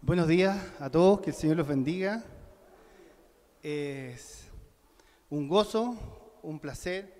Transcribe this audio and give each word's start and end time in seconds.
Buenos 0.00 0.28
días 0.28 0.56
a 0.78 0.88
todos, 0.88 1.20
que 1.20 1.30
el 1.30 1.36
Señor 1.36 1.56
los 1.56 1.66
bendiga. 1.66 2.22
Es 3.64 4.44
un 5.28 5.48
gozo, 5.48 6.38
un 6.42 6.60
placer 6.60 7.12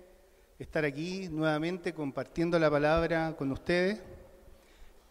estar 0.57 0.85
aquí 0.85 1.27
nuevamente 1.27 1.93
compartiendo 1.93 2.57
la 2.57 2.71
palabra 2.71 3.35
con 3.37 3.51
ustedes. 3.51 4.01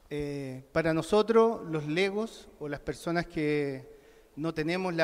Eh, 0.09 0.65
para 0.73 0.95
nosotros, 0.95 1.61
los 1.71 1.87
legos 1.87 2.48
o 2.59 2.68
las 2.68 2.80
personas 2.80 3.27
que 3.27 3.87
no 4.35 4.55
tenemos 4.55 4.95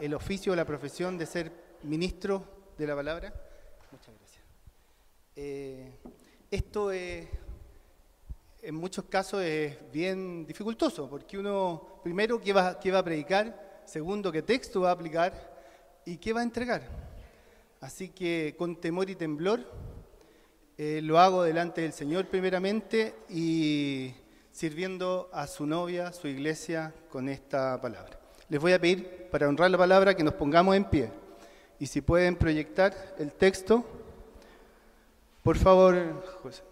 el 0.00 0.12
oficio 0.12 0.52
o 0.52 0.56
la 0.56 0.64
profesión 0.64 1.16
de 1.16 1.26
ser 1.26 1.52
ministros 1.84 2.42
de 2.76 2.86
la 2.88 2.96
palabra, 2.96 3.32
muchas 3.92 4.12
gracias. 4.18 4.44
Eh, 5.36 5.96
esto 6.50 6.90
es 6.90 7.28
en 8.62 8.74
muchos 8.74 9.04
casos 9.04 9.42
es 9.42 9.76
bien 9.92 10.46
dificultoso, 10.46 11.08
porque 11.08 11.38
uno, 11.38 12.00
primero, 12.02 12.40
¿qué 12.40 12.52
va, 12.52 12.78
qué 12.78 12.90
va 12.90 12.98
a 12.98 13.04
predicar? 13.04 13.80
Segundo, 13.84 14.30
¿qué 14.30 14.42
texto 14.42 14.82
va 14.82 14.90
a 14.90 14.92
aplicar? 14.92 15.32
¿Y 16.04 16.16
qué 16.16 16.32
va 16.32 16.40
a 16.40 16.44
entregar? 16.44 16.82
Así 17.80 18.10
que 18.10 18.54
con 18.58 18.76
temor 18.76 19.08
y 19.08 19.14
temblor 19.14 19.64
eh, 20.76 21.00
lo 21.02 21.18
hago 21.18 21.42
delante 21.42 21.80
del 21.82 21.92
Señor 21.92 22.26
primeramente 22.26 23.14
y 23.28 24.14
sirviendo 24.52 25.30
a 25.32 25.46
su 25.46 25.66
novia, 25.66 26.12
su 26.12 26.28
iglesia, 26.28 26.94
con 27.10 27.28
esta 27.28 27.80
palabra. 27.80 28.18
Les 28.48 28.60
voy 28.60 28.72
a 28.72 28.80
pedir, 28.80 29.28
para 29.30 29.48
honrar 29.48 29.70
la 29.70 29.78
palabra, 29.78 30.14
que 30.14 30.24
nos 30.24 30.34
pongamos 30.34 30.76
en 30.76 30.84
pie. 30.84 31.10
Y 31.78 31.86
si 31.86 32.00
pueden 32.00 32.36
proyectar 32.36 33.14
el 33.18 33.32
texto, 33.32 33.84
por 35.42 35.56
favor, 35.56 36.22
José. 36.42 36.62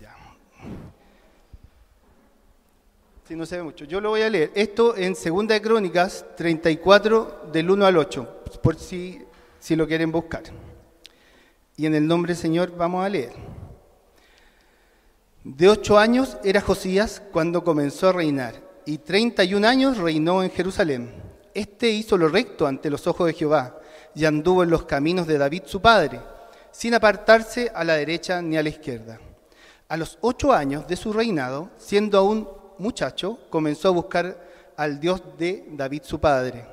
Ya. 0.00 0.16
Si 3.30 3.36
no 3.36 3.46
se 3.46 3.58
ve 3.58 3.62
mucho. 3.62 3.84
Yo 3.84 4.00
lo 4.00 4.08
voy 4.08 4.22
a 4.22 4.28
leer. 4.28 4.50
Esto 4.56 4.96
en 4.96 5.14
Segunda 5.14 5.54
de 5.54 5.62
Crónicas 5.62 6.24
34 6.36 7.42
del 7.52 7.70
1 7.70 7.86
al 7.86 7.96
8, 7.96 8.42
por 8.60 8.74
si, 8.74 9.22
si 9.60 9.76
lo 9.76 9.86
quieren 9.86 10.10
buscar. 10.10 10.42
Y 11.76 11.86
en 11.86 11.94
el 11.94 12.08
nombre 12.08 12.32
del 12.32 12.42
Señor 12.42 12.76
vamos 12.76 13.06
a 13.06 13.08
leer. 13.08 13.30
De 15.44 15.68
ocho 15.68 15.96
años 15.96 16.38
era 16.42 16.60
Josías 16.60 17.22
cuando 17.30 17.62
comenzó 17.62 18.08
a 18.08 18.14
reinar, 18.14 18.56
y 18.84 18.98
31 18.98 19.64
años 19.64 19.98
reinó 19.98 20.42
en 20.42 20.50
Jerusalén. 20.50 21.14
Este 21.54 21.88
hizo 21.88 22.18
lo 22.18 22.26
recto 22.26 22.66
ante 22.66 22.90
los 22.90 23.06
ojos 23.06 23.28
de 23.28 23.34
Jehová, 23.34 23.78
y 24.12 24.24
anduvo 24.24 24.64
en 24.64 24.70
los 24.70 24.86
caminos 24.86 25.28
de 25.28 25.38
David 25.38 25.62
su 25.66 25.80
padre, 25.80 26.20
sin 26.72 26.94
apartarse 26.94 27.70
a 27.72 27.84
la 27.84 27.94
derecha 27.94 28.42
ni 28.42 28.56
a 28.56 28.62
la 28.64 28.70
izquierda. 28.70 29.20
A 29.86 29.96
los 29.96 30.18
ocho 30.20 30.52
años 30.52 30.88
de 30.88 30.96
su 30.96 31.12
reinado, 31.12 31.70
siendo 31.76 32.18
aún 32.18 32.59
muchacho, 32.80 33.38
comenzó 33.50 33.88
a 33.88 33.92
buscar 33.92 34.50
al 34.76 34.98
Dios 34.98 35.22
de 35.38 35.64
David 35.72 36.02
su 36.04 36.18
padre. 36.18 36.64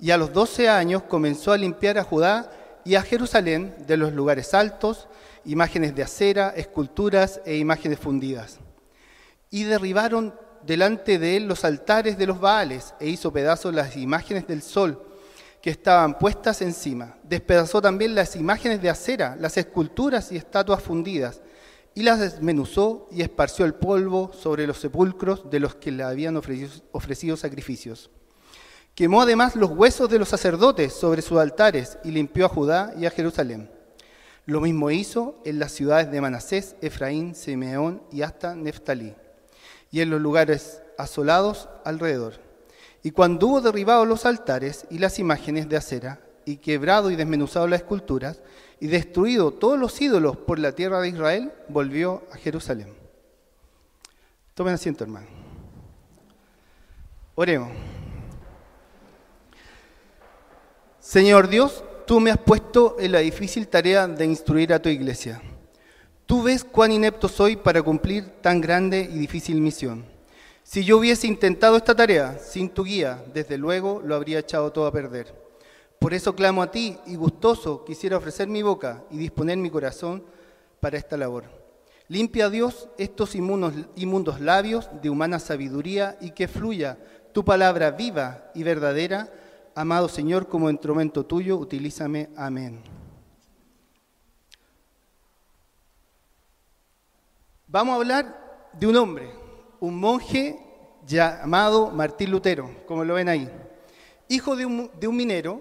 Y 0.00 0.12
a 0.12 0.16
los 0.16 0.32
doce 0.32 0.68
años 0.68 1.02
comenzó 1.02 1.52
a 1.52 1.58
limpiar 1.58 1.98
a 1.98 2.04
Judá 2.04 2.50
y 2.84 2.94
a 2.94 3.02
Jerusalén 3.02 3.74
de 3.86 3.96
los 3.96 4.12
lugares 4.12 4.54
altos, 4.54 5.08
imágenes 5.44 5.94
de 5.94 6.02
acera, 6.04 6.54
esculturas 6.56 7.40
e 7.44 7.56
imágenes 7.56 7.98
fundidas. 7.98 8.58
Y 9.50 9.64
derribaron 9.64 10.34
delante 10.64 11.18
de 11.18 11.36
él 11.36 11.48
los 11.48 11.64
altares 11.64 12.16
de 12.16 12.26
los 12.26 12.40
Baales 12.40 12.94
e 13.00 13.08
hizo 13.08 13.32
pedazos 13.32 13.74
las 13.74 13.96
imágenes 13.96 14.46
del 14.46 14.62
sol 14.62 15.04
que 15.60 15.70
estaban 15.70 16.18
puestas 16.18 16.62
encima. 16.62 17.16
Despedazó 17.24 17.82
también 17.82 18.14
las 18.14 18.36
imágenes 18.36 18.80
de 18.80 18.90
acera, 18.90 19.36
las 19.38 19.56
esculturas 19.56 20.30
y 20.30 20.36
estatuas 20.36 20.82
fundidas, 20.82 21.40
y 21.98 22.04
las 22.04 22.20
desmenuzó 22.20 23.08
y 23.10 23.22
esparció 23.22 23.64
el 23.64 23.74
polvo 23.74 24.30
sobre 24.32 24.68
los 24.68 24.78
sepulcros 24.78 25.50
de 25.50 25.58
los 25.58 25.74
que 25.74 25.90
le 25.90 26.04
habían 26.04 26.36
ofrecido, 26.36 27.36
sacrificios. 27.36 28.08
Quemó 28.94 29.20
además 29.20 29.56
los 29.56 29.70
huesos 29.70 30.08
de 30.08 30.20
los 30.20 30.28
sacerdotes 30.28 30.92
sobre 30.92 31.22
sus 31.22 31.38
altares 31.38 31.98
y 32.04 32.12
limpió 32.12 32.46
a 32.46 32.50
Judá 32.50 32.94
y 32.96 33.06
a 33.06 33.10
Jerusalén. 33.10 33.68
Lo 34.46 34.60
mismo 34.60 34.92
hizo 34.92 35.42
en 35.44 35.58
las 35.58 35.72
ciudades 35.72 36.08
de 36.12 36.20
Manasés, 36.20 36.76
Efraín, 36.82 37.34
Simeón 37.34 38.00
y 38.12 38.22
hasta 38.22 38.54
Neftalí, 38.54 39.16
y 39.90 40.00
en 40.00 40.10
los 40.10 40.20
lugares 40.20 40.80
asolados 40.98 41.68
alrededor. 41.84 42.34
Y 43.02 43.10
cuando 43.10 43.48
hubo 43.48 43.60
derribado 43.60 44.04
los 44.04 44.24
altares 44.24 44.86
y 44.88 44.98
las 44.98 45.18
imágenes 45.18 45.68
de 45.68 45.76
acera, 45.76 46.20
y 46.44 46.58
quebrado 46.58 47.10
y 47.10 47.16
desmenuzado 47.16 47.66
las 47.66 47.80
esculturas, 47.80 48.40
y 48.80 48.86
destruido 48.86 49.50
todos 49.50 49.78
los 49.78 50.00
ídolos 50.00 50.36
por 50.36 50.58
la 50.58 50.72
tierra 50.72 51.00
de 51.00 51.08
Israel, 51.08 51.52
volvió 51.68 52.22
a 52.32 52.36
Jerusalén. 52.36 52.94
Tomen 54.54 54.74
asiento, 54.74 55.04
hermano. 55.04 55.26
Oremos. 57.34 57.70
Señor 61.00 61.48
Dios, 61.48 61.84
tú 62.06 62.20
me 62.20 62.30
has 62.30 62.38
puesto 62.38 62.96
en 62.98 63.12
la 63.12 63.20
difícil 63.20 63.68
tarea 63.68 64.06
de 64.06 64.24
instruir 64.24 64.72
a 64.72 64.82
tu 64.82 64.88
iglesia. 64.88 65.40
Tú 66.26 66.42
ves 66.42 66.64
cuán 66.64 66.92
inepto 66.92 67.28
soy 67.28 67.56
para 67.56 67.82
cumplir 67.82 68.28
tan 68.42 68.60
grande 68.60 69.00
y 69.00 69.18
difícil 69.18 69.60
misión. 69.60 70.04
Si 70.62 70.84
yo 70.84 70.98
hubiese 70.98 71.26
intentado 71.26 71.78
esta 71.78 71.94
tarea 71.94 72.38
sin 72.38 72.68
tu 72.68 72.84
guía, 72.84 73.24
desde 73.32 73.56
luego 73.56 74.02
lo 74.04 74.14
habría 74.14 74.40
echado 74.40 74.70
todo 74.70 74.86
a 74.86 74.92
perder. 74.92 75.47
Por 75.98 76.14
eso 76.14 76.34
clamo 76.34 76.62
a 76.62 76.70
ti 76.70 76.96
y 77.06 77.16
gustoso 77.16 77.84
quisiera 77.84 78.16
ofrecer 78.16 78.48
mi 78.48 78.62
boca 78.62 79.04
y 79.10 79.18
disponer 79.18 79.58
mi 79.58 79.70
corazón 79.70 80.24
para 80.80 80.96
esta 80.96 81.16
labor. 81.16 81.44
Limpia 82.06 82.46
a 82.46 82.50
Dios 82.50 82.88
estos 82.96 83.34
inmundos, 83.34 84.40
labios 84.40 84.88
de 85.02 85.10
humana 85.10 85.38
sabiduría 85.38 86.16
y 86.20 86.30
que 86.30 86.48
fluya 86.48 86.98
tu 87.32 87.44
palabra 87.44 87.90
viva 87.90 88.50
y 88.54 88.62
verdadera. 88.62 89.30
Amado 89.74 90.08
Señor, 90.08 90.48
como 90.48 90.70
instrumento 90.70 91.26
tuyo, 91.26 91.58
utilízame. 91.58 92.30
Amén. 92.36 92.80
Vamos 97.66 97.92
a 97.92 97.96
hablar 97.96 98.70
de 98.72 98.86
un 98.86 98.96
hombre, 98.96 99.30
un 99.80 100.00
monje 100.00 100.58
llamado 101.06 101.90
Martín 101.90 102.30
Lutero, 102.30 102.70
como 102.86 103.04
lo 103.04 103.14
ven 103.14 103.28
ahí. 103.28 103.50
Hijo 104.28 104.56
de 104.56 104.64
un 104.64 105.16
minero, 105.16 105.60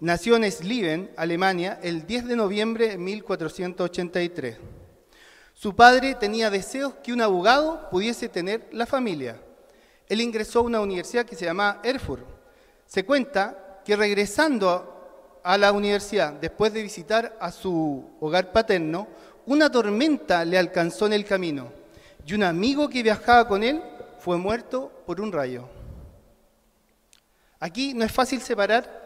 nació 0.00 0.36
en 0.36 0.50
Slieven, 0.50 1.10
Alemania, 1.16 1.78
el 1.82 2.06
10 2.06 2.26
de 2.26 2.36
noviembre 2.36 2.88
de 2.88 2.98
1483. 2.98 4.58
Su 5.54 5.74
padre 5.74 6.14
tenía 6.14 6.50
deseos 6.50 6.94
que 7.02 7.12
un 7.12 7.20
abogado 7.20 7.88
pudiese 7.90 8.28
tener 8.28 8.68
la 8.72 8.86
familia. 8.86 9.40
Él 10.08 10.20
ingresó 10.20 10.60
a 10.60 10.62
una 10.62 10.80
universidad 10.80 11.24
que 11.24 11.36
se 11.36 11.44
llamaba 11.44 11.80
Erfurt. 11.82 12.24
Se 12.86 13.04
cuenta 13.04 13.80
que 13.84 13.96
regresando 13.96 15.40
a 15.42 15.56
la 15.56 15.72
universidad, 15.72 16.32
después 16.32 16.72
de 16.72 16.82
visitar 16.82 17.36
a 17.40 17.52
su 17.52 18.04
hogar 18.20 18.52
paterno, 18.52 19.08
una 19.46 19.70
tormenta 19.70 20.44
le 20.44 20.58
alcanzó 20.58 21.06
en 21.06 21.12
el 21.12 21.24
camino 21.24 21.70
y 22.26 22.34
un 22.34 22.42
amigo 22.42 22.88
que 22.88 23.02
viajaba 23.02 23.46
con 23.46 23.62
él 23.62 23.82
fue 24.18 24.38
muerto 24.38 24.90
por 25.06 25.20
un 25.20 25.32
rayo. 25.32 25.68
Aquí 27.60 27.94
no 27.94 28.04
es 28.04 28.12
fácil 28.12 28.40
separar 28.40 29.03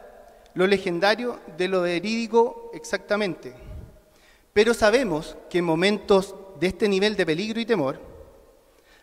lo 0.55 0.67
legendario 0.67 1.39
de 1.57 1.69
lo 1.69 1.83
verídico 1.83 2.71
exactamente, 2.75 3.55
pero 4.53 4.75
sabemos 4.75 5.37
que 5.49 5.59
en 5.59 5.65
momentos 5.65 6.35
de 6.59 6.69
este 6.69 6.89
nivel 6.89 7.17
de 7.17 7.27
peligro 7.27 7.61
y 7.61 7.67
temor, 7.67 8.01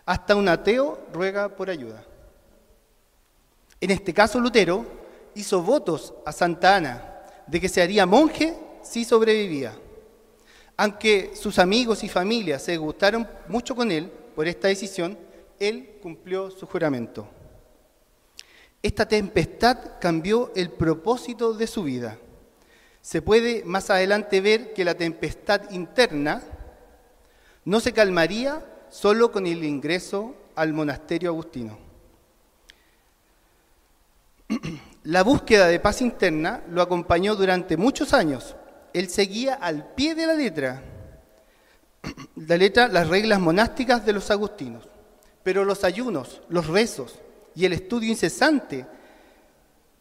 hasta 0.06 0.36
un 0.36 0.48
ateo 0.48 1.00
ruega 1.14 1.50
por 1.50 1.70
ayuda. 1.70 2.04
En 3.80 3.92
este 3.92 4.14
caso, 4.14 4.40
Lutero 4.40 4.86
hizo 5.36 5.62
votos 5.62 6.14
a 6.26 6.32
Santa 6.32 6.76
Ana 6.76 7.16
de 7.48 7.60
que 7.60 7.70
se 7.70 7.82
haría 7.82 8.06
monje 8.06 8.56
si 8.82 9.04
sobrevivía. 9.04 9.78
Aunque 10.78 11.32
sus 11.36 11.60
amigos 11.60 12.04
y 12.04 12.10
familia 12.10 12.60
se 12.60 12.78
gustaron 12.78 13.28
mucho 13.48 13.76
con 13.76 13.92
él 13.92 14.12
por 14.36 14.48
esta 14.48 14.68
decisión, 14.68 15.18
él 15.60 15.98
cumplió 16.02 16.52
su 16.52 16.66
juramento. 16.66 17.28
Esta 18.85 19.08
tempestad 19.08 19.97
cambió 19.99 20.52
el 20.55 20.70
propósito 20.70 21.55
de 21.55 21.66
su 21.66 21.82
vida. 21.82 22.20
Se 23.02 23.20
puede 23.20 23.64
más 23.66 23.90
adelante 23.90 24.41
ver 24.41 24.76
que 24.76 24.85
la 24.85 24.93
tempestad 24.93 25.72
interna 25.72 26.43
no 27.64 27.79
se 27.79 27.93
calmaría 27.93 28.64
solo 28.91 29.32
con 29.32 29.47
el 29.47 29.64
ingreso 29.64 30.35
al 30.53 30.73
monasterio 30.73 31.32
agustino. 31.32 31.79
La 35.05 35.23
búsqueda 35.23 35.66
de 35.66 35.79
paz 35.79 36.03
interna 36.03 36.61
lo 36.70 36.84
acompañó 36.84 37.35
durante 37.35 37.78
muchos 37.78 38.14
años. 38.14 38.55
Él 38.93 39.09
seguía 39.09 39.55
al 39.55 39.96
pie 39.96 40.14
de 40.14 40.28
la 40.28 40.35
letra, 40.35 40.84
la 42.35 42.55
letra, 42.55 42.88
las 42.88 43.08
reglas 43.09 43.40
monásticas 43.40 44.05
de 44.05 44.14
los 44.14 44.29
agustinos. 44.29 44.88
Pero 45.41 45.66
los 45.66 45.84
ayunos, 45.84 46.43
los 46.49 46.67
rezos 46.67 47.20
y 47.55 47.66
el 47.66 47.73
estudio 47.73 48.09
incesante, 48.09 48.85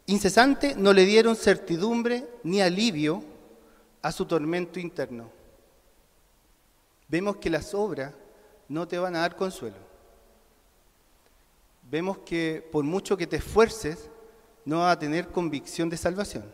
incesante 0.06 0.74
no 0.74 0.92
le 0.92 1.04
dieron 1.06 1.36
certidumbre 1.36 2.28
ni 2.42 2.60
alivio 2.60 3.22
a 4.02 4.12
su 4.12 4.26
tormento 4.26 4.80
interno. 4.80 5.30
Vemos 7.08 7.36
que 7.36 7.50
las 7.50 7.72
obras 7.74 8.12
no 8.68 8.88
te 8.88 8.98
van 8.98 9.16
a 9.16 9.20
dar 9.20 9.36
consuelo. 9.36 9.76
vemos 11.90 12.18
que 12.18 12.66
por 12.72 12.82
mucho 12.82 13.16
que 13.16 13.26
te 13.26 13.36
esfuerces, 13.36 14.10
no 14.64 14.80
vas 14.80 14.96
a 14.96 14.98
tener 14.98 15.28
convicción 15.28 15.88
de 15.88 15.96
salvación. 15.96 16.50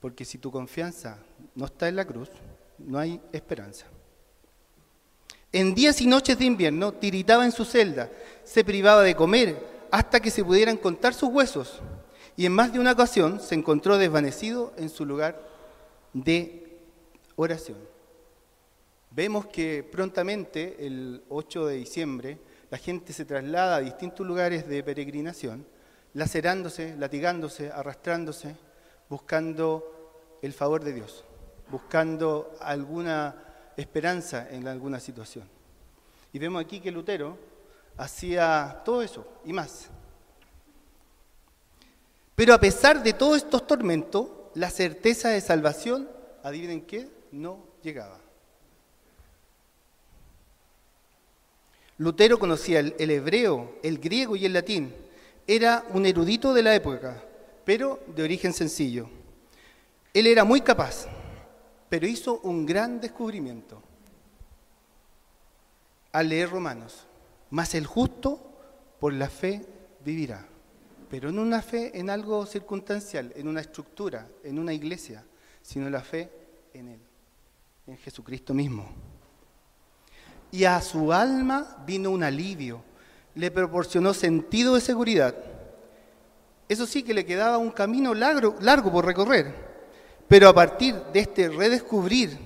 Porque 0.00 0.24
si 0.24 0.38
tu 0.38 0.50
confianza 0.50 1.18
no 1.54 1.66
está 1.66 1.88
en 1.88 1.96
la 1.96 2.04
cruz, 2.04 2.28
no 2.78 2.98
hay 2.98 3.20
esperanza. 3.32 3.86
En 5.52 5.74
días 5.74 6.00
y 6.00 6.06
noches 6.06 6.38
de 6.38 6.44
invierno 6.44 6.92
tiritaba 6.92 7.44
en 7.44 7.50
su 7.50 7.64
celda, 7.64 8.08
se 8.44 8.64
privaba 8.64 9.02
de 9.02 9.16
comer 9.16 9.56
hasta 9.90 10.20
que 10.20 10.30
se 10.30 10.44
pudieran 10.44 10.76
contar 10.76 11.12
sus 11.12 11.28
huesos 11.28 11.80
y 12.36 12.46
en 12.46 12.52
más 12.52 12.72
de 12.72 12.78
una 12.78 12.92
ocasión 12.92 13.40
se 13.40 13.56
encontró 13.56 13.98
desvanecido 13.98 14.72
en 14.76 14.88
su 14.88 15.04
lugar 15.04 15.42
de 16.12 16.78
oración. 17.34 17.78
Vemos 19.10 19.46
que 19.46 19.82
prontamente, 19.82 20.86
el 20.86 21.24
8 21.28 21.66
de 21.66 21.76
diciembre, 21.76 22.38
la 22.70 22.78
gente 22.78 23.12
se 23.12 23.24
traslada 23.24 23.76
a 23.76 23.80
distintos 23.80 24.24
lugares 24.24 24.68
de 24.68 24.84
peregrinación, 24.84 25.66
lacerándose, 26.14 26.94
latigándose, 26.96 27.72
arrastrándose, 27.72 28.54
buscando 29.08 30.38
el 30.42 30.52
favor 30.52 30.84
de 30.84 30.92
Dios, 30.92 31.24
buscando 31.68 32.54
alguna 32.60 33.49
esperanza 33.76 34.48
en 34.50 34.68
alguna 34.68 35.00
situación. 35.00 35.48
Y 36.32 36.38
vemos 36.38 36.62
aquí 36.62 36.80
que 36.80 36.90
Lutero 36.90 37.36
hacía 37.96 38.82
todo 38.84 39.02
eso 39.02 39.26
y 39.44 39.52
más. 39.52 39.88
Pero 42.34 42.54
a 42.54 42.60
pesar 42.60 43.02
de 43.02 43.12
todos 43.12 43.38
estos 43.38 43.66
tormentos, 43.66 44.28
la 44.54 44.70
certeza 44.70 45.28
de 45.28 45.40
salvación, 45.40 46.08
adivinen 46.42 46.82
qué, 46.82 47.08
no 47.32 47.58
llegaba. 47.82 48.18
Lutero 51.98 52.38
conocía 52.38 52.80
el, 52.80 52.94
el, 52.98 53.10
hebreo, 53.10 53.74
el 53.82 53.98
griego 53.98 54.36
y 54.36 54.46
el 54.46 54.54
latín. 54.54 54.94
Era 55.46 55.84
un 55.90 56.06
erudito 56.06 56.54
de 56.54 56.62
la 56.62 56.74
época, 56.74 57.22
pero 57.64 58.00
de 58.06 58.22
origen 58.22 58.54
sencillo. 58.54 59.10
Él 60.14 60.26
era 60.26 60.44
muy 60.44 60.62
capaz, 60.62 61.06
pero 61.90 62.06
hizo 62.06 62.38
un 62.44 62.64
gran 62.64 63.00
descubrimiento 63.00 63.82
al 66.12 66.28
leer 66.28 66.48
Romanos. 66.48 67.06
Mas 67.50 67.74
el 67.74 67.84
justo 67.84 68.40
por 69.00 69.12
la 69.12 69.28
fe 69.28 69.66
vivirá. 70.04 70.46
Pero 71.10 71.32
no 71.32 71.42
una 71.42 71.60
fe 71.60 71.98
en 71.98 72.08
algo 72.08 72.46
circunstancial, 72.46 73.32
en 73.34 73.48
una 73.48 73.60
estructura, 73.60 74.28
en 74.44 74.60
una 74.60 74.72
iglesia, 74.72 75.24
sino 75.60 75.90
la 75.90 76.00
fe 76.00 76.30
en 76.72 76.88
Él, 76.88 77.00
en 77.88 77.96
Jesucristo 77.98 78.54
mismo. 78.54 78.86
Y 80.52 80.64
a 80.64 80.80
su 80.80 81.12
alma 81.12 81.82
vino 81.84 82.10
un 82.10 82.22
alivio, 82.22 82.82
le 83.34 83.50
proporcionó 83.50 84.14
sentido 84.14 84.76
de 84.76 84.80
seguridad. 84.80 85.34
Eso 86.68 86.86
sí 86.86 87.02
que 87.02 87.14
le 87.14 87.26
quedaba 87.26 87.58
un 87.58 87.72
camino 87.72 88.14
largo, 88.14 88.54
largo 88.60 88.92
por 88.92 89.04
recorrer 89.04 89.69
pero 90.30 90.48
a 90.48 90.54
partir 90.54 90.94
de 91.12 91.18
este 91.18 91.48
redescubrir 91.48 92.38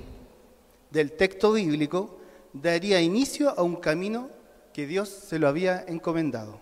del 0.90 1.12
texto 1.12 1.52
bíblico, 1.52 2.18
daría 2.54 2.98
inicio 2.98 3.50
a 3.50 3.62
un 3.62 3.76
camino 3.76 4.30
que 4.72 4.86
Dios 4.86 5.10
se 5.10 5.38
lo 5.38 5.48
había 5.48 5.84
encomendado. 5.86 6.60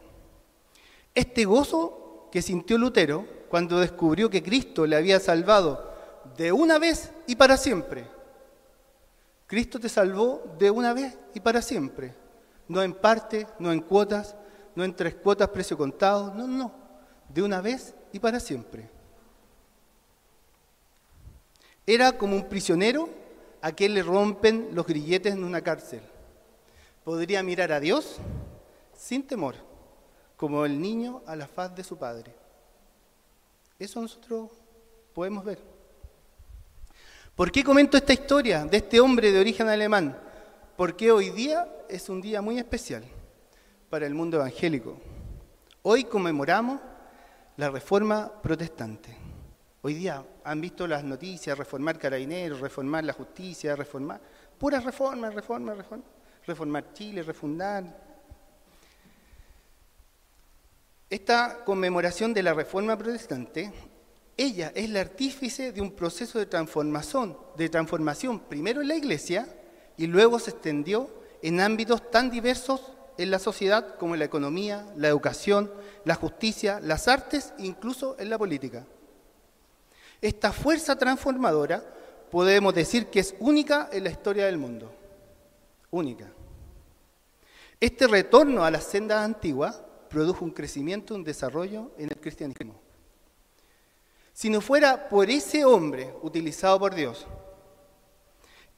Este 1.14 1.44
gozo 1.44 2.28
que 2.32 2.42
sintió 2.42 2.76
Lutero 2.76 3.24
cuando 3.48 3.78
descubrió 3.78 4.30
que 4.30 4.42
Cristo 4.42 4.84
le 4.84 4.96
había 4.96 5.20
salvado 5.20 5.94
de 6.36 6.50
una 6.50 6.80
vez 6.80 7.12
y 7.28 7.36
para 7.36 7.56
siempre. 7.56 8.04
Cristo 9.46 9.78
te 9.78 9.88
salvó 9.88 10.42
de 10.58 10.72
una 10.72 10.92
vez 10.92 11.16
y 11.34 11.38
para 11.38 11.62
siempre. 11.62 12.16
No 12.66 12.82
en 12.82 12.94
parte, 12.94 13.46
no 13.60 13.70
en 13.70 13.82
cuotas, 13.82 14.34
no 14.74 14.82
en 14.82 14.96
tres 14.96 15.14
cuotas 15.14 15.50
precio 15.50 15.78
contado, 15.78 16.34
no, 16.34 16.48
no, 16.48 16.72
de 17.28 17.42
una 17.42 17.60
vez 17.60 17.94
y 18.12 18.18
para 18.18 18.40
siempre. 18.40 19.01
Era 21.86 22.12
como 22.12 22.36
un 22.36 22.48
prisionero 22.48 23.08
a 23.60 23.72
quien 23.72 23.94
le 23.94 24.02
rompen 24.02 24.70
los 24.72 24.86
grilletes 24.86 25.34
en 25.34 25.44
una 25.44 25.60
cárcel. 25.60 26.00
Podría 27.04 27.42
mirar 27.42 27.72
a 27.72 27.80
Dios 27.80 28.18
sin 28.96 29.26
temor, 29.26 29.56
como 30.36 30.64
el 30.64 30.80
niño 30.80 31.22
a 31.26 31.34
la 31.34 31.48
faz 31.48 31.74
de 31.74 31.82
su 31.82 31.96
padre. 31.96 32.34
Eso 33.78 34.00
nosotros 34.00 34.50
podemos 35.12 35.44
ver. 35.44 35.58
¿Por 37.34 37.50
qué 37.50 37.64
comento 37.64 37.96
esta 37.96 38.12
historia 38.12 38.64
de 38.64 38.76
este 38.76 39.00
hombre 39.00 39.32
de 39.32 39.40
origen 39.40 39.68
alemán? 39.68 40.16
Porque 40.76 41.10
hoy 41.10 41.30
día 41.30 41.66
es 41.88 42.08
un 42.08 42.20
día 42.20 42.42
muy 42.42 42.58
especial 42.58 43.04
para 43.90 44.06
el 44.06 44.14
mundo 44.14 44.36
evangélico. 44.36 44.98
Hoy 45.82 46.04
conmemoramos 46.04 46.80
la 47.56 47.70
reforma 47.70 48.30
protestante. 48.42 49.21
Hoy 49.84 49.94
día 49.94 50.24
han 50.44 50.60
visto 50.60 50.86
las 50.86 51.02
noticias, 51.02 51.58
reformar 51.58 51.98
carabineros, 51.98 52.60
reformar 52.60 53.02
la 53.02 53.12
justicia, 53.12 53.74
reformar, 53.74 54.20
puras 54.56 54.84
reformas, 54.84 55.34
reformas, 55.34 55.76
reformas, 55.76 56.06
reformar 56.46 56.92
Chile, 56.92 57.24
refundar. 57.24 57.84
Esta 61.10 61.64
conmemoración 61.64 62.32
de 62.32 62.44
la 62.44 62.54
reforma 62.54 62.96
protestante, 62.96 63.72
ella 64.36 64.70
es 64.72 64.88
la 64.88 65.00
artífice 65.00 65.72
de 65.72 65.80
un 65.80 65.90
proceso 65.90 66.38
de 66.38 66.46
transformación, 66.46 67.36
de 67.56 67.68
transformación 67.68 68.38
primero 68.38 68.82
en 68.82 68.88
la 68.88 68.94
iglesia 68.94 69.48
y 69.96 70.06
luego 70.06 70.38
se 70.38 70.50
extendió 70.50 71.10
en 71.42 71.60
ámbitos 71.60 72.08
tan 72.08 72.30
diversos 72.30 72.92
en 73.18 73.32
la 73.32 73.40
sociedad 73.40 73.96
como 73.96 74.14
en 74.14 74.20
la 74.20 74.26
economía, 74.26 74.86
la 74.96 75.08
educación, 75.08 75.72
la 76.04 76.14
justicia, 76.14 76.78
las 76.78 77.08
artes 77.08 77.52
incluso 77.58 78.14
en 78.20 78.30
la 78.30 78.38
política. 78.38 78.86
Esta 80.22 80.52
fuerza 80.52 80.96
transformadora 80.96 81.84
podemos 82.30 82.72
decir 82.72 83.08
que 83.08 83.18
es 83.18 83.34
única 83.40 83.90
en 83.92 84.04
la 84.04 84.10
historia 84.10 84.46
del 84.46 84.56
mundo. 84.56 84.94
Única. 85.90 86.32
Este 87.80 88.06
retorno 88.06 88.64
a 88.64 88.70
las 88.70 88.84
sendas 88.84 89.24
antiguas 89.24 89.82
produjo 90.08 90.44
un 90.44 90.52
crecimiento, 90.52 91.16
un 91.16 91.24
desarrollo 91.24 91.90
en 91.98 92.10
el 92.10 92.20
cristianismo. 92.20 92.80
Si 94.32 94.48
no 94.48 94.60
fuera 94.60 95.08
por 95.08 95.28
ese 95.28 95.64
hombre 95.64 96.14
utilizado 96.22 96.78
por 96.78 96.94
Dios, 96.94 97.26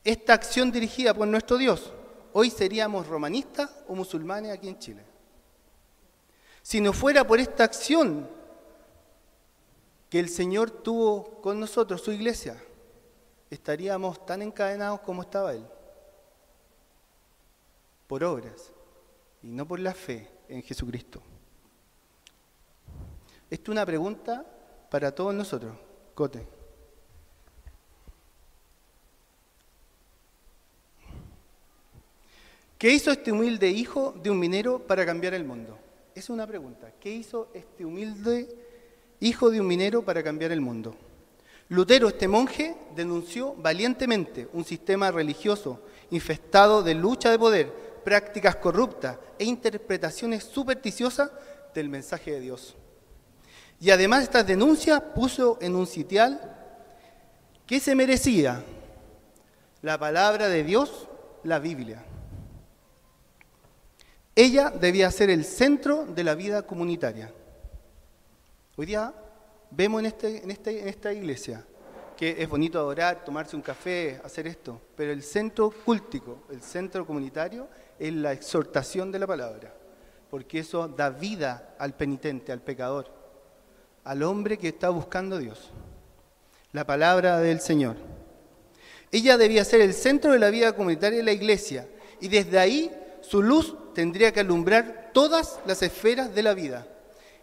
esta 0.02 0.32
acción 0.32 0.73
dirigida 0.73 1.12
por 1.12 1.29
nuestro 1.29 1.58
Dios, 1.58 1.93
hoy 2.32 2.49
seríamos 2.49 3.06
romanistas 3.06 3.70
o 3.87 3.94
musulmanes 3.94 4.50
aquí 4.50 4.69
en 4.69 4.79
Chile. 4.79 5.05
Si 6.62 6.81
no 6.81 6.94
fuera 6.94 7.26
por 7.26 7.39
esta 7.39 7.65
acción 7.65 8.29
que 10.14 10.20
el 10.20 10.28
Señor 10.28 10.70
tuvo 10.70 11.40
con 11.40 11.58
nosotros, 11.58 12.00
su 12.00 12.12
iglesia, 12.12 12.56
estaríamos 13.50 14.24
tan 14.24 14.42
encadenados 14.42 15.00
como 15.00 15.22
estaba 15.22 15.52
Él. 15.52 15.66
Por 18.06 18.22
obras 18.22 18.70
y 19.42 19.48
no 19.48 19.66
por 19.66 19.80
la 19.80 19.92
fe 19.92 20.30
en 20.48 20.62
Jesucristo. 20.62 21.20
Esto 23.50 23.72
es 23.72 23.74
una 23.74 23.84
pregunta 23.84 24.46
para 24.88 25.12
todos 25.12 25.34
nosotros. 25.34 25.76
Cote. 26.14 26.46
¿Qué 32.78 32.92
hizo 32.92 33.10
este 33.10 33.32
humilde 33.32 33.68
hijo 33.68 34.12
de 34.22 34.30
un 34.30 34.38
minero 34.38 34.78
para 34.78 35.04
cambiar 35.04 35.34
el 35.34 35.42
mundo? 35.42 35.76
Es 36.14 36.30
una 36.30 36.46
pregunta. 36.46 36.92
¿Qué 37.00 37.10
hizo 37.10 37.48
este 37.52 37.84
humilde 37.84 38.63
hijo 39.20 39.50
de 39.50 39.60
un 39.60 39.66
minero 39.66 40.04
para 40.04 40.22
cambiar 40.22 40.52
el 40.52 40.60
mundo. 40.60 40.96
Lutero, 41.68 42.08
este 42.08 42.28
monje, 42.28 42.76
denunció 42.94 43.54
valientemente 43.54 44.48
un 44.52 44.64
sistema 44.64 45.10
religioso 45.10 45.80
infestado 46.10 46.82
de 46.82 46.94
lucha 46.94 47.30
de 47.30 47.38
poder, 47.38 47.72
prácticas 48.04 48.56
corruptas 48.56 49.16
e 49.38 49.44
interpretaciones 49.44 50.44
supersticiosas 50.44 51.30
del 51.74 51.88
mensaje 51.88 52.32
de 52.32 52.40
Dios. 52.40 52.76
Y 53.80 53.90
además 53.90 54.22
estas 54.22 54.46
denuncias 54.46 55.00
puso 55.14 55.58
en 55.60 55.74
un 55.74 55.86
sitial 55.86 56.56
que 57.66 57.80
se 57.80 57.94
merecía 57.94 58.62
la 59.82 59.98
palabra 59.98 60.48
de 60.48 60.64
Dios, 60.64 61.08
la 61.42 61.58
Biblia. 61.58 62.04
Ella 64.36 64.70
debía 64.70 65.10
ser 65.10 65.30
el 65.30 65.44
centro 65.44 66.06
de 66.06 66.24
la 66.24 66.34
vida 66.34 66.62
comunitaria. 66.62 67.32
Hoy 68.76 68.86
día 68.86 69.14
vemos 69.70 70.00
en, 70.00 70.06
este, 70.06 70.50
este, 70.50 70.81
en 70.81 70.88
esta 70.88 71.12
iglesia 71.12 71.64
que 72.16 72.43
es 72.43 72.48
bonito 72.48 72.76
adorar, 72.78 73.24
tomarse 73.24 73.54
un 73.54 73.62
café, 73.62 74.20
hacer 74.24 74.48
esto, 74.48 74.81
pero 74.96 75.12
el 75.12 75.22
centro 75.22 75.70
cúltico, 75.70 76.43
el 76.50 76.60
centro 76.60 77.06
comunitario, 77.06 77.69
es 78.00 78.12
la 78.12 78.32
exhortación 78.32 79.12
de 79.12 79.20
la 79.20 79.28
palabra, 79.28 79.72
porque 80.28 80.60
eso 80.60 80.88
da 80.88 81.10
vida 81.10 81.76
al 81.78 81.94
penitente, 81.94 82.50
al 82.50 82.62
pecador, 82.62 83.06
al 84.02 84.24
hombre 84.24 84.58
que 84.58 84.69
está 84.69 84.88
buscando 84.88 85.36
a 85.36 85.38
Dios. 85.40 85.70
La 86.72 86.84
palabra 86.84 87.38
del 87.38 87.60
Señor. 87.60 87.96
Ella 89.12 89.36
debía 89.36 89.64
ser 89.64 89.82
el 89.82 89.94
centro 89.94 90.32
de 90.32 90.40
la 90.40 90.50
vida 90.50 90.72
comunitaria 90.72 91.19
de 91.19 91.24
la 91.24 91.32
iglesia, 91.32 91.88
y 92.20 92.26
desde 92.26 92.58
ahí 92.58 92.90
su 93.20 93.40
luz 93.40 93.76
tendría 93.94 94.32
que 94.32 94.40
alumbrar 94.40 95.10
todas 95.12 95.60
las 95.64 95.82
esferas 95.82 96.34
de 96.34 96.43
la 96.43 96.54
vida, 96.54 96.88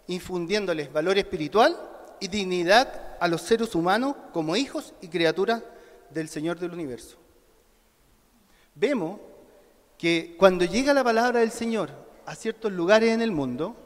infundiéndoles 0.06 0.92
valor 0.92 1.18
espiritual 1.18 1.76
y 2.20 2.28
dignidad 2.28 3.16
a 3.20 3.28
los 3.28 3.42
seres 3.42 3.74
humanos 3.74 4.16
como 4.32 4.56
hijos 4.56 4.94
y 5.00 5.08
criaturas 5.08 5.62
del 6.10 6.28
Señor 6.28 6.58
del 6.58 6.72
universo. 6.72 7.16
Vemos 8.74 9.20
que 9.98 10.34
cuando 10.38 10.64
llega 10.64 10.94
la 10.94 11.04
palabra 11.04 11.40
del 11.40 11.50
Señor 11.50 11.90
a 12.26 12.34
ciertos 12.34 12.72
lugares 12.72 13.10
en 13.10 13.22
el 13.22 13.32
mundo, 13.32 13.76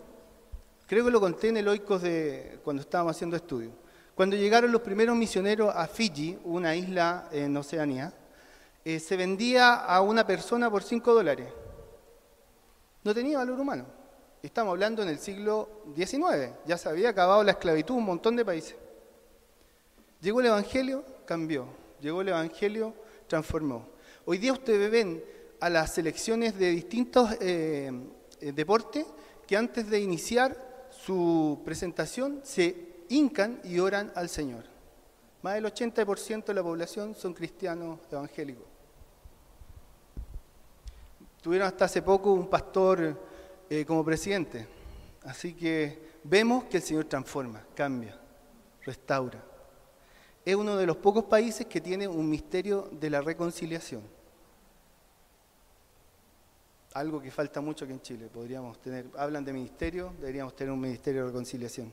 creo 0.87 1.04
que 1.04 1.11
lo 1.11 1.20
conté 1.20 1.49
en 1.49 1.58
el 1.58 1.68
Oikos 1.68 2.02
de 2.02 2.61
cuando 2.64 2.82
estábamos 2.82 3.16
haciendo 3.16 3.37
estudio, 3.37 3.70
cuando 4.14 4.37
llegaron 4.37 4.73
los 4.73 4.80
primeros 4.80 5.14
misioneros 5.16 5.75
a 5.75 5.87
Fiji, 5.87 6.38
una 6.44 6.75
isla 6.75 7.28
en 7.32 7.54
Oceanía, 7.56 8.14
eh, 8.85 9.00
se 9.00 9.16
vendía 9.16 9.75
a 9.75 10.00
una 10.00 10.26
persona 10.26 10.70
por 10.70 10.82
5 10.82 11.12
dólares. 11.12 11.49
No 13.04 13.14
tenía 13.14 13.38
valor 13.38 13.61
humano. 13.61 13.85
Estamos 14.46 14.70
hablando 14.70 15.02
en 15.02 15.08
el 15.08 15.18
siglo 15.18 15.68
XIX, 15.96 16.52
ya 16.66 16.78
se 16.78 16.88
había 16.88 17.08
acabado 17.08 17.42
la 17.42 17.50
esclavitud 17.50 17.94
en 17.94 17.98
un 17.98 18.06
montón 18.06 18.36
de 18.36 18.44
países. 18.44 18.76
Llegó 20.20 20.38
el 20.38 20.46
Evangelio, 20.46 21.04
cambió. 21.24 21.66
Llegó 22.00 22.20
el 22.20 22.28
Evangelio, 22.28 22.94
transformó. 23.26 23.88
Hoy 24.24 24.38
día 24.38 24.52
ustedes 24.52 24.88
ven 24.88 25.20
a 25.58 25.68
las 25.68 25.94
selecciones 25.94 26.56
de 26.56 26.70
distintos 26.70 27.32
eh, 27.40 27.90
eh, 28.40 28.52
deportes 28.52 29.04
que 29.48 29.56
antes 29.56 29.90
de 29.90 29.98
iniciar 29.98 30.56
su 30.90 31.60
presentación 31.64 32.40
se 32.44 33.02
hincan 33.08 33.60
y 33.64 33.80
oran 33.80 34.12
al 34.14 34.28
Señor. 34.28 34.62
Más 35.42 35.54
del 35.54 35.64
80% 35.64 36.44
de 36.44 36.54
la 36.54 36.62
población 36.62 37.16
son 37.16 37.34
cristianos 37.34 37.98
evangélicos. 38.12 38.66
Tuvieron 41.42 41.66
hasta 41.66 41.86
hace 41.86 42.00
poco 42.00 42.30
un 42.30 42.46
pastor 42.48 43.34
eh, 43.70 43.85
como 43.85 44.04
presidente. 44.04 44.66
Así 45.25 45.54
que 45.54 45.99
vemos 46.25 46.64
que 46.64 46.78
el 46.78 46.82
Señor 46.82 47.04
transforma, 47.04 47.64
cambia, 47.75 48.18
restaura. 48.85 49.42
Es 50.44 50.54
uno 50.54 50.76
de 50.76 50.87
los 50.87 50.96
pocos 50.96 51.25
países 51.25 51.66
que 51.66 51.80
tiene 51.80 52.06
un 52.06 52.30
misterio 52.30 52.88
de 52.92 53.11
la 53.11 53.20
reconciliación 53.20 54.16
algo 56.96 57.20
que 57.20 57.30
falta 57.30 57.61
mucho 57.61 57.85
aquí 57.85 57.92
en 57.92 58.00
Chile. 58.00 58.28
Podríamos 58.32 58.80
tener, 58.80 59.06
hablan 59.18 59.44
de 59.44 59.52
ministerio, 59.52 60.14
deberíamos 60.18 60.56
tener 60.56 60.73
un 60.73 60.80
ministerio 60.80 61.20
de 61.23 61.26
reconciliación. 61.26 61.92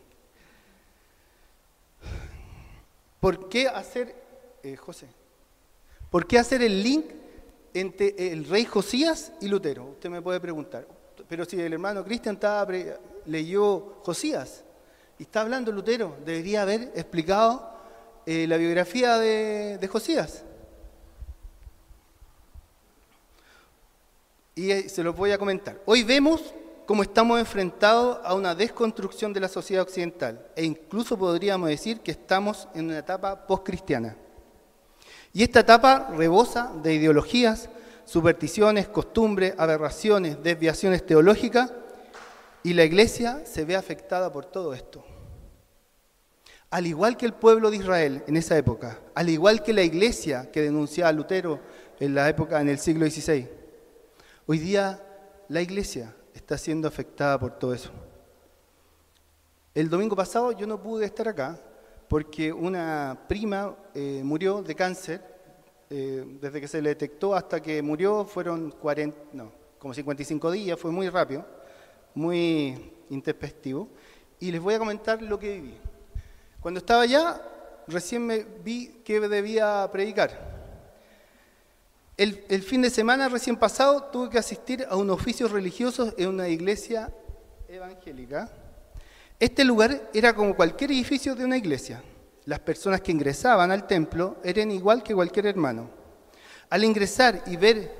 ¿Por 3.20 3.50
qué 3.50 3.68
hacer, 3.68 4.16
eh, 4.64 4.78
José? 4.78 5.08
¿Por 6.10 6.26
qué 6.26 6.40
hacer 6.40 6.62
el 6.62 6.82
link 6.82 7.06
entre 7.74 8.32
el 8.32 8.46
rey 8.46 8.64
Josías 8.64 9.34
y 9.42 9.50
Lutero? 9.50 9.86
Usted 9.88 10.10
me 10.10 10.22
puede 10.22 10.40
preguntar. 10.40 10.88
Pero 11.34 11.46
si 11.46 11.60
el 11.60 11.74
hermano 11.74 12.04
Cristian 12.04 12.38
leyó 13.26 13.96
Josías 14.04 14.64
y 15.18 15.24
está 15.24 15.42
hablando 15.42 15.72
Lutero, 15.72 16.16
debería 16.24 16.62
haber 16.62 16.92
explicado 16.94 17.72
eh, 18.24 18.46
la 18.46 18.56
biografía 18.58 19.18
de, 19.18 19.90
Josías. 19.92 20.44
y 24.54 24.70
eh, 24.70 24.88
se 24.88 25.02
lo 25.02 25.14
voy 25.14 25.32
a 25.32 25.40
comentar. 25.40 25.82
Hoy 25.88 26.04
vemos 26.04 26.54
cómo 26.86 27.02
estamos 27.02 27.40
enfrentados 27.40 28.20
a 28.24 28.36
una 28.36 28.54
desconstrucción 28.54 29.34
de 29.34 29.40
la 29.40 29.48
sociedad 29.48 29.82
occidental 29.82 30.46
e 30.56 30.64
incluso 30.64 31.18
podríamos 31.18 31.68
decir 31.68 32.02
que 32.02 32.12
estamos 32.12 32.68
en 32.76 32.86
una 32.86 33.00
etapa 33.00 33.48
postcristiana. 33.48 34.16
Y 35.34 35.42
esta 35.42 35.62
etapa 35.62 36.10
rebosa 36.16 36.72
de 36.84 36.94
ideologías, 36.94 37.70
supersticiones, 38.06 38.88
costumbres, 38.88 39.54
aberraciones, 39.58 40.42
desviaciones 40.42 41.06
teológicas 41.06 41.74
y 42.64 42.74
la 42.74 42.84
iglesia 42.84 43.46
se 43.46 43.66
ve 43.66 43.76
afectada 43.76 44.32
por 44.32 44.46
todo 44.46 44.74
esto. 44.74 45.04
Al 46.70 46.88
igual 46.88 47.18
que 47.18 47.26
el 47.26 47.34
pueblo 47.34 47.70
de 47.70 47.78
Israel 47.78 48.24
en 48.28 48.38
esa 48.38 48.58
época, 48.58 49.00
al 49.14 49.30
igual 49.30 49.62
que 49.62 49.74
la 49.74 49.84
iglesia 49.84 50.50
que 50.52 50.62
denunciaba 50.62 51.10
a 51.10 51.14
Lutero 51.14 51.60
en 52.00 52.16
la 52.16 52.28
época 52.30 52.60
en 52.60 52.70
el 52.70 52.80
siglo 52.80 53.06
XVI, 53.06 53.48
Hoy 54.46 54.60
día 54.60 55.02
la 55.48 55.62
iglesia 55.62 56.14
está 56.34 56.58
siendo 56.58 56.86
afectada 56.86 57.40
por 57.40 57.58
todo 57.58 57.74
eso. 57.74 57.92
El 59.74 59.90
domingo 59.90 60.18
pasado 60.18 60.52
yo 60.52 60.68
no 60.68 60.84
pude 60.84 61.06
estar 61.06 61.30
acá 61.30 61.58
porque 62.10 62.52
una 62.52 63.18
prima 63.30 63.74
eh, 63.96 64.20
murió 64.22 64.62
de 64.62 64.76
cáncer. 64.76 65.33
Eh, 65.90 66.26
desde 66.42 66.62
que 66.62 66.68
se 66.68 66.82
le 66.82 66.90
detectó 66.90 67.36
hasta 67.36 67.62
que 67.62 67.82
murió 67.82 68.26
fueron 68.26 68.72
40, 68.72 69.18
no, 69.34 69.52
como 69.78 69.94
55 69.94 70.52
días, 70.52 70.80
fue 70.80 70.92
muy 70.92 71.10
rápido, 71.10 71.46
muy 72.16 72.92
intempestivo. 73.10 73.90
Y 74.40 74.52
les 74.52 74.62
voy 74.62 74.74
a 74.74 74.80
comentar 74.80 75.22
lo 75.22 75.38
que 75.38 75.54
viví. 75.54 75.78
Cuando 76.60 76.80
estaba 76.80 77.04
allá, 77.04 77.42
recién 77.88 78.26
me 78.26 78.46
vi 78.64 79.02
que 79.04 79.20
debía 79.20 79.90
predicar. 79.92 80.54
El, 82.16 82.62
fin 82.62 82.84
de 82.84 82.92
semana 82.92 83.28
recién 83.28 83.56
pasado 83.56 84.04
tuve 84.04 84.30
que 84.30 84.38
asistir 84.38 84.86
a 84.88 84.96
un 84.96 85.10
oficio 85.10 85.48
religioso 85.48 86.14
en 86.16 86.30
una 86.30 86.48
iglesia 86.48 87.12
evangélica. 87.68 88.52
Este 89.40 89.66
lugar 89.66 90.10
era 90.14 90.34
como 90.36 90.56
cualquier 90.56 90.92
edificio 90.92 91.36
de 91.36 91.44
una 91.44 91.58
iglesia. 91.58 92.04
Las 92.46 92.60
personas 92.60 93.02
que 93.02 93.12
ingresaban 93.12 93.72
al 93.72 93.88
templo 93.88 94.38
eran 94.44 94.72
igual 94.72 95.02
que 95.02 95.16
cualquier 95.16 95.48
hermano. 95.48 95.90
Al 96.70 96.84
ingresar 96.84 97.44
y 97.46 97.56
ver, 97.56 97.92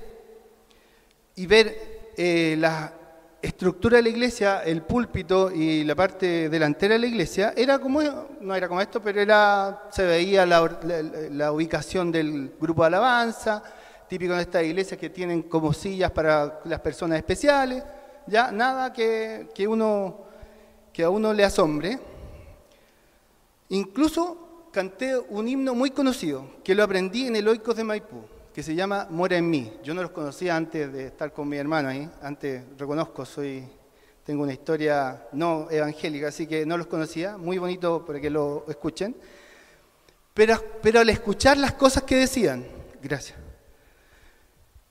y 1.36 1.46
ver 1.46 2.12
eh, 2.18 2.56
la 2.58 2.94
estructura 3.42 3.98
de 3.98 4.04
la 4.04 4.10
iglesia, 4.10 4.64
el 4.64 4.82
púlpito 4.84 5.52
y 5.52 5.84
la 5.84 5.96
parte 5.96 6.50
delantera 6.50 6.94
de 6.94 7.00
la 7.00 7.08
iglesia, 7.08 7.54
era 7.56 7.80
como, 7.80 8.02
no 8.40 8.56
era 8.56 8.68
como 8.68 8.82
esto, 8.82 9.02
pero 9.02 9.22
era, 9.22 9.84
se 9.92 10.06
veía 10.06 10.46
la 10.46 11.52
ubicación 11.52 12.12
del 12.12 12.54
grupo 12.60 12.84
de 12.84 12.88
alabanza, 12.88 13.62
típico 14.08 14.34
en 14.34 14.42
estas 14.42 14.64
iglesias 14.64 15.00
que 15.00 15.10
tienen 15.10 15.44
como 15.44 15.74
sillas 15.74 16.12
para 16.12 16.62
las 16.66 16.80
personas 16.80 17.18
especiales, 17.18 17.84
ya 18.28 18.52
nada 18.52 18.94
que, 18.94 19.48
uno, 19.68 20.22
que 20.92 21.04
a 21.04 21.10
uno 21.10 21.34
le 21.34 21.44
asombre. 21.44 22.00
Incluso 23.74 24.70
canté 24.72 25.18
un 25.18 25.48
himno 25.48 25.74
muy 25.74 25.90
conocido, 25.90 26.46
que 26.64 26.76
lo 26.76 26.84
aprendí 26.84 27.26
en 27.26 27.36
el 27.36 27.48
Oikos 27.48 27.76
de 27.76 27.84
Maipú, 27.84 28.22
que 28.54 28.62
se 28.62 28.76
llama 28.76 29.08
Mora 29.10 29.36
en 29.36 29.50
mí. 29.50 29.74
Yo 29.84 29.96
no 29.96 30.04
los 30.04 30.12
conocía 30.12 30.56
antes 30.56 30.94
de 30.94 31.08
estar 31.08 31.34
con 31.34 31.50
mi 31.50 31.58
hermano 31.58 31.90
ahí, 31.90 32.08
antes 32.22 32.62
reconozco, 32.78 33.26
soy, 33.26 33.68
tengo 34.24 34.44
una 34.44 34.54
historia 34.54 35.28
no 35.32 35.72
evangélica, 35.72 36.28
así 36.28 36.46
que 36.46 36.68
no 36.68 36.78
los 36.78 36.86
conocía, 36.86 37.36
muy 37.36 37.58
bonito 37.58 38.06
para 38.06 38.22
que 38.22 38.30
lo 38.30 38.64
escuchen. 38.68 39.16
Pero, 40.36 40.64
pero 40.84 41.00
al 41.00 41.10
escuchar 41.10 41.58
las 41.58 41.74
cosas 41.74 42.04
que 42.04 42.18
decían, 42.18 42.64
gracias. 43.02 43.40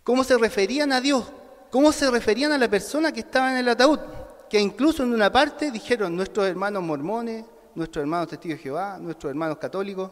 Cómo 0.03 0.25
se 0.25 0.37
referían 0.37 0.93
a 0.93 1.01
Dios, 1.01 1.25
cómo 1.71 1.93
se 1.93 2.11
referían 2.11 2.51
a 2.51 2.59
la 2.59 2.69
persona 2.69 3.13
que 3.13 3.21
estaba 3.21 3.53
en 3.53 3.59
el 3.59 3.69
ataúd, 3.69 4.01
que 4.51 4.59
incluso 4.59 5.05
en 5.05 5.13
una 5.15 5.31
parte 5.31 5.71
dijeron 5.71 6.17
nuestros 6.17 6.49
hermanos 6.49 6.83
mormones, 6.83 7.45
nuestros 7.75 8.03
hermanos 8.03 8.29
testigos 8.29 8.59
de 8.59 8.63
Jehová, 8.63 8.99
nuestros 8.99 9.31
hermanos 9.31 9.59
católicos. 9.59 10.11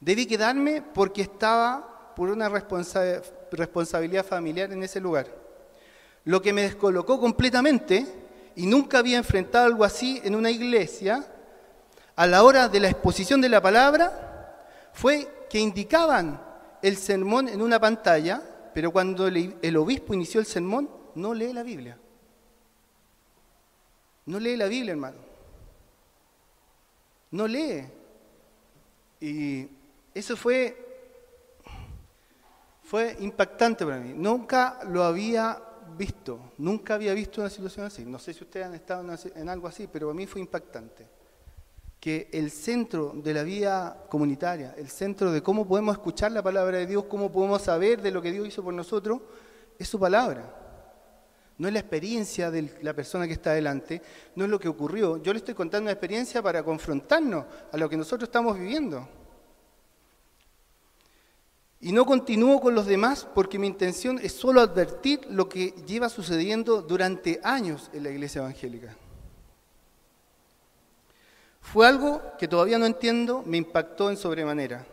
Debí 0.00 0.26
quedarme 0.26 0.82
porque 0.82 1.22
estaba 1.22 2.12
por 2.14 2.30
una 2.30 2.48
responsabilidad 2.48 4.24
familiar 4.24 4.72
en 4.72 4.82
ese 4.82 5.00
lugar. 5.00 5.26
Lo 6.24 6.40
que 6.40 6.52
me 6.52 6.62
descolocó 6.62 7.18
completamente, 7.20 8.06
y 8.56 8.66
nunca 8.66 8.98
había 8.98 9.18
enfrentado 9.18 9.66
algo 9.66 9.84
así 9.84 10.20
en 10.24 10.34
una 10.34 10.50
iglesia, 10.50 11.26
a 12.16 12.26
la 12.26 12.44
hora 12.44 12.68
de 12.68 12.80
la 12.80 12.88
exposición 12.88 13.40
de 13.40 13.48
la 13.48 13.60
palabra, 13.60 14.56
fue 14.92 15.46
que 15.50 15.58
indicaban 15.58 16.40
el 16.82 16.96
sermón 16.96 17.48
en 17.48 17.60
una 17.60 17.80
pantalla, 17.80 18.42
pero 18.72 18.90
cuando 18.90 19.26
el 19.26 19.76
obispo 19.76 20.14
inició 20.14 20.40
el 20.40 20.46
sermón, 20.46 20.88
no 21.14 21.34
lee 21.34 21.52
la 21.52 21.62
Biblia. 21.62 21.98
No 24.26 24.38
lee 24.38 24.56
la 24.56 24.66
Biblia, 24.66 24.92
hermano. 24.92 25.23
No 27.34 27.48
lee. 27.48 27.84
Y 29.20 29.66
eso 30.14 30.36
fue, 30.36 30.76
fue 32.84 33.16
impactante 33.18 33.84
para 33.84 33.98
mí. 33.98 34.12
Nunca 34.14 34.78
lo 34.88 35.02
había 35.02 35.60
visto, 35.98 36.52
nunca 36.58 36.94
había 36.94 37.12
visto 37.12 37.40
una 37.40 37.50
situación 37.50 37.86
así. 37.86 38.04
No 38.04 38.20
sé 38.20 38.32
si 38.34 38.44
ustedes 38.44 38.66
han 38.66 38.74
estado 38.74 39.04
en 39.34 39.48
algo 39.48 39.66
así, 39.66 39.88
pero 39.92 40.06
para 40.06 40.16
mí 40.16 40.28
fue 40.28 40.42
impactante 40.42 41.08
que 41.98 42.28
el 42.32 42.52
centro 42.52 43.12
de 43.16 43.34
la 43.34 43.42
vida 43.42 44.04
comunitaria, 44.08 44.72
el 44.76 44.88
centro 44.88 45.32
de 45.32 45.42
cómo 45.42 45.66
podemos 45.66 45.96
escuchar 45.96 46.30
la 46.30 46.42
palabra 46.42 46.78
de 46.78 46.86
Dios, 46.86 47.06
cómo 47.06 47.32
podemos 47.32 47.62
saber 47.62 48.00
de 48.00 48.12
lo 48.12 48.22
que 48.22 48.30
Dios 48.30 48.46
hizo 48.46 48.62
por 48.62 48.74
nosotros, 48.74 49.22
es 49.76 49.88
su 49.88 49.98
palabra. 49.98 50.63
No 51.56 51.68
es 51.68 51.74
la 51.74 51.80
experiencia 51.80 52.50
de 52.50 52.78
la 52.82 52.94
persona 52.94 53.26
que 53.26 53.32
está 53.32 53.52
delante, 53.52 54.02
no 54.34 54.44
es 54.44 54.50
lo 54.50 54.58
que 54.58 54.68
ocurrió. 54.68 55.22
Yo 55.22 55.32
le 55.32 55.38
estoy 55.38 55.54
contando 55.54 55.84
una 55.84 55.92
experiencia 55.92 56.42
para 56.42 56.62
confrontarnos 56.64 57.44
a 57.70 57.76
lo 57.76 57.88
que 57.88 57.96
nosotros 57.96 58.28
estamos 58.28 58.58
viviendo. 58.58 59.08
Y 61.80 61.92
no 61.92 62.04
continúo 62.06 62.60
con 62.60 62.74
los 62.74 62.86
demás 62.86 63.28
porque 63.34 63.58
mi 63.58 63.66
intención 63.66 64.18
es 64.20 64.32
solo 64.32 64.60
advertir 64.60 65.20
lo 65.28 65.48
que 65.48 65.74
lleva 65.86 66.08
sucediendo 66.08 66.82
durante 66.82 67.40
años 67.44 67.90
en 67.92 68.02
la 68.02 68.10
iglesia 68.10 68.40
evangélica. 68.40 68.96
Fue 71.60 71.86
algo 71.86 72.22
que 72.38 72.48
todavía 72.48 72.78
no 72.78 72.86
entiendo, 72.86 73.42
me 73.46 73.58
impactó 73.58 74.10
en 74.10 74.16
sobremanera. 74.16 74.86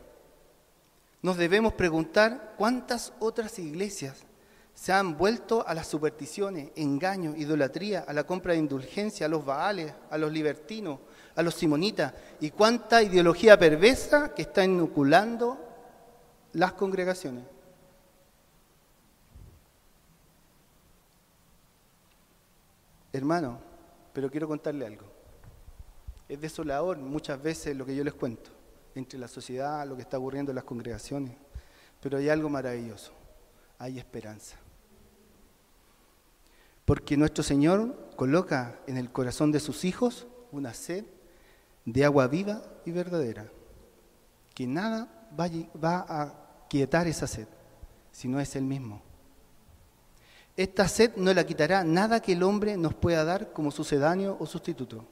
Nos 1.22 1.38
debemos 1.38 1.74
preguntar 1.74 2.56
cuántas 2.58 3.14
otras 3.20 3.58
iglesias 3.58 4.26
se 4.82 4.92
han 4.92 5.16
vuelto 5.16 5.64
a 5.68 5.76
las 5.76 5.86
supersticiones, 5.86 6.72
engaños, 6.76 7.38
idolatría, 7.38 8.00
a 8.00 8.14
la 8.14 8.24
compra 8.24 8.54
de 8.54 8.58
indulgencia, 8.58 9.28
a 9.28 9.30
los 9.30 9.46
baales, 9.46 9.94
a 10.10 10.18
los 10.18 10.32
libertinos, 10.32 10.98
a 11.36 11.44
los 11.44 11.54
simonitas, 11.54 12.12
y 12.40 12.50
cuánta 12.50 13.04
ideología 13.04 13.60
perversa 13.60 14.34
que 14.34 14.42
está 14.42 14.64
inoculando 14.66 15.56
las 16.54 16.74
congregaciones. 16.74 17.44
Hermano, 23.14 23.60
pero 24.14 24.32
quiero 24.32 24.48
contarle 24.48 24.88
algo. 24.88 25.06
Es 26.28 26.42
desolador 26.42 26.98
muchas 26.98 27.40
veces 27.40 27.78
lo 27.78 27.86
que 27.86 27.96
yo 27.96 28.04
les 28.04 28.16
cuento, 28.16 28.50
entre 28.96 29.20
la 29.20 29.28
sociedad, 29.28 29.88
lo 29.88 29.96
que 29.96 30.02
está 30.02 30.18
ocurriendo 30.18 30.52
en 30.52 30.56
las 30.56 30.64
congregaciones, 30.64 31.38
pero 32.02 32.18
hay 32.18 32.30
algo 32.30 32.50
maravilloso, 32.50 33.12
hay 33.78 34.00
esperanza. 34.00 34.58
Porque 36.92 37.16
nuestro 37.16 37.42
Señor 37.42 37.96
coloca 38.18 38.82
en 38.86 38.98
el 38.98 39.14
corazón 39.14 39.54
de 39.54 39.62
sus 39.62 39.86
hijos 39.86 40.28
una 40.52 40.74
sed 40.74 41.06
de 41.86 42.04
agua 42.04 42.28
viva 42.28 42.64
y 42.86 42.92
verdadera, 42.92 43.50
que 44.54 44.68
nada 44.68 45.08
va, 45.40 46.06
a 46.10 46.68
quietar 46.70 47.08
esa 47.08 47.28
sed, 47.28 47.48
si 48.12 48.28
no 48.28 48.42
es 48.42 48.58
Él 48.58 48.66
mismo. 48.66 49.02
Esta 50.58 50.86
sed 50.90 51.16
no 51.16 51.34
la 51.34 51.46
quitará 51.46 51.86
nada 51.86 52.22
que 52.22 52.34
el 52.34 52.44
hombre 52.44 52.76
nos 52.76 52.94
pueda 52.94 53.24
dar 53.24 53.54
como 53.54 53.72
sucedáneo 53.72 54.36
o 54.38 54.46
sustituto. 54.46 55.06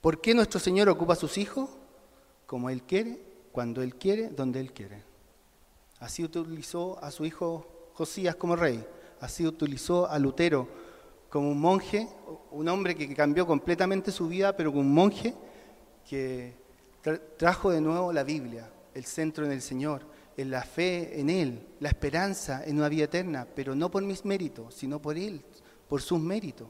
¿Por 0.00 0.22
qué 0.22 0.32
nuestro 0.32 0.58
Señor 0.58 0.88
ocupa 0.88 1.12
a 1.12 1.16
sus 1.16 1.36
hijos? 1.36 1.68
Como 2.46 2.70
Él 2.70 2.82
quiere, 2.82 3.20
cuando 3.52 3.82
Él 3.82 3.94
quiere, 3.96 4.30
donde 4.30 4.60
Él 4.60 4.72
quiere. 4.72 5.15
Así 6.00 6.24
utilizó 6.24 7.02
a 7.02 7.10
su 7.10 7.24
hijo 7.24 7.90
Josías 7.94 8.36
como 8.36 8.56
rey. 8.56 8.84
Así 9.20 9.46
utilizó 9.46 10.08
a 10.08 10.18
Lutero 10.18 10.68
como 11.30 11.50
un 11.50 11.60
monje, 11.60 12.08
un 12.50 12.68
hombre 12.68 12.94
que 12.94 13.14
cambió 13.14 13.46
completamente 13.46 14.12
su 14.12 14.28
vida, 14.28 14.56
pero 14.56 14.70
como 14.70 14.82
un 14.82 14.94
monje 14.94 15.34
que 16.08 16.54
trajo 17.36 17.70
de 17.70 17.80
nuevo 17.80 18.12
la 18.12 18.24
Biblia, 18.24 18.70
el 18.94 19.04
centro 19.04 19.44
en 19.44 19.52
el 19.52 19.62
Señor, 19.62 20.02
en 20.36 20.50
la 20.50 20.62
fe 20.62 21.18
en 21.20 21.30
Él, 21.30 21.66
la 21.80 21.88
esperanza 21.88 22.64
en 22.64 22.78
una 22.78 22.88
vida 22.88 23.04
eterna, 23.04 23.46
pero 23.54 23.74
no 23.74 23.90
por 23.90 24.02
mis 24.02 24.24
méritos, 24.24 24.74
sino 24.74 25.00
por 25.00 25.16
Él, 25.16 25.42
por 25.88 26.02
sus 26.02 26.20
méritos. 26.20 26.68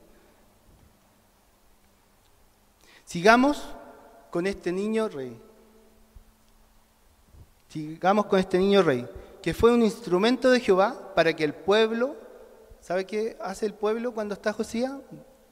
Sigamos 3.05 3.63
con 4.31 4.47
este 4.47 4.73
niño 4.73 5.09
rey. 5.09 5.41
Sigamos 7.77 8.25
con 8.25 8.39
este 8.39 8.57
niño 8.57 8.83
rey, 8.83 9.07
que 9.43 9.53
fue 9.53 9.71
un 9.71 9.83
instrumento 9.83 10.51
de 10.51 10.61
Jehová 10.61 11.13
para 11.15 11.37
que 11.37 11.45
el 11.45 11.53
pueblo, 11.53 12.17
¿sabe 12.81 13.05
qué 13.05 13.37
hace 13.39 13.67
el 13.67 13.75
pueblo 13.75 14.15
cuando 14.15 14.33
está 14.33 14.55
Josías? 14.55 14.95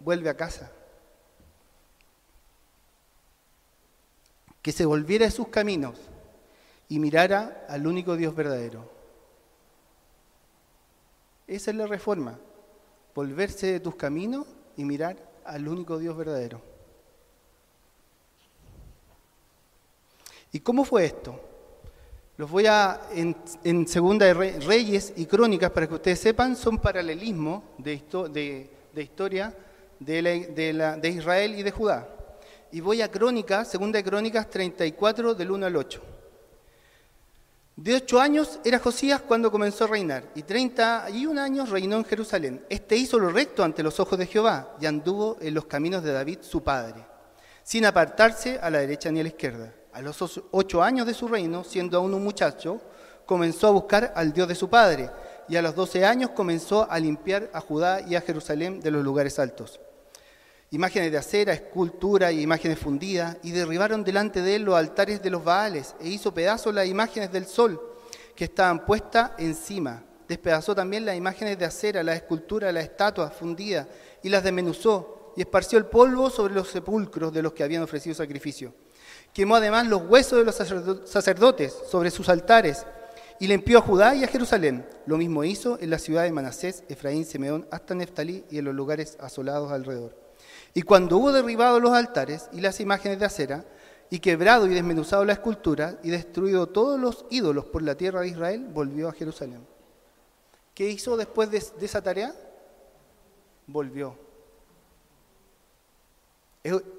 Vuelve 0.00 0.30
a 0.30 0.34
casa. 0.34 0.72
Que 4.62 4.72
se 4.72 4.86
volviera 4.86 5.26
a 5.26 5.30
sus 5.30 5.48
caminos 5.48 6.00
y 6.88 6.98
mirara 6.98 7.66
al 7.68 7.86
único 7.86 8.16
Dios 8.16 8.34
verdadero. 8.34 8.90
Esa 11.46 11.72
es 11.72 11.76
la 11.76 11.86
reforma, 11.86 12.38
volverse 13.14 13.66
de 13.66 13.80
tus 13.80 13.96
caminos 13.96 14.46
y 14.78 14.84
mirar 14.86 15.18
al 15.44 15.68
único 15.68 15.98
Dios 15.98 16.16
verdadero. 16.16 16.62
¿Y 20.52 20.60
cómo 20.60 20.86
fue 20.86 21.04
esto? 21.04 21.50
Los 22.36 22.50
voy 22.50 22.66
a, 22.66 23.00
en, 23.12 23.86
Segunda 23.86 24.26
de 24.26 24.34
Reyes 24.34 25.12
y 25.16 25.26
Crónicas, 25.26 25.70
para 25.70 25.86
que 25.86 25.94
ustedes 25.94 26.18
sepan, 26.18 26.56
son 26.56 26.78
paralelismos 26.78 27.62
de, 27.78 27.92
historia 28.96 29.54
de, 30.00 30.98
de, 31.00 31.08
Israel 31.08 31.54
y 31.56 31.62
de 31.62 31.70
Judá. 31.70 32.08
Y 32.72 32.80
voy 32.80 33.02
a 33.02 33.10
Crónicas, 33.10 33.70
Segunda 33.70 33.98
de 33.98 34.04
Crónicas 34.04 34.50
34, 34.50 35.34
del 35.34 35.50
1 35.52 35.66
al 35.66 35.76
8. 35.76 36.02
De 37.76 37.94
ocho 37.94 38.20
años 38.20 38.58
era 38.64 38.80
Josías 38.80 39.20
cuando 39.20 39.52
comenzó 39.52 39.84
a 39.84 39.88
reinar, 39.88 40.24
y 40.34 40.42
treinta 40.42 41.06
y 41.12 41.26
un 41.26 41.38
años 41.38 41.70
reinó 41.70 41.96
en 41.98 42.04
Jerusalén. 42.04 42.64
Este 42.68 42.96
hizo 42.96 43.16
lo 43.16 43.30
recto 43.30 43.62
ante 43.62 43.84
los 43.84 44.00
ojos 44.00 44.18
de 44.18 44.26
Jehová, 44.26 44.76
y 44.80 44.86
anduvo 44.86 45.36
en 45.40 45.54
los 45.54 45.66
caminos 45.66 46.02
de 46.02 46.12
David, 46.12 46.38
su 46.40 46.64
padre, 46.64 47.04
sin 47.62 47.86
apartarse 47.86 48.58
a 48.60 48.70
la 48.70 48.80
derecha 48.80 49.12
ni 49.12 49.20
a 49.20 49.22
la 49.22 49.28
izquierda 49.28 49.72
a 49.94 50.02
los 50.02 50.42
ocho 50.50 50.82
años 50.82 51.06
de 51.06 51.14
su 51.14 51.28
reino, 51.28 51.62
siendo 51.62 51.96
aún 51.96 52.14
un 52.14 52.24
muchacho, 52.24 52.80
comenzó 53.24 53.68
a 53.68 53.70
buscar 53.70 54.12
al 54.16 54.32
Dios 54.32 54.48
de 54.48 54.56
su 54.56 54.68
padre, 54.68 55.08
y 55.48 55.54
a 55.54 55.62
los 55.62 55.76
doce 55.76 56.04
años 56.04 56.30
comenzó 56.30 56.90
a 56.90 56.98
limpiar 56.98 57.48
a 57.52 57.60
Judá 57.60 58.00
y 58.00 58.16
a 58.16 58.20
Jerusalén 58.20 58.80
de 58.80 58.90
los 58.90 59.04
lugares 59.04 59.38
altos. 59.38 59.80
Imágenes 60.72 61.12
de 61.12 61.18
acera, 61.18 61.52
escultura 61.52 62.32
y 62.32 62.40
imágenes 62.40 62.80
fundidas, 62.80 63.36
y 63.44 63.52
derribaron 63.52 64.02
delante 64.02 64.42
de 64.42 64.56
él 64.56 64.64
los 64.64 64.74
altares 64.74 65.22
de 65.22 65.30
los 65.30 65.44
Baales, 65.44 65.94
e 66.00 66.08
hizo 66.08 66.34
pedazos 66.34 66.74
las 66.74 66.88
imágenes 66.88 67.30
del 67.30 67.46
sol 67.46 67.80
que 68.34 68.44
estaban 68.44 68.84
puestas 68.84 69.30
encima. 69.38 70.02
Despedazó 70.26 70.74
también 70.74 71.06
las 71.06 71.16
imágenes 71.16 71.56
de 71.56 71.66
acera, 71.66 72.02
las 72.02 72.16
esculturas, 72.16 72.74
las 72.74 72.82
estatuas 72.82 73.32
fundidas, 73.32 73.86
y 74.24 74.28
las 74.28 74.42
desmenuzó, 74.42 75.32
y 75.36 75.42
esparció 75.42 75.78
el 75.78 75.86
polvo 75.86 76.30
sobre 76.30 76.54
los 76.54 76.68
sepulcros 76.68 77.32
de 77.32 77.42
los 77.42 77.52
que 77.52 77.62
habían 77.62 77.84
ofrecido 77.84 78.16
sacrificio. 78.16 78.74
Quemó 79.34 79.56
además 79.56 79.88
los 79.88 80.02
huesos 80.02 80.38
de 80.38 80.44
los 80.44 80.54
sacerdotes 81.10 81.76
sobre 81.90 82.12
sus 82.12 82.28
altares 82.28 82.86
y 83.40 83.48
limpió 83.48 83.78
a 83.78 83.82
Judá 83.82 84.14
y 84.14 84.22
a 84.22 84.28
Jerusalén. 84.28 84.86
Lo 85.06 85.16
mismo 85.16 85.42
hizo 85.42 85.76
en 85.80 85.90
la 85.90 85.98
ciudad 85.98 86.22
de 86.22 86.30
Manasés, 86.30 86.84
Efraín, 86.88 87.24
Simeón, 87.24 87.66
hasta 87.72 87.96
Neftalí 87.96 88.44
y 88.48 88.58
en 88.58 88.66
los 88.66 88.74
lugares 88.76 89.18
asolados 89.20 89.72
alrededor. 89.72 90.16
Y 90.72 90.82
cuando 90.82 91.18
hubo 91.18 91.32
derribado 91.32 91.80
los 91.80 91.92
altares 91.92 92.48
y 92.52 92.60
las 92.60 92.78
imágenes 92.78 93.18
de 93.18 93.24
acera, 93.24 93.64
y 94.08 94.20
quebrado 94.20 94.66
y 94.66 94.74
desmenuzado 94.74 95.24
la 95.24 95.32
escultura, 95.32 95.98
y 96.04 96.10
destruido 96.10 96.68
todos 96.68 97.00
los 97.00 97.24
ídolos 97.30 97.64
por 97.64 97.82
la 97.82 97.96
tierra 97.96 98.20
de 98.20 98.28
Israel, 98.28 98.64
volvió 98.72 99.08
a 99.08 99.12
Jerusalén. 99.12 99.66
¿Qué 100.74 100.88
hizo 100.88 101.16
después 101.16 101.50
de, 101.50 101.58
esa 101.84 102.02
tarea? 102.02 102.32
Volvió. 103.66 104.16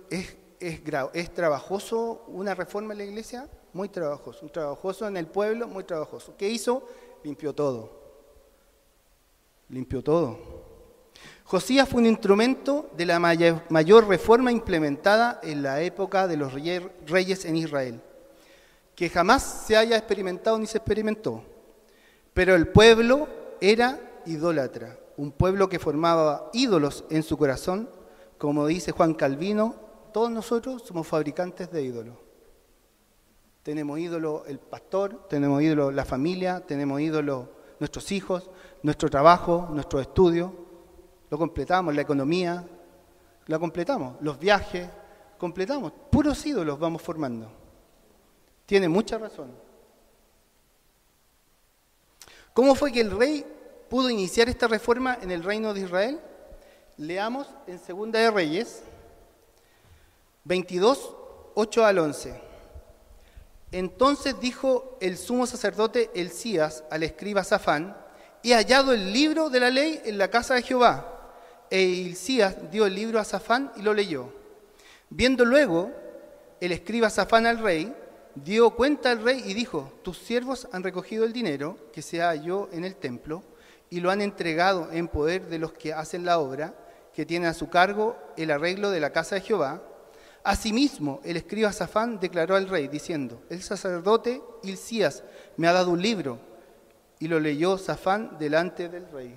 es 0.09 0.35
es, 0.59 0.81
es 1.13 1.33
trabajoso 1.33 2.23
una 2.27 2.53
reforma 2.55 2.93
en 2.93 2.97
la 2.99 3.05
iglesia, 3.05 3.49
muy 3.73 3.89
trabajoso, 3.89 4.45
un 4.45 4.51
trabajoso 4.51 5.07
en 5.07 5.17
el 5.17 5.27
pueblo, 5.27 5.67
muy 5.67 5.83
trabajoso. 5.83 6.35
¿Qué 6.37 6.49
hizo? 6.49 6.87
Limpió 7.23 7.53
todo. 7.53 7.89
Limpió 9.69 10.03
todo. 10.03 10.65
Josías 11.43 11.87
fue 11.87 12.01
un 12.01 12.07
instrumento 12.07 12.89
de 12.97 13.05
la 13.05 13.19
mayor 13.19 14.07
reforma 14.07 14.51
implementada 14.51 15.39
en 15.43 15.61
la 15.61 15.81
época 15.81 16.27
de 16.27 16.37
los 16.37 16.53
reyes 16.53 17.45
en 17.45 17.55
Israel, 17.55 18.01
que 18.95 19.09
jamás 19.09 19.65
se 19.67 19.77
haya 19.77 19.95
experimentado 19.95 20.57
ni 20.57 20.65
se 20.65 20.79
experimentó. 20.79 21.43
Pero 22.33 22.55
el 22.55 22.67
pueblo 22.67 23.27
era 23.61 23.99
idólatra, 24.25 24.97
un 25.17 25.31
pueblo 25.31 25.69
que 25.69 25.79
formaba 25.79 26.49
ídolos 26.51 27.05
en 27.09 27.23
su 27.23 27.37
corazón, 27.37 27.89
como 28.37 28.65
dice 28.65 28.91
Juan 28.91 29.13
Calvino, 29.13 29.84
todos 30.15 30.31
nosotros 30.31 30.81
somos 30.81 31.05
fabricantes 31.05 31.69
de 31.69 31.83
ídolos. 31.83 32.15
Tenemos 33.63 33.99
ídolo 33.99 34.45
el 34.47 34.59
pastor, 34.59 35.27
tenemos 35.27 35.61
ídolo 35.61 35.91
la 35.91 36.05
familia, 36.05 36.61
tenemos 36.65 37.01
ídolo 37.01 37.49
nuestros 37.81 38.13
hijos, 38.13 38.49
nuestro 38.81 39.09
trabajo, 39.09 39.67
nuestros 39.73 40.03
estudios. 40.03 40.53
Lo 41.29 41.37
completamos, 41.37 41.93
la 41.93 42.01
economía, 42.01 42.65
la 43.47 43.59
completamos, 43.59 44.15
los 44.21 44.39
viajes, 44.39 44.87
completamos. 45.37 45.91
Puros 46.09 46.45
ídolos 46.45 46.79
vamos 46.79 47.01
formando. 47.01 47.51
Tiene 48.65 48.87
mucha 48.87 49.17
razón. 49.17 49.51
¿Cómo 52.53 52.73
fue 52.73 52.93
que 52.93 53.01
el 53.01 53.11
rey 53.11 53.45
pudo 53.89 54.09
iniciar 54.09 54.47
esta 54.47 54.69
reforma 54.69 55.17
en 55.21 55.31
el 55.31 55.43
reino 55.43 55.73
de 55.73 55.81
Israel? 55.81 56.21
Leamos 56.95 57.49
en 57.67 57.79
Segunda 57.79 58.17
de 58.17 58.31
Reyes, 58.31 58.81
22, 60.45 61.15
8 61.55 61.85
al 61.85 61.99
11. 61.99 62.41
Entonces 63.71 64.39
dijo 64.39 64.97
el 65.01 65.17
sumo 65.17 65.47
sacerdote 65.47 66.11
Elías 66.13 66.83
al 66.91 67.03
escriba 67.03 67.43
Safán, 67.43 67.97
he 68.43 68.53
hallado 68.53 68.93
el 68.93 69.11
libro 69.11 69.49
de 69.49 69.59
la 69.59 69.71
ley 69.71 70.01
en 70.05 70.19
la 70.19 70.29
casa 70.29 70.53
de 70.53 70.61
Jehová. 70.61 71.11
E 71.71 71.81
Elías 71.81 72.71
dio 72.71 72.85
el 72.85 72.93
libro 72.93 73.19
a 73.19 73.23
Safán 73.23 73.71
y 73.75 73.81
lo 73.81 73.93
leyó. 73.93 74.31
Viendo 75.09 75.45
luego 75.45 75.91
el 76.61 76.71
escriba 76.71 77.09
Safán 77.09 77.47
al 77.47 77.57
rey, 77.57 77.93
dio 78.35 78.69
cuenta 78.69 79.09
al 79.09 79.23
rey 79.23 79.41
y 79.45 79.55
dijo, 79.55 79.91
tus 80.03 80.19
siervos 80.19 80.67
han 80.71 80.83
recogido 80.83 81.25
el 81.25 81.33
dinero 81.33 81.77
que 81.91 82.03
se 82.03 82.21
halló 82.21 82.69
en 82.71 82.85
el 82.85 82.95
templo 82.95 83.43
y 83.89 83.99
lo 83.99 84.11
han 84.11 84.21
entregado 84.21 84.91
en 84.91 85.07
poder 85.07 85.47
de 85.47 85.57
los 85.57 85.73
que 85.73 85.93
hacen 85.93 86.23
la 86.23 86.37
obra, 86.37 86.75
que 87.13 87.25
tienen 87.25 87.49
a 87.49 87.53
su 87.55 87.69
cargo 87.69 88.15
el 88.37 88.51
arreglo 88.51 88.91
de 88.91 88.99
la 88.99 89.11
casa 89.11 89.35
de 89.35 89.41
Jehová. 89.41 89.81
Asimismo, 90.45 91.21
el 91.23 91.37
escriba 91.37 91.73
Safán 91.73 92.19
declaró 92.19 92.55
al 92.55 92.69
rey, 92.69 92.87
diciendo, 92.87 93.41
el 93.49 93.63
sacerdote 93.63 94.43
Hilcías 94.61 95.23
me 95.57 95.67
ha 95.67 95.73
dado 95.73 95.89
un 95.89 95.99
libro, 95.99 96.37
y 97.17 97.27
lo 97.27 97.39
leyó 97.39 97.79
Safán 97.79 98.37
delante 98.37 98.87
del 98.87 99.09
rey. 99.09 99.35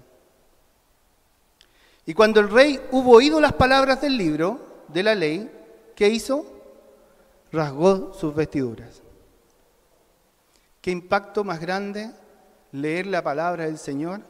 Y 2.05 2.13
cuando 2.13 2.41
el 2.41 2.51
rey 2.51 2.79
hubo 2.93 3.13
oído 3.13 3.41
las 3.41 3.55
palabras 3.55 4.03
del 4.03 4.19
libro 4.19 4.85
de 4.89 5.03
la 5.03 5.15
ley, 5.15 5.51
¿qué 5.97 6.09
hizo? 6.09 6.45
Rasgó 7.53 8.13
sus 8.13 8.35
vestiduras. 8.35 9.01
¿Qué 10.83 10.91
impacto 10.91 11.43
más 11.43 11.59
grande 11.59 12.11
leer 12.73 13.07
la 13.07 13.23
palabra 13.23 13.65
del 13.65 13.79
Señor? 13.79 14.21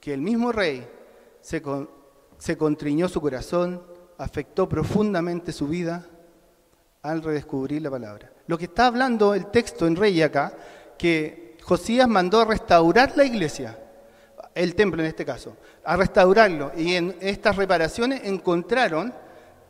Que 0.00 0.14
el 0.14 0.22
mismo 0.22 0.52
rey 0.52 0.88
se, 1.42 1.62
se 2.38 2.56
contriñó 2.56 3.10
su 3.10 3.20
corazón, 3.20 3.82
afectó 4.16 4.66
profundamente 4.66 5.52
su 5.52 5.68
vida 5.68 6.08
al 7.04 7.22
redescubrir 7.22 7.82
la 7.82 7.90
palabra. 7.90 8.32
Lo 8.46 8.56
que 8.58 8.64
está 8.64 8.86
hablando 8.86 9.34
el 9.34 9.46
texto 9.46 9.86
en 9.86 9.94
Rey 9.94 10.22
acá, 10.22 10.52
que 10.98 11.56
Josías 11.62 12.08
mandó 12.08 12.40
a 12.40 12.46
restaurar 12.46 13.12
la 13.16 13.24
iglesia 13.24 13.78
el 14.54 14.74
templo 14.74 15.02
en 15.02 15.08
este 15.08 15.24
caso, 15.24 15.56
a 15.84 15.96
restaurarlo. 15.96 16.72
Y 16.76 16.94
en 16.94 17.14
estas 17.20 17.56
reparaciones 17.56 18.22
encontraron 18.24 19.12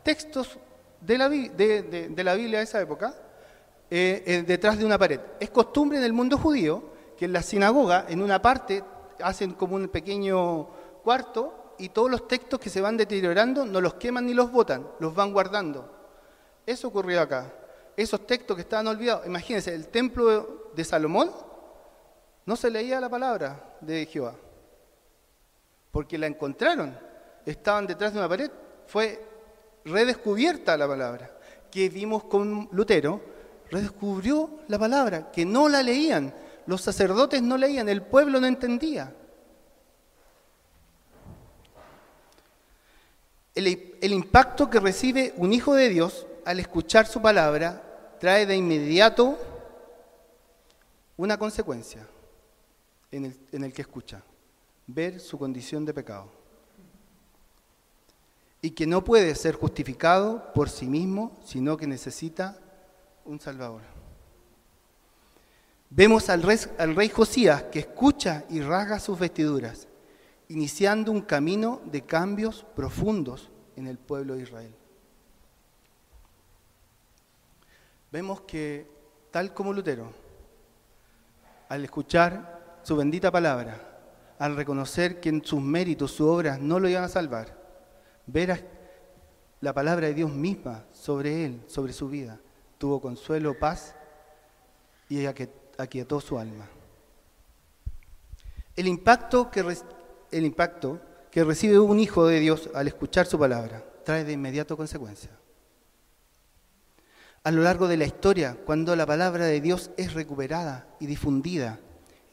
textos 0.01 0.57
de 1.01 1.17
la, 1.17 1.27
de, 1.27 2.23
la 2.23 2.35
Biblia 2.35 2.59
de 2.59 2.63
esa 2.63 2.81
época 2.81 3.13
eh, 3.89 4.23
eh, 4.25 4.43
detrás 4.47 4.77
de 4.77 4.85
una 4.85 4.97
pared. 4.97 5.19
Es 5.39 5.49
costumbre 5.49 5.97
en 5.97 6.05
el 6.05 6.13
mundo 6.13 6.37
judío 6.37 6.83
que 7.17 7.25
en 7.25 7.33
la 7.33 7.41
sinagoga, 7.41 8.05
en 8.07 8.21
una 8.21 8.41
parte, 8.41 8.81
hacen 9.21 9.53
como 9.53 9.75
un 9.75 9.89
pequeño 9.89 10.69
cuarto 11.03 11.73
y 11.79 11.89
todos 11.89 12.09
los 12.09 12.29
textos 12.29 12.59
que 12.61 12.69
se 12.69 12.79
van 12.79 12.95
deteriorando 12.95 13.65
no 13.65 13.81
los 13.81 13.95
queman 13.95 14.25
ni 14.25 14.33
los 14.33 14.51
botan, 14.51 14.87
los 14.99 15.13
van 15.13 15.33
guardando. 15.33 15.95
Eso 16.65 16.87
ocurrió 16.87 17.21
acá. 17.21 17.51
Esos 17.95 18.25
textos 18.25 18.55
que 18.55 18.61
estaban 18.63 18.87
olvidados, 18.87 19.25
imagínense, 19.25 19.73
el 19.73 19.87
templo 19.87 20.71
de 20.75 20.83
Salomón 20.83 21.31
no 22.45 22.55
se 22.55 22.69
leía 22.69 22.99
la 22.99 23.09
palabra 23.09 23.77
de 23.81 24.05
Jehová 24.05 24.35
porque 25.95 26.17
la 26.17 26.27
encontraron, 26.27 26.93
estaban 27.45 27.87
detrás 27.87 28.11
de 28.11 28.19
una 28.19 28.27
pared, 28.27 28.51
fue 28.85 29.17
redescubierta 29.85 30.75
la 30.75 30.89
palabra, 30.89 31.31
que 31.71 31.87
vimos 31.87 32.25
con 32.25 32.67
Lutero, 32.73 33.21
redescubrió 33.71 34.59
la 34.67 34.77
palabra, 34.77 35.31
que 35.31 35.45
no 35.45 35.69
la 35.69 35.81
leían, 35.81 36.33
los 36.65 36.81
sacerdotes 36.81 37.41
no 37.41 37.57
leían, 37.57 37.87
el 37.87 38.01
pueblo 38.01 38.41
no 38.41 38.47
entendía. 38.47 39.15
El, 43.55 43.95
el, 44.01 44.11
impacto 44.11 44.69
que 44.69 44.81
recibe 44.81 45.33
un 45.37 45.53
hijo 45.53 45.75
de 45.75 45.87
Dios 45.87 46.27
al 46.45 46.59
escuchar 46.59 47.07
su 47.07 47.21
palabra 47.21 48.17
trae 48.19 48.45
de 48.45 48.55
inmediato 48.55 49.37
una 51.17 51.37
consecuencia 51.37 52.07
en 53.11 53.33
el, 53.51 53.73
que 53.73 53.81
escucha 53.81 54.21
ver 54.87 55.19
su 55.19 55.37
condición 55.37 55.85
de 55.85 55.93
pecado 55.93 56.29
y 58.61 58.71
que 58.71 58.85
no 58.85 59.03
puede 59.03 59.33
ser 59.35 59.55
justificado 59.55 60.51
por 60.53 60.69
sí 60.69 60.85
mismo, 60.85 61.37
sino 61.45 61.77
que 61.77 61.87
necesita 61.87 62.57
un 63.23 63.39
Salvador. 63.39 63.81
Vemos 65.89 66.29
al 66.29 66.41
rey, 66.41 66.57
al 66.77 66.95
rey 66.95 67.09
Josías 67.09 67.63
que 67.63 67.79
escucha 67.79 68.43
y 68.49 68.61
rasga 68.61 68.99
sus 68.99 69.17
vestiduras, 69.17 69.87
iniciando 70.49 71.11
un 71.11 71.21
camino 71.21 71.81
de 71.85 72.01
cambios 72.01 72.65
profundos 72.75 73.49
en 73.75 73.87
el 73.87 73.97
pueblo 73.97 74.35
de 74.35 74.43
Israel. 74.43 74.75
Vemos 78.15 78.39
que, 78.39 78.87
tal 79.29 79.53
como 79.53 79.73
Lutero, 79.73 80.09
al 81.67 81.83
escuchar 81.83 82.79
su 82.81 82.95
bendita 82.95 83.29
palabra, 83.29 83.77
al 84.39 84.55
reconocer 84.55 85.19
que 85.19 85.27
en 85.27 85.43
sus 85.43 85.59
méritos, 85.59 86.11
sus 86.11 86.25
obras 86.25 86.61
no 86.61 86.79
lo 86.79 86.87
iban 86.87 87.03
a 87.03 87.09
salvar, 87.09 87.59
ver 88.25 88.69
la 89.59 89.73
palabra 89.73 90.07
de 90.07 90.13
Dios 90.13 90.31
misma 90.31 90.85
sobre 90.93 91.43
él, 91.43 91.61
sobre 91.67 91.91
su 91.91 92.07
vida, 92.07 92.39
tuvo 92.77 93.01
consuelo, 93.01 93.59
paz 93.59 93.97
y 95.09 95.25
aquietó 95.25 96.21
su 96.21 96.39
alma. 96.39 96.69
El 98.77 98.87
impacto, 98.87 99.51
que, 99.51 99.59
el 100.31 100.45
impacto 100.45 101.01
que 101.29 101.43
recibe 101.43 101.79
un 101.79 101.99
hijo 101.99 102.25
de 102.25 102.39
Dios 102.39 102.69
al 102.73 102.87
escuchar 102.87 103.25
su 103.25 103.37
palabra 103.37 103.83
trae 104.05 104.23
de 104.23 104.31
inmediato 104.31 104.77
consecuencia. 104.77 105.31
A 107.45 107.51
lo 107.51 107.61
largo 107.61 107.87
de 107.87 107.95
la 107.95 108.05
historia, 108.05 108.57
cuando 108.65 108.95
la 108.95 109.05
palabra 109.05 109.45
de 109.45 109.61
Dios 109.61 109.91
es 109.97 110.15
recuperada 110.15 110.87
y 110.99 111.05
difundida, 111.05 111.79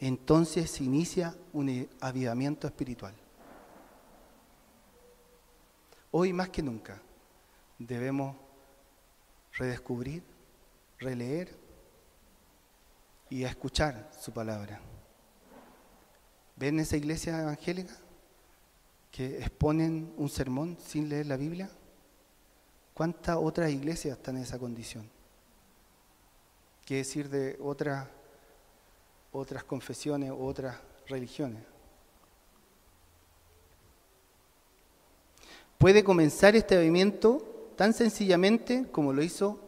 entonces 0.01 0.71
se 0.71 0.85
inicia 0.85 1.37
un 1.53 1.87
avivamiento 2.01 2.67
espiritual. 2.67 3.15
Hoy 6.13 6.33
más 6.33 6.49
que 6.49 6.63
nunca 6.63 6.99
debemos 7.79 8.35
redescubrir, 9.53 10.23
releer 10.99 11.59
y 13.29 13.45
escuchar 13.45 14.09
su 14.19 14.33
palabra. 14.33 14.81
¿Ven 16.57 16.81
esa 16.81 16.97
iglesia 16.97 17.39
evangélica 17.39 17.99
que 19.11 19.41
exponen 19.41 20.15
un 20.17 20.31
sermón 20.31 20.79
sin 20.81 21.11
leer 21.11 21.27
la 21.27 21.37
Biblia? 21.37 21.69
¿Cuántas 23.03 23.37
otras 23.37 23.69
iglesias 23.69 24.17
están 24.17 24.37
en 24.37 24.45
esa 24.45 24.61
condición? 24.61 25.11
¿Qué 26.85 26.99
decir 26.99 27.29
de 27.29 27.59
otras 27.61 28.07
confesiones 29.67 30.31
u 30.31 30.45
otras 30.45 30.77
religiones. 31.09 31.65
Puede 35.79 36.05
comenzar 36.05 36.55
este 36.55 36.77
movimiento 36.77 37.73
tan 37.75 37.93
sencillamente 37.93 38.87
como 38.93 39.13
lo 39.13 39.25
hizo 39.25 39.59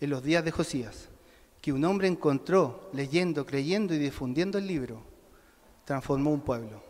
en 0.00 0.08
los 0.08 0.22
días 0.22 0.42
de 0.42 0.50
Josías, 0.50 1.10
que 1.60 1.74
un 1.74 1.84
hombre 1.84 2.08
encontró 2.08 2.88
leyendo, 2.94 3.44
creyendo 3.44 3.92
y 3.92 3.98
difundiendo 3.98 4.56
el 4.56 4.66
libro, 4.66 5.02
transformó 5.84 6.30
un 6.30 6.40
pueblo. 6.40 6.82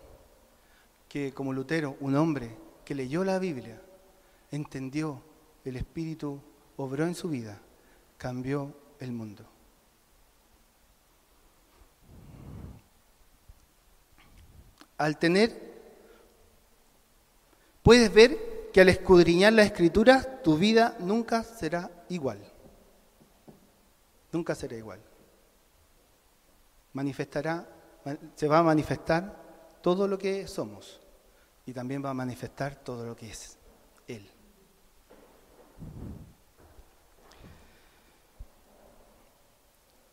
Que 1.08 1.34
como 1.34 1.52
Lutero, 1.52 1.96
un 1.98 2.14
hombre 2.14 2.56
que 2.84 2.94
leyó 2.94 3.24
la 3.24 3.40
Biblia, 3.40 3.82
entendió, 4.52 5.26
el 5.68 5.76
Espíritu 5.76 6.40
obró 6.76 7.04
en 7.04 7.14
su 7.14 7.28
vida, 7.28 7.60
cambió 8.16 8.72
el 9.00 9.12
mundo. 9.12 9.44
al 14.98 15.16
tener, 15.16 15.56
puedes 17.82 18.12
ver 18.12 18.70
que 18.72 18.80
al 18.80 18.88
escudriñar 18.88 19.52
las 19.52 19.66
escrituras 19.66 20.42
tu 20.42 20.58
vida 20.58 20.96
nunca 20.98 21.42
será 21.44 21.90
igual. 22.08 22.38
Nunca 24.32 24.54
será 24.54 24.76
igual. 24.76 25.00
Manifestará, 26.92 27.66
se 28.34 28.48
va 28.48 28.58
a 28.58 28.62
manifestar 28.62 29.78
todo 29.80 30.06
lo 30.08 30.18
que 30.18 30.46
somos 30.48 31.00
y 31.64 31.72
también 31.72 32.04
va 32.04 32.10
a 32.10 32.14
manifestar 32.14 32.74
todo 32.76 33.06
lo 33.06 33.16
que 33.16 33.30
es 33.30 33.56
Él. 34.08 34.28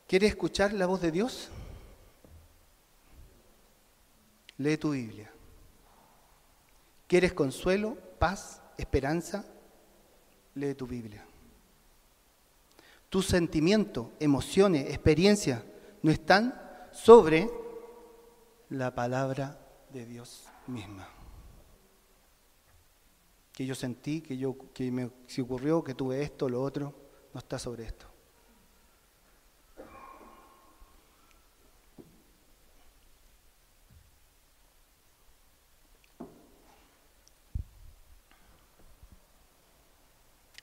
¿Quieres 0.07 0.29
escuchar 0.29 0.71
la 0.73 0.85
voz 0.85 1.01
de 1.01 1.11
Dios? 1.11 1.49
Lee 4.57 4.77
tu 4.77 4.91
Biblia. 4.91 5.31
¿Quieres 7.07 7.33
consuelo, 7.33 7.97
paz, 8.19 8.61
esperanza? 8.77 9.45
Lee 10.53 10.73
tu 10.73 10.87
Biblia. 10.87 11.25
Tus 13.09 13.25
sentimientos, 13.25 14.07
emociones, 14.19 14.89
experiencias 14.89 15.63
no 16.01 16.11
están 16.11 16.61
sobre 16.91 17.49
la 18.69 18.93
palabra 18.93 19.59
de 19.91 20.05
Dios 20.05 20.45
misma. 20.67 21.14
Que 23.55 23.65
yo 23.65 23.73
sentí, 23.73 24.21
que, 24.21 24.37
yo, 24.37 24.55
que 24.73 24.91
me 24.91 25.09
se 25.27 25.41
ocurrió, 25.41 25.83
que 25.83 25.95
tuve 25.95 26.21
esto, 26.21 26.49
lo 26.49 26.61
otro, 26.61 26.93
no 27.33 27.39
está 27.39 27.57
sobre 27.57 27.85
esto. 27.85 28.05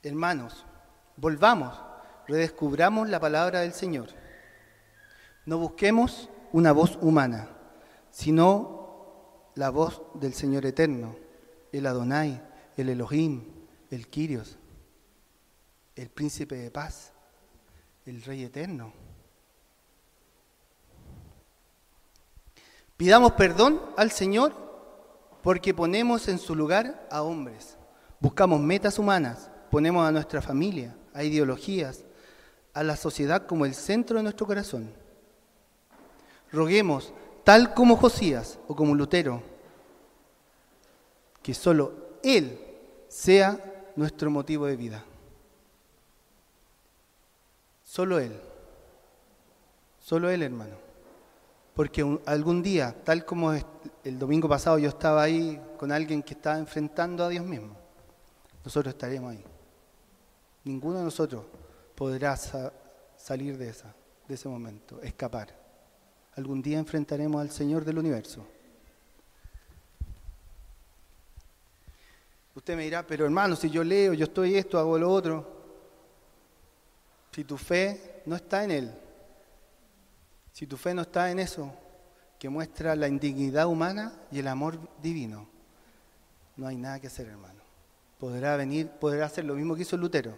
Hermanos, 0.03 0.67
volvamos 1.17 1.93
redescubramos 2.27 3.09
la 3.09 3.21
palabra 3.21 3.61
del 3.61 3.73
Señor. 3.73 4.09
No 5.47 5.59
busquemos 5.59 6.29
una 6.53 6.73
voz 6.73 6.99
humana, 7.01 7.49
sino 8.11 9.51
la 9.55 9.71
voz 9.71 10.03
del 10.15 10.35
Señor 10.35 10.67
eterno, 10.67 11.17
el 11.73 11.87
Adonai, 11.87 12.41
el 12.77 12.89
Elohim, 12.89 13.45
el 13.91 14.09
Kyrios, 14.09 14.57
el 15.97 16.09
príncipe 16.09 16.57
de 16.57 16.71
paz, 16.71 17.13
el 18.07 18.23
Rey 18.23 18.45
eterno. 18.45 18.93
Pidamos 22.97 23.33
perdón 23.33 23.81
al 23.97 24.11
Señor 24.11 24.55
porque 25.43 25.75
ponemos 25.75 26.29
en 26.29 26.39
su 26.39 26.55
lugar 26.55 27.07
a 27.11 27.23
hombres. 27.23 27.77
Buscamos 28.21 28.61
metas 28.61 28.99
humanas, 28.99 29.51
ponemos 29.71 30.07
a 30.07 30.13
nuestra 30.13 30.41
familia, 30.41 30.97
a 31.13 31.25
ideologías, 31.25 32.05
a 32.75 32.83
la 32.83 32.97
sociedad 32.97 33.47
como 33.47 33.67
el 33.67 33.75
centro 33.75 34.17
de 34.17 34.23
nuestro 34.23 34.47
corazón. 34.47 34.93
Roguemos, 36.53 37.13
tal 37.45 37.75
como 37.75 37.97
Josías 37.97 38.59
o 38.69 38.77
como 38.77 38.95
Lutero, 38.95 39.43
que 41.43 41.55
solo 41.55 42.02
Él 42.23 42.59
sea 43.09 43.93
nuestro 43.97 44.31
motivo 44.31 44.67
de 44.67 44.77
vida. 44.77 45.05
Solo 47.85 48.19
Él. 48.19 48.39
Solo 49.99 50.31
Él, 50.31 50.43
hermano. 50.43 50.77
Porque 51.75 52.21
algún 52.27 52.63
día, 52.63 52.95
tal 53.05 53.25
como 53.25 53.53
el 53.53 54.19
domingo 54.19 54.49
pasado 54.49 54.79
yo 54.79 54.89
estaba 54.89 55.23
ahí 55.23 55.61
con 55.79 55.91
alguien 55.91 56.23
que 56.23 56.35
estaba 56.35 56.59
enfrentando 56.59 57.25
a 57.25 57.29
Dios 57.29 57.45
mismo, 57.45 57.77
nosotros 58.65 58.95
estaremos 58.95 59.33
ahí. 59.33 59.45
Ninguno 60.65 60.99
de 60.99 61.05
nosotros 61.05 61.45
podrá 61.95 62.37
salir 63.17 63.57
de, 63.57 63.69
esa, 63.69 63.95
de 64.29 64.35
ese 64.35 64.49
momento, 64.49 65.01
escapar. 65.03 65.49
Algún 66.37 66.63
día 66.63 66.79
enfrentaremos 66.79 67.41
al 67.41 67.51
Señor 67.51 67.85
del 67.85 67.99
universo. 67.99 68.47
Usted 72.55 72.77
me 72.77 72.85
dirá, 72.85 73.07
pero 73.07 73.25
hermano, 73.25 73.57
si 73.57 73.71
yo 73.71 73.83
leo, 73.83 74.13
yo 74.13 74.25
estoy 74.25 74.57
esto, 74.57 74.79
hago 74.79 74.99
lo 74.99 75.11
otro. 75.11 75.63
Si 77.33 77.45
tu 77.45 77.57
fe 77.57 78.23
no 78.27 78.37
está 78.37 78.65
en 78.65 78.71
Él, 78.71 78.95
si 80.53 80.67
tu 80.67 80.77
fe 80.77 80.93
no 80.93 81.03
está 81.03 81.31
en 81.31 81.39
eso, 81.39 81.73
que 82.39 82.49
muestra 82.49 82.95
la 82.95 83.09
indignidad 83.09 83.67
humana 83.67 84.13
y 84.31 84.41
el 84.41 84.49
amor 84.49 84.79
divino, 85.01 85.49
no 86.57 86.67
hay 86.67 86.77
nada 86.77 87.01
que 87.01 87.07
hacer, 87.07 87.27
hermano. 87.29 87.61
Podrá 88.19 88.57
venir, 88.57 88.89
podrá 88.89 89.27
hacer 89.27 89.45
lo 89.45 89.55
mismo 89.55 89.75
que 89.75 89.83
hizo 89.83 89.97
Lutero, 89.97 90.37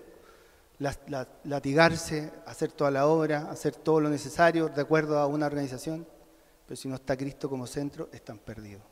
latigarse, 1.45 2.33
hacer 2.47 2.71
toda 2.73 2.91
la 2.91 3.07
obra, 3.07 3.51
hacer 3.51 3.75
todo 3.75 4.01
lo 4.01 4.09
necesario 4.09 4.69
de 4.69 4.81
acuerdo 4.81 5.19
a 5.19 5.27
una 5.27 5.47
organización, 5.47 6.07
pero 6.67 6.77
si 6.77 6.89
no 6.89 6.95
está 6.95 7.17
Cristo 7.17 7.51
como 7.51 7.67
centro, 7.67 8.09
están 8.13 8.39
perdidos. 8.39 8.83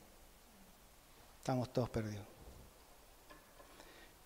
Estamos 1.39 1.73
todos 1.73 1.89
perdidos. 1.89 2.32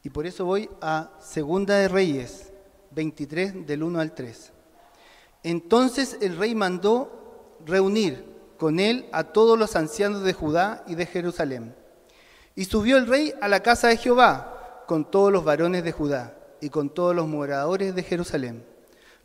Y 0.06 0.10
por 0.10 0.24
eso 0.24 0.44
voy 0.44 0.70
a 0.80 1.10
Segunda 1.18 1.78
de 1.78 1.88
Reyes, 1.88 2.52
23 2.92 3.66
del 3.66 3.82
1 3.82 3.98
al 3.98 4.14
3. 4.14 4.52
Entonces 5.42 6.18
el 6.20 6.36
rey 6.36 6.54
mandó 6.54 7.56
reunir 7.66 8.24
con 8.56 8.78
él 8.78 9.08
a 9.10 9.24
todos 9.24 9.58
los 9.58 9.74
ancianos 9.74 10.22
de 10.22 10.32
Judá 10.32 10.84
y 10.86 10.94
de 10.94 11.06
Jerusalén. 11.06 11.74
Y 12.54 12.66
subió 12.66 12.98
el 12.98 13.08
rey 13.08 13.34
a 13.40 13.48
la 13.48 13.64
casa 13.64 13.88
de 13.88 13.96
Jehová 13.96 14.84
con 14.86 15.10
todos 15.10 15.32
los 15.32 15.42
varones 15.42 15.82
de 15.82 15.90
Judá 15.90 16.36
y 16.60 16.70
con 16.70 16.88
todos 16.88 17.12
los 17.12 17.26
moradores 17.26 17.92
de 17.92 18.04
Jerusalén, 18.04 18.64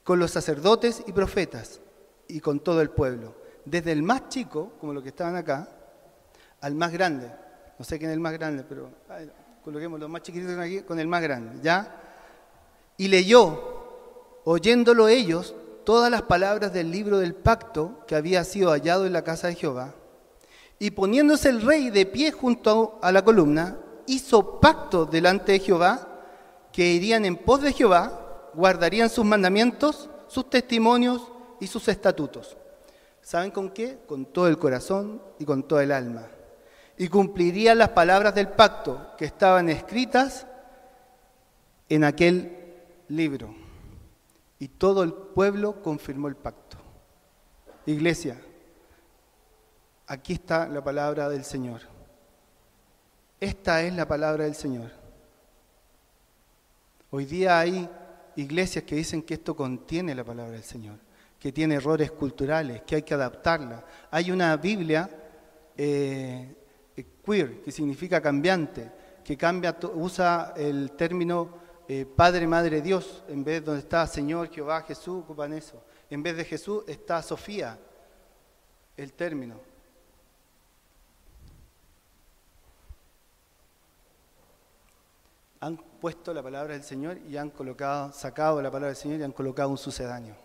con 0.04 0.18
los 0.18 0.32
sacerdotes 0.32 1.04
y 1.06 1.12
profetas 1.12 1.80
y 2.28 2.40
con 2.40 2.60
todo 2.60 2.82
el 2.82 2.90
pueblo, 2.90 3.36
desde 3.66 3.92
el 3.92 4.02
más 4.02 4.30
chico, 4.30 4.72
como 4.80 4.94
los 4.94 5.04
que 5.04 5.10
estaban 5.10 5.36
acá, 5.36 5.70
al 6.60 6.74
más 6.74 6.92
grande. 6.92 7.32
No 7.78 7.86
sé 7.86 8.00
quién 8.00 8.10
es 8.10 8.16
el 8.16 8.20
más 8.20 8.34
grande, 8.34 8.64
pero 8.68 8.90
coloquemos 9.64 10.00
los 10.00 10.10
más 10.10 10.22
chiquititos 10.22 10.56
con 10.86 11.00
el 11.00 11.08
más 11.08 11.22
grande, 11.22 11.60
¿ya? 11.62 12.02
Y 12.98 13.08
leyó, 13.08 14.42
oyéndolo 14.44 15.08
ellos, 15.08 15.56
todas 15.84 16.12
las 16.12 16.24
palabras 16.24 16.74
del 16.74 16.92
libro 16.92 17.20
del 17.20 17.34
pacto 17.34 18.00
que 18.08 18.16
había 18.16 18.44
sido 18.44 18.72
hallado 18.72 19.06
en 19.06 19.14
la 19.14 19.24
casa 19.24 19.48
de 19.48 19.56
Jehová. 19.56 19.94
Y 20.80 20.92
poniéndose 20.92 21.50
el 21.50 21.62
rey 21.62 21.90
de 21.90 22.06
pie 22.06 22.32
junto 22.32 23.00
a 23.02 23.12
la 23.12 23.24
columna, 23.24 23.78
hizo 24.08 24.60
pacto 24.60 25.06
delante 25.06 25.54
de 25.54 25.60
Jehová, 25.60 26.08
que 26.72 26.94
irían 26.94 27.26
en 27.26 27.38
pos 27.38 27.62
de 27.62 27.74
Jehová, 27.74 28.50
guardarían 28.54 29.10
sus 29.10 29.26
mandamientos, 29.26 30.10
sus 30.28 30.50
testimonios 30.50 31.22
y 31.60 31.68
sus 31.68 31.88
estatutos. 31.88 32.58
¿Saben 33.22 33.52
con 33.52 33.70
qué? 33.70 34.00
Con 34.08 34.26
todo 34.26 34.48
el 34.48 34.58
corazón 34.58 35.22
y 35.38 35.46
con 35.46 35.64
toda 35.64 35.84
el 35.84 35.92
alma. 35.92 36.28
Y 36.98 37.08
cumplirían 37.08 37.78
las 37.78 37.90
palabras 37.90 38.36
del 38.36 38.50
pacto 38.50 39.16
que 39.18 39.26
estaban 39.26 39.70
escritas 39.70 40.46
en 41.90 42.04
aquel 42.04 42.76
libro. 43.08 43.54
Y 44.60 44.68
todo 44.68 45.04
el 45.04 45.14
pueblo 45.14 45.82
confirmó 45.82 46.28
el 46.28 46.36
pacto. 46.36 46.78
Iglesia, 47.86 48.40
aquí 50.08 50.34
está 50.34 50.68
la 50.68 50.84
palabra 50.84 51.30
del 51.30 51.44
Señor. 51.44 51.82
Esta 53.40 53.82
es 53.82 53.94
la 53.96 54.08
palabra 54.08 54.44
del 54.44 54.54
Señor. 54.56 54.92
Hoy 57.10 57.26
día 57.26 57.60
hay 57.60 57.90
iglesias 58.36 58.86
que 58.86 58.96
dicen 58.96 59.24
que 59.24 59.34
esto 59.34 59.56
contiene 59.56 60.16
la 60.16 60.24
palabra 60.24 60.54
del 60.54 60.64
Señor, 60.64 60.98
que 61.40 61.52
tiene 61.52 61.76
errores 61.76 62.12
culturales, 62.12 62.84
que 62.84 62.98
hay 62.98 63.02
que 63.02 63.16
adaptarla. 63.16 63.84
Hay 64.12 64.32
una 64.32 64.56
Biblia 64.58 65.10
eh, 65.76 66.56
queer, 67.26 67.62
que 67.62 67.72
significa 67.72 68.22
cambiante, 68.22 68.92
que 69.24 69.38
cambia, 69.38 69.78
usa 69.94 70.54
el 70.56 70.92
término 70.92 71.62
eh, 71.88 72.06
Padre, 72.06 72.48
Madre, 72.48 72.82
Dios, 72.82 73.24
en 73.28 73.44
vez 73.44 73.62
de 73.62 73.66
donde 73.66 73.82
está 73.82 74.08
Señor, 74.08 74.50
Jehová, 74.50 74.82
Jesús, 74.84 75.24
ocupan 75.24 75.54
eso. 75.54 75.84
En 76.10 76.24
vez 76.24 76.38
de 76.38 76.46
Jesús 76.46 76.84
está 76.88 77.22
Sofía, 77.22 77.78
el 78.96 79.14
término. 79.14 79.56
Han 85.60 85.78
puesto 85.78 86.34
la 86.34 86.42
palabra 86.42 86.74
del 86.74 86.84
Señor 86.84 87.18
y 87.30 87.38
han 87.38 87.50
colocado, 87.50 88.12
sacado 88.14 88.62
la 88.62 88.72
palabra 88.72 88.88
del 88.88 88.96
Señor 88.96 89.20
y 89.20 89.24
han 89.24 89.32
colocado 89.32 89.70
un 89.70 89.78
sucedáneo. 89.78 90.36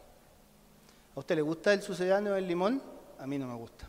¿A 1.15 1.21
usted 1.21 1.37
le 1.37 1.43
gusta 1.43 1.73
el 1.73 1.81
sucedáneo 1.81 2.35
del 2.35 2.47
limón? 2.47 2.83
A 3.19 3.27
mí 3.27 3.39
no 3.39 3.47
me 3.47 3.55
gusta. 3.55 3.89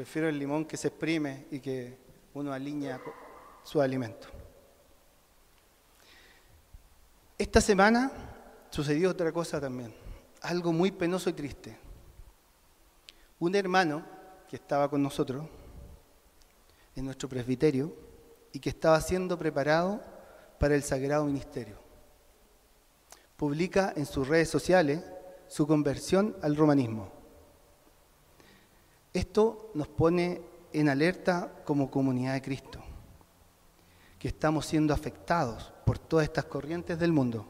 Prefiero 0.00 0.30
el 0.30 0.38
limón 0.38 0.64
que 0.64 0.78
se 0.78 0.88
exprime 0.88 1.44
y 1.50 1.60
que 1.60 1.94
uno 2.32 2.54
alinea 2.54 2.98
su 3.62 3.82
alimento. 3.82 4.28
Esta 7.36 7.60
semana 7.60 8.10
sucedió 8.70 9.10
otra 9.10 9.30
cosa 9.30 9.60
también, 9.60 9.94
algo 10.40 10.72
muy 10.72 10.90
penoso 10.90 11.28
y 11.28 11.34
triste. 11.34 11.76
Un 13.40 13.54
hermano 13.54 14.02
que 14.48 14.56
estaba 14.56 14.88
con 14.88 15.02
nosotros 15.02 15.44
en 16.96 17.04
nuestro 17.04 17.28
presbiterio 17.28 17.94
y 18.54 18.58
que 18.58 18.70
estaba 18.70 18.98
siendo 19.02 19.38
preparado 19.38 20.02
para 20.58 20.74
el 20.74 20.82
sagrado 20.82 21.26
ministerio. 21.26 21.76
Publica 23.36 23.92
en 23.94 24.06
sus 24.06 24.26
redes 24.26 24.48
sociales 24.48 25.04
su 25.46 25.66
conversión 25.66 26.38
al 26.40 26.56
romanismo. 26.56 27.19
Esto 29.12 29.70
nos 29.74 29.88
pone 29.88 30.40
en 30.72 30.88
alerta 30.88 31.62
como 31.64 31.90
comunidad 31.90 32.34
de 32.34 32.42
Cristo, 32.42 32.80
que 34.18 34.28
estamos 34.28 34.66
siendo 34.66 34.94
afectados 34.94 35.72
por 35.84 35.98
todas 35.98 36.24
estas 36.24 36.44
corrientes 36.44 36.98
del 36.98 37.12
mundo. 37.12 37.46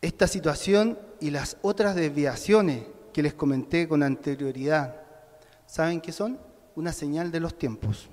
Esta 0.00 0.26
situación 0.26 0.98
y 1.20 1.30
las 1.30 1.56
otras 1.62 1.96
desviaciones 1.96 2.84
que 3.12 3.22
les 3.22 3.34
comenté 3.34 3.88
con 3.88 4.02
anterioridad, 4.02 5.00
¿saben 5.66 6.00
qué 6.00 6.12
son? 6.12 6.38
Una 6.76 6.92
señal 6.92 7.32
de 7.32 7.40
los 7.40 7.56
tiempos 7.56 8.08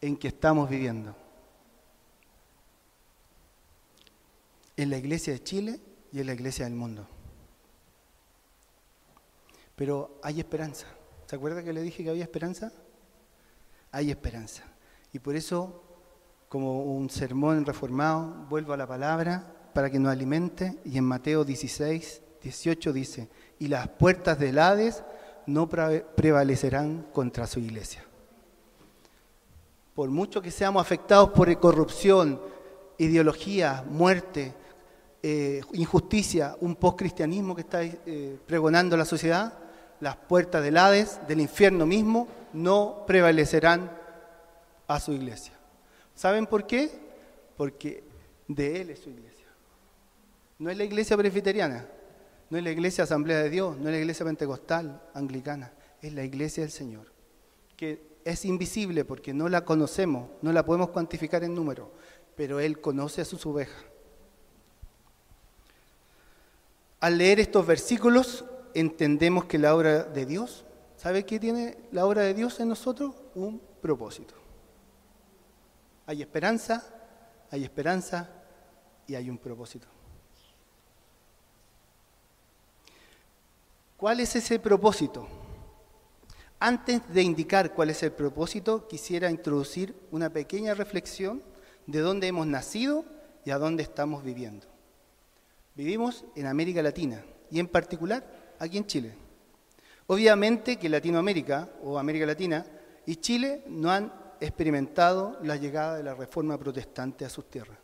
en 0.00 0.16
que 0.16 0.28
estamos 0.28 0.68
viviendo. 0.68 1.14
En 4.76 4.90
la 4.90 4.98
iglesia 4.98 5.32
de 5.32 5.42
Chile 5.42 5.80
y 6.12 6.20
en 6.20 6.26
la 6.26 6.34
iglesia 6.34 6.64
del 6.64 6.74
mundo. 6.74 7.06
Pero 9.76 10.18
hay 10.22 10.40
esperanza. 10.40 10.86
¿Se 11.26 11.36
acuerda 11.36 11.62
que 11.62 11.72
le 11.72 11.82
dije 11.82 12.04
que 12.04 12.10
había 12.10 12.24
esperanza? 12.24 12.72
Hay 13.90 14.10
esperanza. 14.10 14.64
Y 15.12 15.18
por 15.18 15.36
eso 15.36 15.84
como 16.48 16.84
un 16.84 17.10
sermón 17.10 17.66
reformado, 17.66 18.46
vuelvo 18.48 18.72
a 18.72 18.76
la 18.76 18.86
palabra 18.86 19.44
para 19.72 19.90
que 19.90 19.98
nos 19.98 20.12
alimente 20.12 20.78
y 20.84 20.96
en 20.96 21.04
Mateo 21.04 21.44
16, 21.44 22.22
18 22.40 22.92
dice, 22.92 23.28
y 23.58 23.66
las 23.66 23.88
puertas 23.88 24.38
del 24.38 24.60
Hades 24.60 25.02
no 25.46 25.68
prevalecerán 25.68 27.08
contra 27.12 27.48
su 27.48 27.58
iglesia. 27.58 28.04
Por 29.94 30.10
mucho 30.10 30.40
que 30.40 30.52
seamos 30.52 30.80
afectados 30.80 31.30
por 31.30 31.58
corrupción, 31.58 32.40
ideología, 32.98 33.84
muerte, 33.88 34.54
eh, 35.24 35.60
injusticia, 35.72 36.56
un 36.60 36.76
post-cristianismo 36.76 37.56
que 37.56 37.62
está 37.62 37.82
eh, 37.82 38.38
pregonando 38.46 38.96
la 38.96 39.04
sociedad, 39.04 39.58
las 40.04 40.16
puertas 40.16 40.62
del 40.62 40.76
Hades, 40.76 41.18
del 41.26 41.40
infierno 41.40 41.86
mismo, 41.86 42.28
no 42.52 43.04
prevalecerán 43.06 43.90
a 44.86 45.00
su 45.00 45.12
iglesia. 45.12 45.54
¿Saben 46.14 46.46
por 46.46 46.66
qué? 46.66 46.90
Porque 47.56 48.04
de 48.46 48.82
Él 48.82 48.90
es 48.90 48.98
su 48.98 49.08
iglesia. 49.08 49.46
No 50.58 50.68
es 50.68 50.76
la 50.76 50.84
iglesia 50.84 51.16
presbiteriana, 51.16 51.88
no 52.50 52.58
es 52.58 52.64
la 52.64 52.70
iglesia 52.70 53.04
Asamblea 53.04 53.38
de 53.38 53.48
Dios, 53.48 53.78
no 53.78 53.88
es 53.88 53.94
la 53.94 53.98
iglesia 53.98 54.26
pentecostal, 54.26 55.00
anglicana, 55.14 55.72
es 56.02 56.12
la 56.12 56.22
iglesia 56.22 56.64
del 56.64 56.70
Señor, 56.70 57.10
que 57.74 58.18
es 58.26 58.44
invisible 58.44 59.06
porque 59.06 59.32
no 59.32 59.48
la 59.48 59.64
conocemos, 59.64 60.28
no 60.42 60.52
la 60.52 60.66
podemos 60.66 60.90
cuantificar 60.90 61.44
en 61.44 61.54
número, 61.54 61.90
pero 62.36 62.60
Él 62.60 62.78
conoce 62.78 63.22
a 63.22 63.24
sus 63.24 63.46
ovejas. 63.46 63.82
Al 67.00 67.16
leer 67.16 67.40
estos 67.40 67.66
versículos 67.66 68.44
entendemos 68.74 69.44
que 69.44 69.58
la 69.58 69.74
obra 69.74 70.02
de 70.04 70.26
Dios, 70.26 70.64
¿sabe 70.96 71.24
qué 71.24 71.38
tiene 71.38 71.78
la 71.92 72.06
obra 72.06 72.22
de 72.22 72.34
Dios 72.34 72.60
en 72.60 72.68
nosotros? 72.68 73.14
Un 73.34 73.60
propósito. 73.80 74.34
Hay 76.06 76.20
esperanza, 76.20 76.84
hay 77.50 77.64
esperanza 77.64 78.28
y 79.06 79.14
hay 79.14 79.30
un 79.30 79.38
propósito. 79.38 79.86
¿Cuál 83.96 84.20
es 84.20 84.36
ese 84.36 84.58
propósito? 84.58 85.26
Antes 86.58 87.00
de 87.12 87.22
indicar 87.22 87.72
cuál 87.74 87.90
es 87.90 88.02
el 88.02 88.12
propósito, 88.12 88.86
quisiera 88.88 89.30
introducir 89.30 89.94
una 90.10 90.30
pequeña 90.30 90.74
reflexión 90.74 91.42
de 91.86 92.00
dónde 92.00 92.26
hemos 92.26 92.46
nacido 92.46 93.04
y 93.44 93.50
a 93.50 93.58
dónde 93.58 93.82
estamos 93.82 94.24
viviendo. 94.24 94.66
Vivimos 95.74 96.24
en 96.34 96.46
América 96.46 96.82
Latina 96.82 97.24
y 97.50 97.60
en 97.60 97.68
particular 97.68 98.43
aquí 98.58 98.78
en 98.78 98.86
Chile. 98.86 99.14
Obviamente 100.06 100.76
que 100.76 100.88
Latinoamérica 100.88 101.68
o 101.82 101.98
América 101.98 102.26
Latina 102.26 102.64
y 103.06 103.16
Chile 103.16 103.64
no 103.68 103.90
han 103.90 104.12
experimentado 104.40 105.38
la 105.42 105.56
llegada 105.56 105.96
de 105.96 106.02
la 106.02 106.14
reforma 106.14 106.58
protestante 106.58 107.24
a 107.24 107.30
sus 107.30 107.48
tierras. 107.48 107.78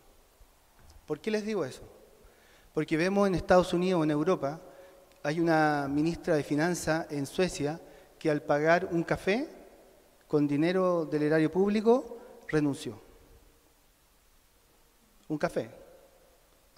¿Por 1.06 1.20
qué 1.20 1.30
les 1.30 1.44
digo 1.44 1.64
eso? 1.64 1.82
Porque 2.74 2.96
vemos 2.96 3.26
en 3.26 3.34
Estados 3.34 3.72
Unidos 3.72 4.00
o 4.00 4.04
en 4.04 4.10
Europa, 4.10 4.60
hay 5.22 5.40
una 5.40 5.88
ministra 5.88 6.36
de 6.36 6.44
Finanzas 6.44 7.06
en 7.10 7.26
Suecia 7.26 7.80
que 8.18 8.30
al 8.30 8.42
pagar 8.42 8.88
un 8.92 9.02
café 9.02 9.48
con 10.28 10.46
dinero 10.46 11.06
del 11.06 11.22
erario 11.22 11.50
público 11.50 12.18
renunció. 12.48 13.00
Un 15.28 15.38
café 15.38 15.79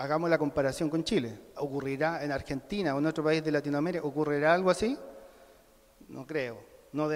hagamos 0.03 0.29
la 0.29 0.37
comparación 0.37 0.91
con 0.91 1.05
Chile. 1.05 1.39
¿Ocurrirá 1.57 2.25
en 2.25 2.33
Argentina 2.33 2.95
o 2.95 2.99
en 2.99 3.07
otro 3.07 3.23
país 3.23 3.43
de 3.45 3.53
Latinoamérica? 3.53 4.05
¿Ocurrirá 4.05 4.53
algo 4.53 4.69
así? 4.69 4.99
No 6.09 6.27
creo. 6.27 6.59
No, 6.93 7.09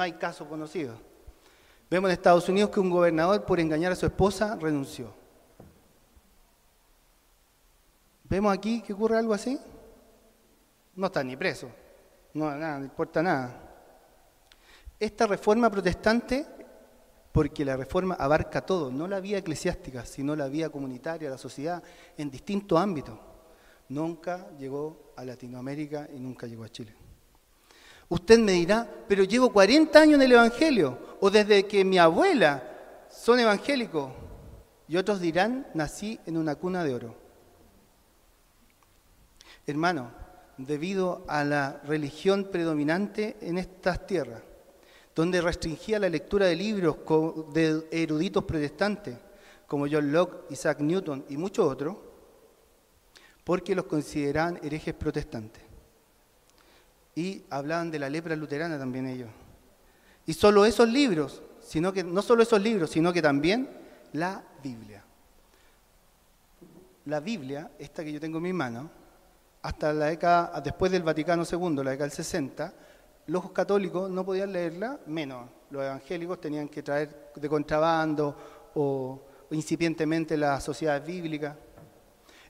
hay 0.00 0.12
caso 0.12 0.46
conocido. 0.46 0.94
Vemos 1.90 2.10
en 2.10 2.12
Estados 2.12 2.46
Unidos 2.50 2.68
que 2.68 2.80
un 2.80 2.90
gobernador 2.90 3.46
por 3.46 3.60
engañar 3.60 3.92
a 3.92 3.96
su 3.96 4.04
esposa 4.04 4.56
renunció. 4.60 5.14
¿Vemos 8.24 8.52
aquí 8.52 8.82
que 8.82 8.92
ocurre 8.92 9.16
algo 9.16 9.32
así? 9.32 9.58
No 10.96 11.06
está 11.06 11.24
ni 11.24 11.36
preso. 11.36 11.70
No, 12.34 12.54
no 12.54 12.84
importa 12.84 13.22
nada. 13.22 13.58
Esta 15.00 15.26
reforma 15.26 15.70
protestante 15.70 16.46
porque 17.34 17.64
la 17.64 17.76
reforma 17.76 18.14
abarca 18.14 18.60
todo, 18.60 18.92
no 18.92 19.08
la 19.08 19.18
vía 19.18 19.38
eclesiástica, 19.38 20.06
sino 20.06 20.36
la 20.36 20.46
vía 20.46 20.70
comunitaria, 20.70 21.28
la 21.28 21.36
sociedad, 21.36 21.82
en 22.16 22.30
distintos 22.30 22.78
ámbitos. 22.78 23.18
Nunca 23.88 24.50
llegó 24.56 25.12
a 25.16 25.24
Latinoamérica 25.24 26.08
y 26.14 26.20
nunca 26.20 26.46
llegó 26.46 26.62
a 26.62 26.68
Chile. 26.68 26.94
Usted 28.08 28.38
me 28.38 28.52
dirá, 28.52 28.88
pero 29.08 29.24
llevo 29.24 29.52
40 29.52 29.98
años 29.98 30.14
en 30.14 30.22
el 30.22 30.30
Evangelio, 30.30 30.96
o 31.18 31.28
desde 31.28 31.66
que 31.66 31.84
mi 31.84 31.98
abuela 31.98 32.62
son 33.10 33.40
evangélicos, 33.40 34.12
y 34.86 34.96
otros 34.96 35.18
dirán, 35.18 35.66
nací 35.74 36.20
en 36.26 36.36
una 36.36 36.54
cuna 36.54 36.84
de 36.84 36.94
oro. 36.94 37.16
Hermano, 39.66 40.12
debido 40.56 41.24
a 41.26 41.42
la 41.42 41.80
religión 41.84 42.44
predominante 42.52 43.36
en 43.40 43.58
estas 43.58 44.06
tierras, 44.06 44.40
donde 45.14 45.40
restringía 45.40 45.98
la 45.98 46.08
lectura 46.08 46.46
de 46.46 46.56
libros 46.56 46.96
de 47.52 47.86
eruditos 47.90 48.44
protestantes, 48.44 49.16
como 49.66 49.86
John 49.90 50.12
Locke, 50.12 50.50
Isaac 50.50 50.80
Newton 50.80 51.24
y 51.28 51.36
muchos 51.36 51.70
otros, 51.70 51.96
porque 53.44 53.74
los 53.74 53.84
consideraban 53.84 54.58
herejes 54.62 54.94
protestantes. 54.94 55.62
Y 57.14 57.42
hablaban 57.50 57.90
de 57.90 57.98
la 57.98 58.10
lepra 58.10 58.34
luterana 58.34 58.78
también 58.78 59.06
ellos. 59.06 59.30
Y 60.26 60.32
solo 60.32 60.64
esos 60.64 60.88
libros, 60.88 61.42
sino 61.60 61.92
que 61.92 62.02
no 62.02 62.22
solo 62.22 62.42
esos 62.42 62.60
libros, 62.60 62.90
sino 62.90 63.12
que 63.12 63.22
también 63.22 63.68
la 64.12 64.42
Biblia. 64.62 65.04
La 67.06 67.20
Biblia, 67.20 67.70
esta 67.78 68.02
que 68.02 68.12
yo 68.12 68.20
tengo 68.20 68.38
en 68.38 68.44
mi 68.44 68.52
mano, 68.52 68.90
hasta 69.62 69.92
la 69.92 70.06
década, 70.06 70.60
después 70.60 70.90
del 70.90 71.02
Vaticano 71.02 71.44
II, 71.50 71.76
la 71.84 71.90
década 71.92 72.08
del 72.08 72.12
60, 72.12 72.74
los 73.26 73.50
católicos 73.52 74.10
no 74.10 74.24
podían 74.24 74.52
leerla, 74.52 74.98
menos 75.06 75.48
los 75.70 75.82
evangélicos 75.82 76.40
tenían 76.40 76.68
que 76.68 76.82
traer 76.82 77.32
de 77.34 77.48
contrabando 77.48 78.36
o, 78.74 79.20
incipientemente 79.50 80.36
las 80.36 80.64
sociedades 80.64 81.06
bíblicas. 81.06 81.56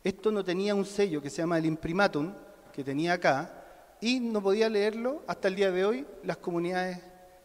Esto 0.03 0.31
no 0.31 0.45
tenía 0.45 0.75
un 0.75 0.85
sello 0.85 1.21
que 1.21 1.31
se 1.31 1.39
llama 1.39 1.59
el 1.59 1.67
imprimatum, 1.67 2.33
que 2.73 2.85
tenía 2.85 3.15
acá, 3.15 3.63
y 4.01 4.21
no 4.21 4.43
podía 4.43 4.69
leerlo 4.69 5.23
hasta 5.27 5.49
el 5.49 5.55
día 5.57 5.71
de 5.71 5.85
hoy 5.85 6.07
las 6.23 6.37
comunidades 6.39 7.01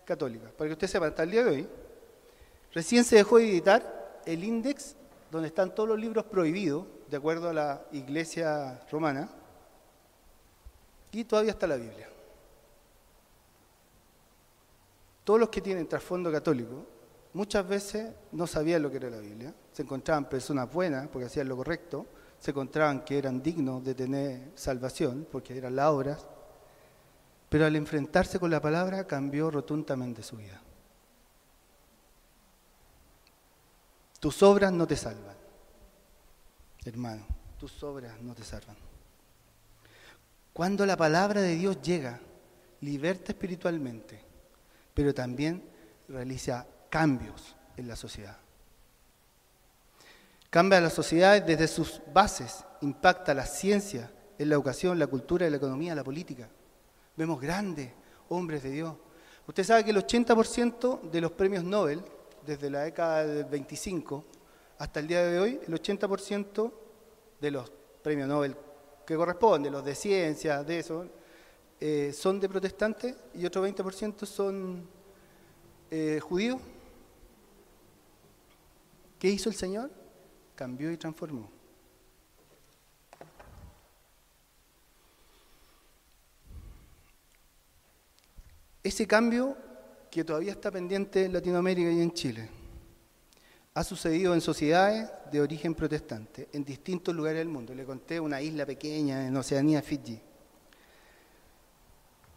católicas. 0.05 0.51
Para 0.51 0.69
que 0.69 0.73
usted 0.73 0.87
sepa, 0.87 1.07
hasta 1.07 1.23
el 1.23 1.31
día 1.31 1.43
de 1.43 1.49
hoy, 1.49 1.69
recién 2.73 3.03
se 3.03 3.17
dejó 3.17 3.37
de 3.37 3.49
editar 3.49 4.21
el 4.25 4.43
índice 4.43 4.95
donde 5.31 5.47
están 5.47 5.73
todos 5.73 5.89
los 5.89 5.99
libros 5.99 6.25
prohibidos, 6.25 6.85
de 7.09 7.17
acuerdo 7.17 7.49
a 7.49 7.53
la 7.53 7.81
iglesia 7.91 8.81
romana, 8.91 9.29
y 11.11 11.23
todavía 11.23 11.51
está 11.51 11.67
la 11.67 11.75
Biblia. 11.75 12.08
Todos 15.29 15.41
los 15.41 15.49
que 15.49 15.61
tienen 15.61 15.87
trasfondo 15.87 16.31
católico 16.31 16.87
muchas 17.33 17.67
veces 17.67 18.09
no 18.31 18.47
sabían 18.47 18.81
lo 18.81 18.89
que 18.89 18.97
era 18.97 19.11
la 19.11 19.19
Biblia, 19.19 19.53
se 19.71 19.83
encontraban 19.83 20.27
personas 20.27 20.73
buenas 20.73 21.07
porque 21.09 21.27
hacían 21.27 21.47
lo 21.47 21.55
correcto, 21.55 22.07
se 22.39 22.49
encontraban 22.49 23.05
que 23.05 23.19
eran 23.19 23.39
dignos 23.39 23.83
de 23.83 23.93
tener 23.93 24.49
salvación 24.55 25.27
porque 25.31 25.55
eran 25.55 25.75
las 25.75 25.85
obras, 25.85 26.25
pero 27.47 27.67
al 27.67 27.75
enfrentarse 27.75 28.39
con 28.39 28.49
la 28.49 28.59
palabra 28.59 29.05
cambió 29.05 29.51
rotundamente 29.51 30.23
su 30.23 30.37
vida. 30.37 30.59
Tus 34.19 34.41
obras 34.41 34.73
no 34.73 34.87
te 34.87 34.95
salvan, 34.95 35.37
hermano, 36.85 37.27
tus 37.59 37.83
obras 37.83 38.19
no 38.19 38.33
te 38.33 38.43
salvan. 38.43 38.77
Cuando 40.53 40.87
la 40.87 40.97
palabra 40.97 41.39
de 41.39 41.53
Dios 41.53 41.79
llega, 41.83 42.19
liberta 42.81 43.31
espiritualmente, 43.31 44.27
pero 44.99 45.13
también 45.13 45.63
realiza 46.09 46.67
cambios 46.89 47.55
en 47.77 47.87
la 47.87 47.95
sociedad. 47.95 48.35
Cambia 50.49 50.81
la 50.81 50.89
sociedad 50.89 51.41
desde 51.41 51.69
sus 51.69 52.01
bases, 52.13 52.65
impacta 52.81 53.33
la 53.33 53.45
ciencia, 53.45 54.11
en 54.37 54.49
la 54.49 54.55
educación, 54.55 54.99
la 54.99 55.07
cultura, 55.07 55.49
la 55.49 55.55
economía, 55.55 55.95
la 55.95 56.03
política. 56.03 56.49
Vemos 57.15 57.39
grandes 57.39 57.93
hombres 58.27 58.61
de 58.61 58.71
Dios. 58.71 58.93
Usted 59.47 59.63
sabe 59.63 59.85
que 59.85 59.91
el 59.91 60.05
80% 60.05 61.09
de 61.09 61.21
los 61.21 61.31
premios 61.31 61.63
Nobel, 61.63 62.03
desde 62.45 62.69
la 62.69 62.81
década 62.81 63.25
del 63.25 63.45
25 63.45 64.25
hasta 64.79 64.99
el 64.99 65.07
día 65.07 65.23
de 65.23 65.39
hoy, 65.39 65.61
el 65.65 65.73
80% 65.81 66.73
de 67.39 67.51
los 67.51 67.71
premios 68.03 68.27
Nobel 68.27 68.53
que 69.05 69.15
corresponden, 69.15 69.71
los 69.71 69.85
de 69.85 69.95
ciencia, 69.95 70.61
de 70.61 70.79
eso, 70.79 71.07
eh, 71.79 72.11
son 72.13 72.39
de 72.39 72.49
protestantes 72.49 73.15
y 73.33 73.45
otro 73.45 73.65
20% 73.65 74.25
son 74.25 74.87
eh, 75.89 76.19
judíos. 76.21 76.59
¿Qué 79.17 79.29
hizo 79.29 79.49
el 79.49 79.55
Señor? 79.55 79.91
Cambió 80.55 80.91
y 80.91 80.97
transformó. 80.97 81.49
Ese 88.83 89.05
cambio 89.05 89.57
que 90.09 90.23
todavía 90.23 90.51
está 90.51 90.71
pendiente 90.71 91.25
en 91.25 91.33
Latinoamérica 91.33 91.91
y 91.91 92.01
en 92.01 92.11
Chile 92.11 92.49
ha 93.73 93.83
sucedido 93.83 94.33
en 94.33 94.41
sociedades 94.41 95.09
de 95.31 95.39
origen 95.39 95.75
protestante, 95.75 96.49
en 96.51 96.65
distintos 96.65 97.15
lugares 97.15 97.39
del 97.39 97.47
mundo. 97.47 97.73
Le 97.73 97.85
conté 97.85 98.19
una 98.19 98.41
isla 98.41 98.65
pequeña 98.65 99.25
en 99.25 99.37
Oceanía, 99.37 99.81
Fiji. 99.81 100.19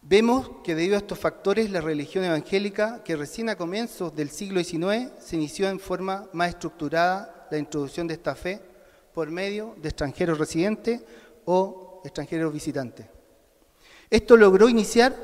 Vemos 0.04 0.50
que 0.64 0.74
debido 0.74 0.96
a 0.96 0.98
estos 0.98 1.18
factores 1.18 1.70
la 1.70 1.80
religión 1.80 2.24
evangélica, 2.24 3.04
que 3.04 3.14
recién 3.14 3.48
a 3.48 3.56
comienzos 3.56 4.14
del 4.14 4.30
siglo 4.30 4.62
XIX 4.62 5.12
se 5.20 5.36
inició 5.36 5.68
en 5.68 5.78
forma 5.78 6.28
más 6.32 6.48
estructurada 6.48 7.46
la 7.52 7.58
introducción 7.58 8.08
de 8.08 8.14
esta 8.14 8.34
fe 8.34 8.60
por 9.14 9.30
medio 9.30 9.76
de 9.80 9.88
extranjeros 9.88 10.38
residentes 10.38 11.02
o 11.44 12.00
extranjeros 12.04 12.52
visitantes. 12.52 13.06
Esto 14.10 14.36
logró 14.36 14.68
iniciar 14.68 15.14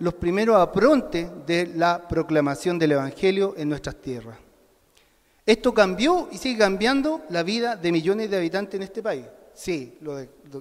los 0.00 0.12
primeros 0.12 0.56
aprontes 0.56 1.28
de 1.46 1.68
la 1.68 2.06
proclamación 2.06 2.78
del 2.78 2.92
Evangelio 2.92 3.54
en 3.56 3.70
nuestras 3.70 3.96
tierras. 3.96 4.36
Esto 5.46 5.72
cambió 5.72 6.28
y 6.30 6.36
sigue 6.36 6.58
cambiando 6.58 7.22
la 7.30 7.42
vida 7.42 7.74
de 7.74 7.90
millones 7.90 8.28
de 8.28 8.36
habitantes 8.36 8.74
en 8.74 8.82
este 8.82 9.02
país. 9.02 9.24
Sí, 9.56 9.98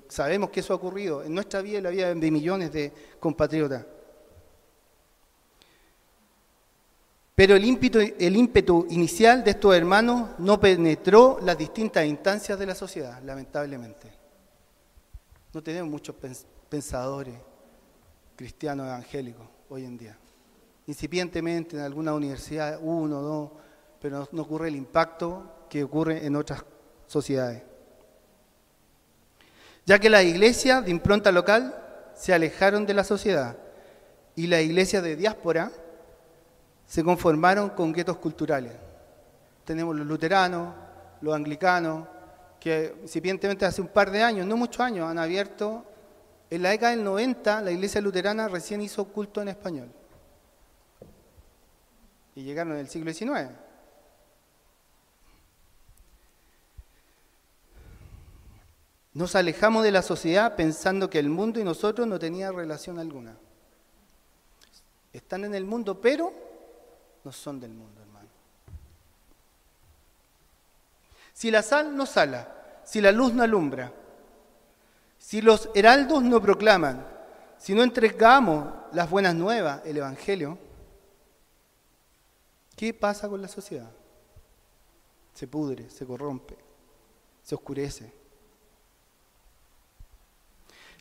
sabemos 0.08 0.50
que 0.50 0.62
eso 0.62 0.72
ha 0.72 0.78
ocurrido 0.78 1.22
en 1.22 1.34
nuestra 1.34 1.62
vida 1.62 1.80
y 1.80 1.82
la 1.82 1.90
vida 1.90 2.16
de 2.16 2.32
millones 2.32 2.72
de 2.72 2.94
compatriotas. 3.20 3.86
Pero 7.36 7.58
el 7.58 7.66
ímpetu, 7.66 8.00
el 8.00 8.38
ímpetu 8.38 8.88
inicial 8.90 9.44
de 9.44 9.52
estos 9.52 9.76
hermanos 9.76 10.30
no 10.38 10.58
penetró 10.62 11.40
las 11.42 11.58
distintas 11.58 12.06
instancias 12.06 12.58
de 12.58 12.66
la 12.66 12.74
sociedad, 12.74 13.22
lamentablemente. 13.22 14.14
No 15.54 15.62
tenemos 15.62 15.90
muchos 15.90 16.16
pensadores 16.70 17.36
cristianos 18.38 18.88
evangélicos 18.88 19.46
hoy 19.68 19.84
en 19.84 19.98
día. 19.98 20.18
Incipientemente 20.88 21.76
en 21.76 21.84
alguna 21.84 22.14
universidad, 22.14 22.80
uno, 22.82 23.22
dos, 23.22 23.52
pero 24.00 24.26
no 24.32 24.42
ocurre 24.42 24.70
el 24.70 24.78
impacto 24.78 25.66
que 25.70 25.84
ocurre 25.84 26.26
en 26.26 26.38
otras 26.38 26.64
sociedades. 27.08 27.75
Ya 29.86 30.00
que 30.00 30.10
las 30.10 30.24
iglesias 30.24 30.84
de 30.84 30.92
impronta 30.92 31.32
local 31.32 31.76
se 32.16 32.34
alejaron 32.34 32.86
de 32.86 32.94
la 32.94 33.04
sociedad 33.04 33.56
y 34.36 34.48
las 34.48 34.62
iglesias 34.62 35.04
de 35.04 35.16
diáspora 35.16 35.72
se 36.88 37.04
conformaron 37.04 37.70
con 37.70 37.94
guetos 37.94 38.18
culturales. 38.18 38.74
Tenemos 39.64 39.96
los 39.96 40.06
luteranos, 40.06 40.74
los 41.22 41.36
anglicanos, 41.36 42.08
que 42.60 42.96
incipientemente 43.04 43.66
hace 43.66 43.82
un 43.82 43.88
par 43.88 44.10
de 44.10 44.24
años, 44.24 44.48
no 44.48 44.58
muchos 44.58 44.82
años, 44.82 45.10
han 45.10 45.20
abierto. 45.20 45.86
En 46.50 46.64
la 46.64 46.70
década 46.70 46.92
del 46.92 47.04
90, 47.04 47.62
la 47.62 47.72
iglesia 47.72 48.02
luterana 48.02 48.48
recién 48.48 48.82
hizo 48.82 49.06
culto 49.06 49.42
en 49.42 49.50
español. 49.50 49.90
Y 52.36 52.44
llegaron 52.44 52.74
en 52.74 52.80
el 52.80 52.88
siglo 52.88 53.14
XIX. 53.14 53.65
Nos 59.16 59.34
alejamos 59.34 59.86
de 59.86 59.92
la 59.92 60.02
sociedad 60.02 60.58
pensando 60.58 61.10
que 61.10 61.20
el 61.20 61.30
mundo 61.30 61.58
y 61.62 61.64
nosotros 61.64 62.06
no 62.06 62.20
tenían 62.20 62.54
relación 62.54 63.00
alguna. 63.00 63.38
Están 65.14 65.46
en 65.46 65.56
el 65.56 65.64
mundo, 65.64 66.02
pero 66.02 66.34
no 67.24 67.32
son 67.32 67.62
del 67.62 67.72
mundo, 67.72 68.02
hermano. 68.02 68.28
Si 71.34 71.50
la 71.50 71.64
sal 71.64 71.96
no 71.96 72.06
sala, 72.06 72.82
si 72.84 73.00
la 73.00 73.14
luz 73.14 73.34
no 73.34 73.42
alumbra, 73.42 73.94
si 75.18 75.42
los 75.42 75.70
heraldos 75.74 76.22
no 76.22 76.42
proclaman, 76.42 77.08
si 77.58 77.74
no 77.74 77.84
entregamos 77.84 78.68
las 78.92 79.10
buenas 79.10 79.34
nuevas, 79.34 79.82
el 79.86 79.96
Evangelio, 79.96 80.58
¿qué 82.76 82.94
pasa 82.94 83.30
con 83.30 83.42
la 83.42 83.48
sociedad? 83.48 83.90
Se 85.34 85.48
pudre, 85.48 85.90
se 85.90 86.06
corrompe, 86.06 86.58
se 87.44 87.56
oscurece. 87.56 88.25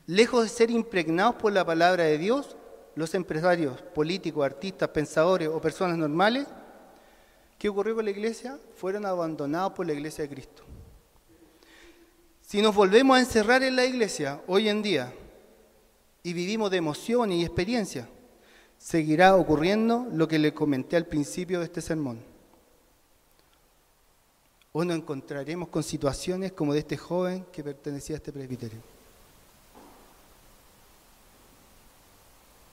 Lejos 0.06 0.42
de 0.42 0.48
ser 0.48 0.70
impregnados 0.70 1.36
por 1.36 1.52
la 1.52 1.64
palabra 1.64 2.04
de 2.04 2.18
Dios, 2.18 2.56
los 2.94 3.14
empresarios, 3.14 3.80
políticos, 3.80 4.44
artistas, 4.44 4.88
pensadores 4.90 5.48
o 5.48 5.60
personas 5.60 5.96
normales, 5.96 6.46
¿qué 7.58 7.68
ocurrió 7.68 7.94
con 7.94 8.04
la 8.04 8.10
iglesia? 8.10 8.58
Fueron 8.76 9.06
abandonados 9.06 9.72
por 9.72 9.86
la 9.86 9.94
iglesia 9.94 10.22
de 10.22 10.30
Cristo. 10.30 10.62
Si 12.42 12.60
nos 12.60 12.74
volvemos 12.74 13.16
a 13.16 13.20
encerrar 13.20 13.62
en 13.62 13.76
la 13.76 13.86
iglesia 13.86 14.42
hoy 14.46 14.68
en 14.68 14.82
día 14.82 15.12
y 16.22 16.34
vivimos 16.34 16.70
de 16.70 16.76
emociones 16.76 17.38
y 17.38 17.44
experiencias, 17.44 18.06
seguirá 18.76 19.34
ocurriendo 19.34 20.06
lo 20.12 20.28
que 20.28 20.38
le 20.38 20.52
comenté 20.52 20.96
al 20.96 21.06
principio 21.06 21.60
de 21.60 21.64
este 21.64 21.80
sermón. 21.80 22.20
O 24.72 24.84
nos 24.84 24.96
encontraremos 24.96 25.68
con 25.68 25.82
situaciones 25.82 26.52
como 26.52 26.74
de 26.74 26.80
este 26.80 26.98
joven 26.98 27.46
que 27.50 27.64
pertenecía 27.64 28.16
a 28.16 28.18
este 28.18 28.32
presbiterio. 28.32 28.93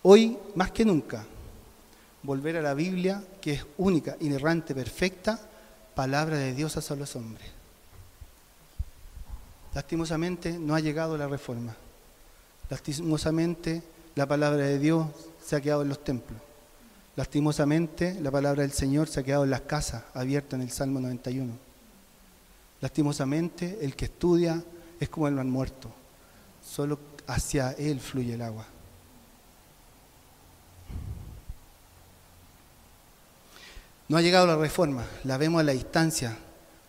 Hoy, 0.03 0.37
más 0.55 0.71
que 0.71 0.83
nunca, 0.83 1.25
volver 2.23 2.57
a 2.57 2.61
la 2.61 2.73
Biblia, 2.73 3.23
que 3.39 3.53
es 3.53 3.65
única, 3.77 4.17
inerrante, 4.19 4.73
perfecta, 4.73 5.39
palabra 5.93 6.37
de 6.37 6.53
Dios 6.53 6.75
hacia 6.75 6.95
los 6.95 7.15
hombres. 7.15 7.47
Lastimosamente 9.73 10.57
no 10.57 10.75
ha 10.75 10.79
llegado 10.79 11.17
la 11.17 11.27
reforma. 11.27 11.75
Lastimosamente 12.69 13.83
la 14.15 14.25
palabra 14.27 14.65
de 14.65 14.79
Dios 14.79 15.07
se 15.43 15.55
ha 15.55 15.61
quedado 15.61 15.83
en 15.83 15.89
los 15.89 16.03
templos. 16.03 16.39
Lastimosamente 17.15 18.19
la 18.21 18.31
palabra 18.31 18.63
del 18.63 18.71
Señor 18.71 19.07
se 19.07 19.19
ha 19.19 19.23
quedado 19.23 19.43
en 19.43 19.51
las 19.51 19.61
casas, 19.61 20.03
abierta 20.13 20.55
en 20.55 20.63
el 20.63 20.71
Salmo 20.71 20.99
91. 20.99 21.53
Lastimosamente 22.81 23.77
el 23.81 23.95
que 23.95 24.05
estudia 24.05 24.63
es 24.99 25.09
como 25.09 25.27
el 25.27 25.35
mal 25.35 25.45
muerto. 25.45 25.91
Solo 26.65 26.97
hacia 27.27 27.71
él 27.73 27.99
fluye 27.99 28.33
el 28.33 28.41
agua. 28.41 28.65
No 34.11 34.17
ha 34.17 34.21
llegado 34.21 34.45
la 34.45 34.57
reforma, 34.57 35.05
la 35.23 35.37
vemos 35.37 35.61
a 35.61 35.63
la 35.63 35.71
distancia, 35.71 36.37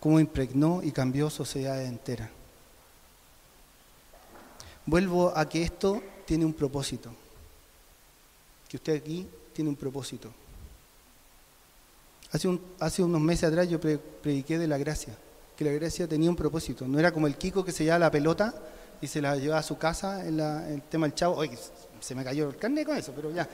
cómo 0.01 0.19
impregnó 0.19 0.81
y 0.83 0.91
cambió 0.91 1.31
sociedades 1.31 1.89
enteras. 1.89 2.29
Vuelvo 4.87 5.33
a 5.33 5.49
que 5.49 5.63
esto 5.63 6.03
tiene 6.27 6.45
un 6.45 6.53
propósito, 6.53 7.11
que 8.69 8.77
usted 8.77 8.97
aquí 8.97 9.29
tiene 9.53 9.71
un 9.71 9.77
propósito. 9.77 10.33
Hace, 12.33 13.03
unos 13.05 13.21
meses 13.21 13.45
atrás 13.45 13.69
yo 13.69 13.79
prediqué 13.81 14.59
de 14.59 14.67
la 14.67 14.77
gracia, 14.77 15.17
que 15.57 15.65
la 15.65 15.71
gracia 15.71 16.09
tenía 16.09 16.29
un 16.29 16.35
propósito, 16.35 16.89
no 16.89 16.99
era 16.99 17.13
como 17.13 17.29
el 17.29 17.37
Kiko 17.37 17.65
que 17.65 17.71
se 17.71 17.85
llevaba 17.85 18.07
la 18.07 18.11
pelota 18.11 18.53
y 19.01 19.07
se 19.07 19.23
la 19.23 19.37
llevaba 19.37 19.61
a 19.61 19.63
su 19.63 19.79
casa 19.79 20.27
en, 20.27 20.41
el 20.41 20.83
tema 20.91 21.07
del 21.07 21.15
chavo, 21.15 21.37
oye, 21.37 21.57
se 22.01 22.15
me 22.17 22.25
cayó 22.25 22.49
el 22.49 22.57
carnet 22.57 22.85
con 22.85 22.97
eso, 22.97 23.13
pero 23.15 23.31
ya. 23.31 23.49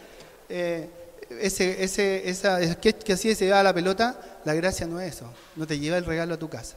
Eh, 0.48 0.88
ese, 1.30 1.82
ese, 1.82 2.28
esa 2.28 2.58
que 2.80 3.12
hacía 3.12 3.34
se 3.34 3.44
llevaba 3.44 3.62
la 3.62 3.74
pelota, 3.74 4.40
la 4.44 4.54
gracia 4.54 4.86
no 4.86 5.00
es 5.00 5.16
eso, 5.16 5.32
no 5.56 5.66
te 5.66 5.78
lleva 5.78 5.98
el 5.98 6.04
regalo 6.04 6.34
a 6.34 6.38
tu 6.38 6.48
casa. 6.48 6.76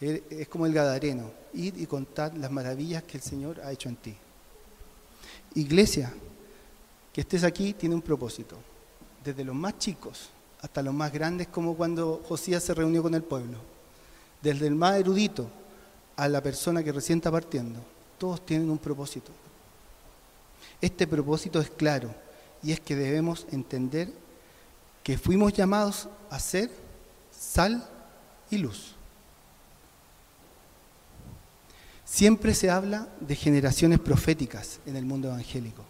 Es 0.00 0.48
como 0.48 0.66
el 0.66 0.74
gadareno, 0.74 1.30
ir 1.54 1.74
y 1.80 1.86
contar 1.86 2.36
las 2.36 2.50
maravillas 2.50 3.02
que 3.04 3.16
el 3.16 3.22
Señor 3.22 3.60
ha 3.62 3.72
hecho 3.72 3.88
en 3.88 3.96
ti. 3.96 4.14
Iglesia, 5.54 6.12
que 7.12 7.22
estés 7.22 7.44
aquí 7.44 7.72
tiene 7.72 7.94
un 7.94 8.02
propósito, 8.02 8.56
desde 9.24 9.44
los 9.44 9.54
más 9.54 9.78
chicos 9.78 10.30
hasta 10.60 10.82
los 10.82 10.92
más 10.92 11.12
grandes, 11.12 11.48
como 11.48 11.76
cuando 11.76 12.22
Josías 12.28 12.62
se 12.62 12.74
reunió 12.74 13.02
con 13.02 13.14
el 13.14 13.22
pueblo, 13.22 13.58
desde 14.42 14.66
el 14.66 14.74
más 14.74 14.98
erudito 14.98 15.48
a 16.16 16.28
la 16.28 16.42
persona 16.42 16.82
que 16.82 16.92
recién 16.92 17.18
está 17.18 17.30
partiendo, 17.30 17.80
todos 18.18 18.44
tienen 18.44 18.68
un 18.70 18.78
propósito. 18.78 19.32
Este 20.80 21.06
propósito 21.06 21.60
es 21.60 21.70
claro, 21.70 22.14
y 22.66 22.72
es 22.72 22.80
que 22.80 22.96
debemos 22.96 23.46
entender 23.52 24.12
que 25.04 25.16
fuimos 25.16 25.52
llamados 25.52 26.08
a 26.30 26.40
ser 26.40 26.68
sal 27.30 27.88
y 28.50 28.58
luz. 28.58 28.96
Siempre 32.04 32.54
se 32.54 32.68
habla 32.68 33.06
de 33.20 33.36
generaciones 33.36 34.00
proféticas 34.00 34.80
en 34.84 34.96
el 34.96 35.04
mundo 35.04 35.28
evangélico, 35.28 35.84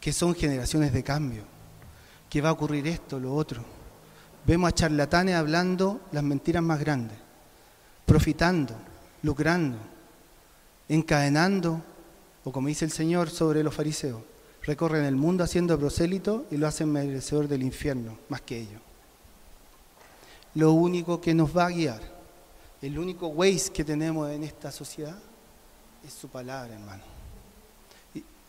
que 0.00 0.10
son 0.10 0.34
generaciones 0.34 0.94
de 0.94 1.04
cambio, 1.04 1.42
que 2.30 2.40
va 2.40 2.48
a 2.48 2.52
ocurrir 2.52 2.86
esto, 2.86 3.20
lo 3.20 3.34
otro. 3.34 3.62
Vemos 4.46 4.70
a 4.70 4.74
charlatanes 4.74 5.34
hablando 5.34 6.00
las 6.12 6.24
mentiras 6.24 6.62
más 6.62 6.80
grandes, 6.80 7.18
profitando, 8.06 8.74
lucrando, 9.22 9.76
encadenando, 10.88 11.82
o 12.42 12.50
como 12.50 12.68
dice 12.68 12.86
el 12.86 12.90
Señor 12.90 13.28
sobre 13.28 13.62
los 13.62 13.74
fariseos, 13.74 14.22
recorren 14.66 15.04
el 15.04 15.14
mundo 15.14 15.44
haciendo 15.44 15.78
prosélito 15.78 16.44
y 16.50 16.56
lo 16.56 16.66
hacen 16.66 16.90
merecedor 16.90 17.46
del 17.46 17.62
infierno, 17.62 18.18
más 18.28 18.40
que 18.42 18.58
ellos. 18.58 18.82
Lo 20.54 20.72
único 20.72 21.20
que 21.20 21.34
nos 21.34 21.56
va 21.56 21.66
a 21.66 21.70
guiar, 21.70 22.00
el 22.82 22.98
único 22.98 23.28
ways 23.28 23.70
que 23.70 23.84
tenemos 23.84 24.28
en 24.30 24.42
esta 24.42 24.72
sociedad 24.72 25.16
es 26.04 26.12
su 26.12 26.28
palabra, 26.28 26.74
hermano. 26.74 27.02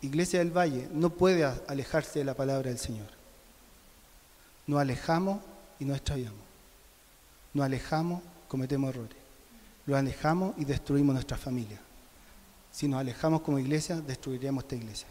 Iglesia 0.01 0.39
del 0.39 0.55
Valle 0.55 0.87
no 0.91 1.09
puede 1.09 1.43
alejarse 1.43 2.19
de 2.19 2.25
la 2.25 2.33
palabra 2.33 2.69
del 2.69 2.79
Señor. 2.79 3.07
Nos 4.65 4.79
alejamos 4.79 5.39
y 5.79 5.85
nos 5.85 5.97
extraviamos. 5.97 6.39
Nos 7.53 7.65
alejamos, 7.65 8.21
cometemos 8.47 8.89
errores. 8.89 9.17
Lo 9.85 9.95
alejamos 9.95 10.53
y 10.57 10.65
destruimos 10.65 11.13
nuestra 11.13 11.37
familia. 11.37 11.79
Si 12.71 12.87
nos 12.87 12.99
alejamos 12.99 13.41
como 13.41 13.59
iglesia, 13.59 13.99
destruiremos 14.01 14.63
esta 14.63 14.75
iglesia. 14.75 15.07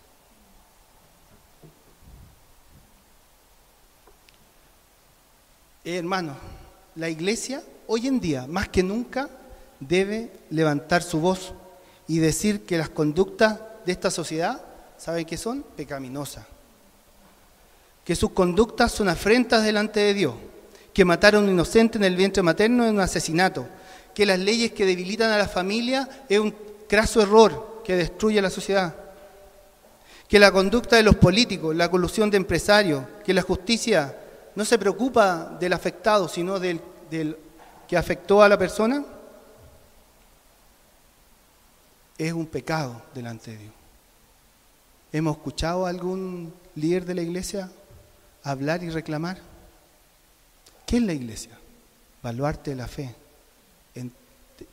Eh, 5.86 5.98
hermanos, 5.98 6.36
la 6.96 7.08
iglesia 7.08 7.62
hoy 7.86 8.08
en 8.08 8.18
día, 8.18 8.48
más 8.48 8.68
que 8.68 8.82
nunca, 8.82 9.30
debe 9.78 10.32
levantar 10.50 11.00
su 11.00 11.20
voz 11.20 11.54
y 12.08 12.18
decir 12.18 12.66
que 12.66 12.76
las 12.76 12.88
conductas 12.88 13.60
de 13.84 13.92
esta 13.92 14.10
sociedad, 14.10 14.60
¿saben 14.98 15.24
qué 15.24 15.36
son? 15.36 15.62
Pecaminosas. 15.76 16.44
Que 18.04 18.16
sus 18.16 18.32
conductas 18.32 18.90
son 18.90 19.08
afrentas 19.08 19.62
delante 19.62 20.00
de 20.00 20.12
Dios. 20.12 20.34
Que 20.92 21.04
matar 21.04 21.36
a 21.36 21.38
un 21.38 21.48
inocente 21.48 21.98
en 21.98 22.04
el 22.04 22.16
vientre 22.16 22.42
materno 22.42 22.84
es 22.84 22.90
un 22.90 22.98
asesinato. 22.98 23.68
Que 24.12 24.26
las 24.26 24.40
leyes 24.40 24.72
que 24.72 24.86
debilitan 24.86 25.30
a 25.30 25.38
la 25.38 25.46
familia 25.46 26.08
es 26.28 26.40
un 26.40 26.52
craso 26.88 27.22
error 27.22 27.82
que 27.84 27.94
destruye 27.94 28.40
a 28.40 28.42
la 28.42 28.50
sociedad. 28.50 28.92
Que 30.26 30.40
la 30.40 30.50
conducta 30.50 30.96
de 30.96 31.04
los 31.04 31.14
políticos, 31.14 31.76
la 31.76 31.88
colusión 31.88 32.28
de 32.28 32.38
empresarios, 32.38 33.04
que 33.24 33.32
la 33.32 33.42
justicia 33.42 34.16
no 34.56 34.64
se 34.64 34.78
preocupa 34.78 35.56
del 35.60 35.74
afectado, 35.74 36.26
sino 36.28 36.58
del, 36.58 36.80
que 37.86 37.96
afectó 37.96 38.42
a 38.42 38.48
la 38.48 38.58
persona, 38.58 39.04
es 42.16 42.32
un 42.32 42.46
pecado 42.46 43.02
delante 43.14 43.50
de 43.50 43.58
Dios. 43.58 43.72
¿Hemos 45.12 45.36
escuchado 45.36 45.84
a 45.86 45.90
algún 45.90 46.52
líder 46.74 47.04
de 47.04 47.14
la 47.14 47.22
iglesia 47.22 47.70
hablar 48.42 48.82
y 48.82 48.88
reclamar? 48.88 49.38
¿Qué 50.86 50.96
es 50.96 51.02
la 51.02 51.12
iglesia? 51.12 51.52
Baluarte 52.22 52.70
de 52.70 52.76
la 52.76 52.88
fe. 52.88 53.14
En, 53.94 54.10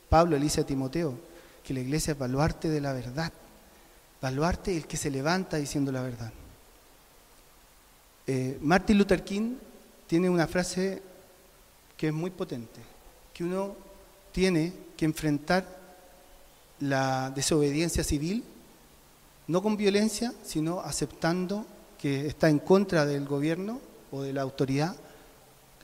Pablo 0.08 0.38
le 0.38 0.46
a 0.46 0.64
Timoteo 0.64 1.14
que 1.62 1.74
la 1.74 1.80
iglesia 1.80 2.12
es 2.12 2.18
baluarte 2.18 2.70
de 2.70 2.80
la 2.80 2.94
verdad. 2.94 3.30
Baluarte 4.22 4.74
el 4.74 4.86
que 4.86 4.96
se 4.96 5.10
levanta 5.10 5.58
diciendo 5.58 5.92
la 5.92 6.00
verdad. 6.00 6.32
Eh, 8.26 8.58
Martin 8.62 8.96
Luther 8.96 9.22
King 9.22 9.56
tiene 10.06 10.28
una 10.30 10.46
frase 10.46 11.02
que 11.96 12.08
es 12.08 12.12
muy 12.12 12.30
potente, 12.30 12.80
que 13.32 13.44
uno 13.44 13.76
tiene 14.32 14.72
que 14.96 15.04
enfrentar 15.04 15.64
la 16.80 17.30
desobediencia 17.30 18.04
civil, 18.04 18.44
no 19.46 19.62
con 19.62 19.76
violencia, 19.76 20.32
sino 20.44 20.80
aceptando 20.80 21.66
que 21.98 22.26
está 22.26 22.48
en 22.48 22.58
contra 22.58 23.06
del 23.06 23.26
gobierno 23.26 23.80
o 24.10 24.22
de 24.22 24.32
la 24.32 24.42
autoridad 24.42 24.96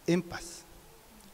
en 0.06 0.22
paz. 0.22 0.62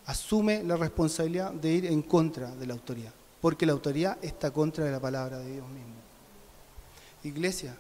Asume 0.06 0.62
la 0.62 0.76
responsabilidad 0.76 1.52
de 1.52 1.72
ir 1.72 1.86
en 1.86 2.02
contra 2.02 2.54
de 2.54 2.66
la 2.66 2.74
autoridad, 2.74 3.12
porque 3.40 3.66
la 3.66 3.72
autoridad 3.72 4.18
está 4.22 4.50
contra 4.50 4.84
de 4.84 4.92
la 4.92 5.00
palabra 5.00 5.38
de 5.38 5.54
Dios 5.54 5.68
mismo. 5.68 5.94
Iglesia, 7.24 7.74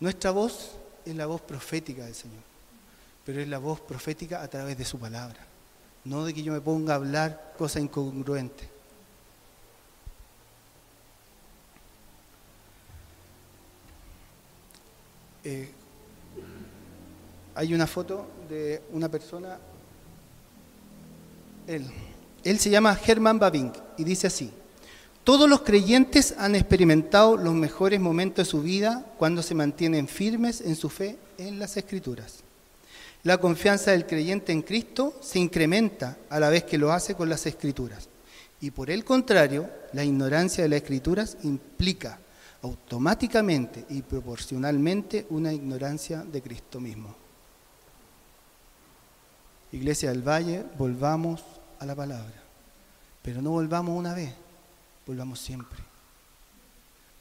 nuestra 0.00 0.32
voz 0.32 0.72
es 1.04 1.14
la 1.14 1.26
voz 1.26 1.40
profética 1.40 2.04
del 2.04 2.14
Señor, 2.14 2.42
pero 3.24 3.40
es 3.40 3.48
la 3.48 3.58
voz 3.58 3.80
profética 3.80 4.42
a 4.42 4.48
través 4.48 4.76
de 4.76 4.84
su 4.84 4.98
palabra, 4.98 5.38
no 6.04 6.24
de 6.24 6.34
que 6.34 6.42
yo 6.42 6.52
me 6.52 6.60
ponga 6.60 6.94
a 6.94 6.96
hablar 6.96 7.54
cosas 7.56 7.82
incongruentes. 7.82 8.68
Eh, 15.44 15.70
hay 17.54 17.74
una 17.74 17.86
foto 17.86 18.26
de 18.48 18.82
una 18.92 19.08
persona, 19.08 19.58
él, 21.66 21.86
él 22.44 22.58
se 22.58 22.70
llama 22.70 22.98
Herman 23.04 23.38
Babink 23.38 23.74
y 23.98 24.04
dice 24.04 24.28
así, 24.28 24.52
todos 25.24 25.48
los 25.48 25.62
creyentes 25.62 26.34
han 26.38 26.56
experimentado 26.56 27.36
los 27.36 27.54
mejores 27.54 28.00
momentos 28.00 28.46
de 28.46 28.50
su 28.50 28.62
vida 28.62 29.06
cuando 29.18 29.42
se 29.42 29.54
mantienen 29.54 30.08
firmes 30.08 30.60
en 30.60 30.74
su 30.74 30.88
fe 30.90 31.16
en 31.38 31.60
las 31.60 31.76
escrituras. 31.76 32.42
La 33.24 33.38
confianza 33.38 33.92
del 33.92 34.06
creyente 34.06 34.50
en 34.50 34.62
Cristo 34.62 35.18
se 35.20 35.38
incrementa 35.38 36.16
a 36.28 36.40
la 36.40 36.50
vez 36.50 36.64
que 36.64 36.78
lo 36.78 36.92
hace 36.92 37.14
con 37.14 37.28
las 37.28 37.46
escrituras. 37.46 38.08
Y 38.60 38.70
por 38.72 38.90
el 38.90 39.04
contrario, 39.04 39.70
la 39.92 40.04
ignorancia 40.04 40.64
de 40.64 40.70
las 40.70 40.78
escrituras 40.78 41.36
implica 41.42 42.18
automáticamente 42.62 43.84
y 43.90 44.02
proporcionalmente 44.02 45.26
una 45.30 45.52
ignorancia 45.52 46.22
de 46.22 46.42
Cristo 46.42 46.80
mismo. 46.80 47.14
Iglesia 49.72 50.10
del 50.10 50.26
Valle, 50.26 50.64
volvamos 50.76 51.42
a 51.78 51.86
la 51.86 51.94
palabra, 51.94 52.42
pero 53.22 53.40
no 53.40 53.50
volvamos 53.50 53.96
una 53.98 54.14
vez, 54.14 54.32
volvamos 55.06 55.40
siempre. 55.40 55.78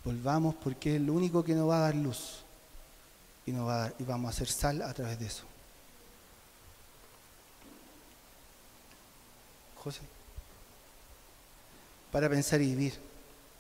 Volvamos 0.04 0.56
porque 0.56 0.96
es 0.96 1.02
lo 1.02 1.14
único 1.14 1.44
que 1.44 1.54
nos 1.54 1.70
va 1.70 1.78
a 1.78 1.82
dar 1.82 1.96
luz 1.96 2.44
y, 3.46 3.52
va 3.52 3.92
y 3.98 4.04
vamos 4.04 4.28
a 4.28 4.30
hacer 4.32 4.48
sal 4.48 4.82
a 4.82 4.94
través 4.94 5.20
de 5.20 5.28
eso. 5.28 5.46
José, 9.84 10.02
para 12.12 12.30
pensar 12.30 12.62
y 12.62 12.68
vivir. 12.68 12.94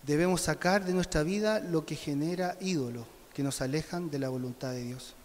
Debemos 0.04 0.42
sacar 0.42 0.86
de 0.86 0.94
nuestra 0.94 1.24
vida 1.24 1.60
lo 1.60 1.86
que 1.86 1.96
genera 1.96 2.58
ídolos 2.60 3.06
que 3.34 3.44
nos 3.44 3.62
alejan 3.62 4.12
de 4.12 4.20
la 4.20 4.30
voluntad 4.30 4.72
de 4.72 4.84
Dios. 4.84 5.16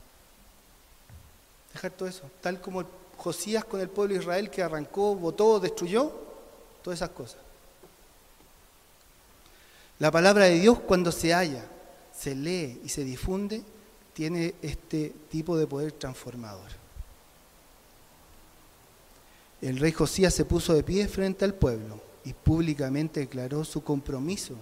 Dejar 1.73 1.91
todo 1.91 2.09
eso, 2.09 2.31
tal 2.41 2.61
como 2.61 2.85
Josías 3.19 3.65
con 3.65 3.81
el 3.81 3.91
pueblo 3.91 4.15
de 4.15 4.21
Israel 4.21 4.49
que 4.49 4.63
arrancó, 4.63 5.15
votó, 5.15 5.61
destruyó, 5.61 6.13
todas 6.83 6.99
esas 6.99 7.11
cosas. 7.11 7.39
La 9.99 10.11
palabra 10.11 10.45
de 10.45 10.61
Dios 10.61 10.81
cuando 10.81 11.13
se 11.13 11.35
halla, 11.35 11.65
se 12.17 12.35
lee 12.35 12.81
y 12.85 12.89
se 12.89 13.05
difunde, 13.05 13.63
tiene 14.15 14.55
este 14.63 15.13
tipo 15.31 15.59
de 15.59 15.67
poder 15.67 15.93
transformador. 15.93 16.86
El 19.67 19.81
rey 19.81 19.91
Josías 19.91 20.33
se 20.33 20.45
puso 20.45 20.75
de 20.75 20.85
pie 20.85 21.09
frente 21.09 21.45
al 21.45 21.53
pueblo 21.53 22.01
y 22.25 22.33
públicamente 22.33 23.19
declaró 23.19 23.65
su 23.65 23.83
compromiso 23.83 24.55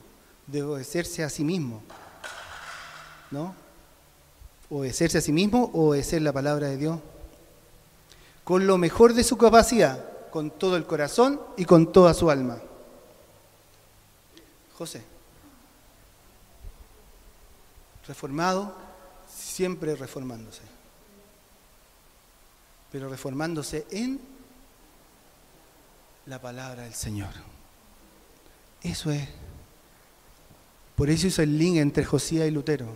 de 0.47 0.63
obedecerse 0.63 1.23
a 1.23 1.29
sí 1.29 1.45
mismo. 1.45 1.83
¿No? 3.31 3.55
Obedecerse 4.71 5.19
a 5.19 5.21
sí 5.21 5.31
mismo 5.31 5.71
o 5.75 5.91
obedecer 5.91 6.23
la 6.23 6.33
palabra 6.33 6.69
de 6.69 6.79
Dios. 6.79 7.01
Con 8.45 8.67
lo 8.67 8.79
mejor 8.79 9.13
de 9.13 9.25
su 9.25 9.37
capacidad, 9.37 10.31
con 10.31 10.51
todo 10.51 10.75
el 10.79 10.87
corazón 10.87 11.39
y 11.59 11.67
con 11.67 11.93
toda 11.93 12.15
su 12.15 12.31
alma. 12.31 12.63
José. 14.79 15.03
Reformado, 18.09 18.75
siempre 19.29 19.97
reformándose. 19.97 20.63
Pero 22.91 23.11
reformándose 23.11 23.87
en 23.91 24.34
la 26.27 26.41
palabra 26.41 26.85
del 26.85 26.95
Señor. 26.95 27.31
Eso 28.83 29.11
es. 29.11 29.29
Por 30.97 31.11
eso 31.11 31.27
hizo 31.27 31.43
el 31.43 31.59
link 31.59 31.77
entre 31.77 32.05
Josías 32.05 32.47
y 32.47 32.51
Lutero. 32.51 32.87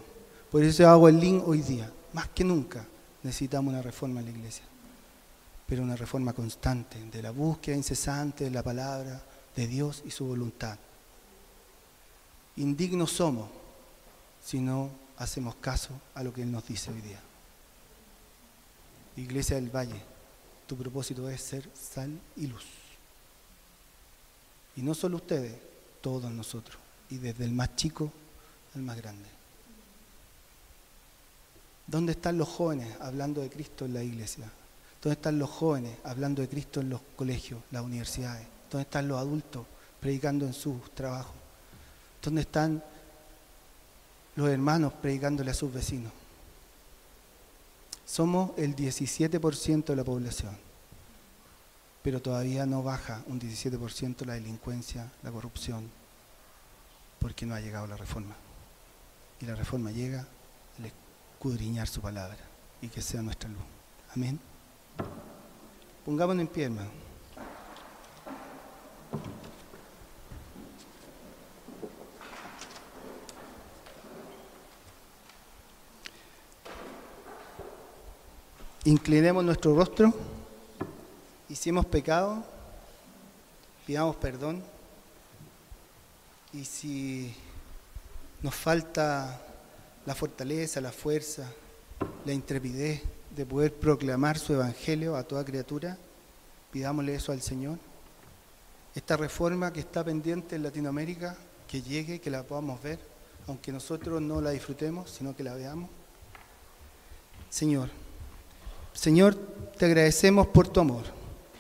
Por 0.51 0.63
eso 0.63 0.89
hago 0.89 1.09
el 1.09 1.19
link 1.19 1.47
hoy 1.47 1.63
día. 1.63 1.91
Más 2.13 2.29
que 2.29 2.45
nunca 2.45 2.87
necesitamos 3.23 3.73
una 3.73 3.83
reforma 3.83 4.21
en 4.21 4.27
la 4.27 4.33
iglesia. 4.33 4.65
Pero 5.67 5.83
una 5.83 5.97
reforma 5.97 6.33
constante, 6.33 6.99
de 7.11 7.23
la 7.23 7.31
búsqueda 7.31 7.77
incesante 7.77 8.45
de 8.45 8.51
la 8.51 8.63
palabra 8.63 9.21
de 9.55 9.67
Dios 9.67 10.03
y 10.07 10.11
su 10.11 10.25
voluntad. 10.25 10.79
Indignos 12.57 13.13
somos 13.13 13.51
si 14.45 14.61
no 14.61 14.91
hacemos 15.19 15.57
caso 15.57 15.91
a 16.15 16.23
lo 16.23 16.33
que 16.33 16.43
Él 16.43 16.51
nos 16.51 16.67
dice 16.67 16.91
hoy 16.91 17.01
día. 17.01 17.21
Iglesia 19.17 19.57
del 19.57 19.75
Valle, 19.75 20.01
tu 20.67 20.77
propósito 20.77 21.29
es 21.29 21.43
ser 21.43 21.69
sal 21.75 22.19
y 22.37 22.47
luz. 22.47 22.88
Y 24.79 24.83
no 24.83 24.95
solo 24.95 25.17
ustedes, 25.17 25.57
todos 26.01 26.31
nosotros, 26.31 26.79
y 27.11 27.17
desde 27.17 27.45
el 27.45 27.51
más 27.51 27.75
chico 27.75 28.13
al 28.77 28.83
más 28.83 28.97
grande. 28.97 29.29
¿Dónde 31.85 32.13
están 32.13 32.39
los 32.39 32.49
jóvenes 32.49 32.89
hablando 33.01 33.41
de 33.41 33.51
Cristo 33.51 33.87
en 33.87 33.95
la 33.95 34.05
iglesia? 34.05 34.45
¿Dónde 35.03 35.15
están 35.15 35.37
los 35.37 35.51
jóvenes 35.51 35.97
hablando 36.05 36.43
de 36.43 36.49
Cristo 36.49 36.81
en 36.81 36.91
los 36.91 37.01
colegios, 37.17 37.61
las 37.73 37.83
universidades? 37.83 38.47
¿Dónde 38.71 38.83
están 38.83 39.09
los 39.09 39.19
adultos 39.19 39.67
predicando 40.01 40.47
en 40.47 40.53
sus 40.53 40.95
trabajos? 40.95 41.35
¿Dónde 42.23 42.43
están 42.43 42.81
los 44.37 44.49
hermanos 44.49 44.93
predicándole 44.93 45.51
a 45.51 45.55
sus 45.55 45.75
vecinos? 45.75 46.13
Somos 48.07 48.53
el 48.57 48.77
17% 48.77 49.87
de 49.87 49.97
la 49.97 50.05
población, 50.05 50.57
pero 52.03 52.23
todavía 52.23 52.67
no 52.67 52.83
baja 52.83 53.23
un 53.27 53.41
17% 53.41 54.25
la 54.25 54.35
delincuencia, 54.35 55.11
la 55.23 55.31
corrupción, 55.31 55.91
porque 57.19 57.47
no 57.47 57.55
ha 57.55 57.61
llegado 57.61 57.87
la 57.87 57.97
reforma. 57.97 58.35
Y 59.41 59.47
la 59.47 59.55
reforma 59.55 59.91
llega 59.91 60.27
al 60.79 60.87
escudriñar 60.87 61.89
su 61.89 62.01
palabra 62.01 62.39
y 62.81 62.89
que 62.89 63.03
sea 63.03 63.23
nuestra 63.23 63.49
luz. 63.49 63.63
Amén. 64.15 64.39
Pongámonos 66.05 66.43
en 66.43 66.49
pie, 66.49 66.65
hermano. 66.65 66.91
Inclinemos 78.85 79.45
nuestro 79.45 79.75
rostro. 79.75 80.38
Hemos 81.49 81.87
pecado, 81.87 82.45
pidamos 83.87 84.17
perdón. 84.17 84.63
Y 86.53 86.65
si 86.65 87.35
nos 88.43 88.55
falta 88.55 89.41
la 90.07 90.15
fortaleza, 90.15 90.81
la 90.81 90.93
fuerza, 90.93 91.51
la 92.25 92.33
intrepidez 92.33 93.03
de 93.35 93.47
poder 93.47 93.75
proclamar 93.75 94.39
su 94.39 94.55
evangelio 94.55 95.17
a 95.17 95.25
toda 95.25 95.45
criatura, 95.45 95.99
pidámosle 96.71 97.15
eso 97.15 97.33
al 97.33 97.41
Señor. 97.41 97.79
Esta 98.95 99.17
reforma 99.17 99.73
que 99.73 99.81
está 99.81 100.05
pendiente 100.05 100.57
en 100.57 100.63
Latinoamérica, 100.63 101.37
que 101.67 101.83
llegue, 101.83 102.21
que 102.21 102.31
la 102.31 102.43
podamos 102.43 102.83
ver, 102.83 102.99
aunque 103.47 103.73
nosotros 103.73 104.21
no 104.21 104.41
la 104.41 104.51
disfrutemos, 104.51 105.11
sino 105.11 105.35
que 105.37 105.45
la 105.45 105.55
veamos. 105.55 105.89
Señor, 107.51 107.91
Señor, 108.93 109.35
te 109.79 109.87
agradecemos 109.87 110.47
por 110.49 110.69
tu 110.69 110.81
amor, 110.81 111.18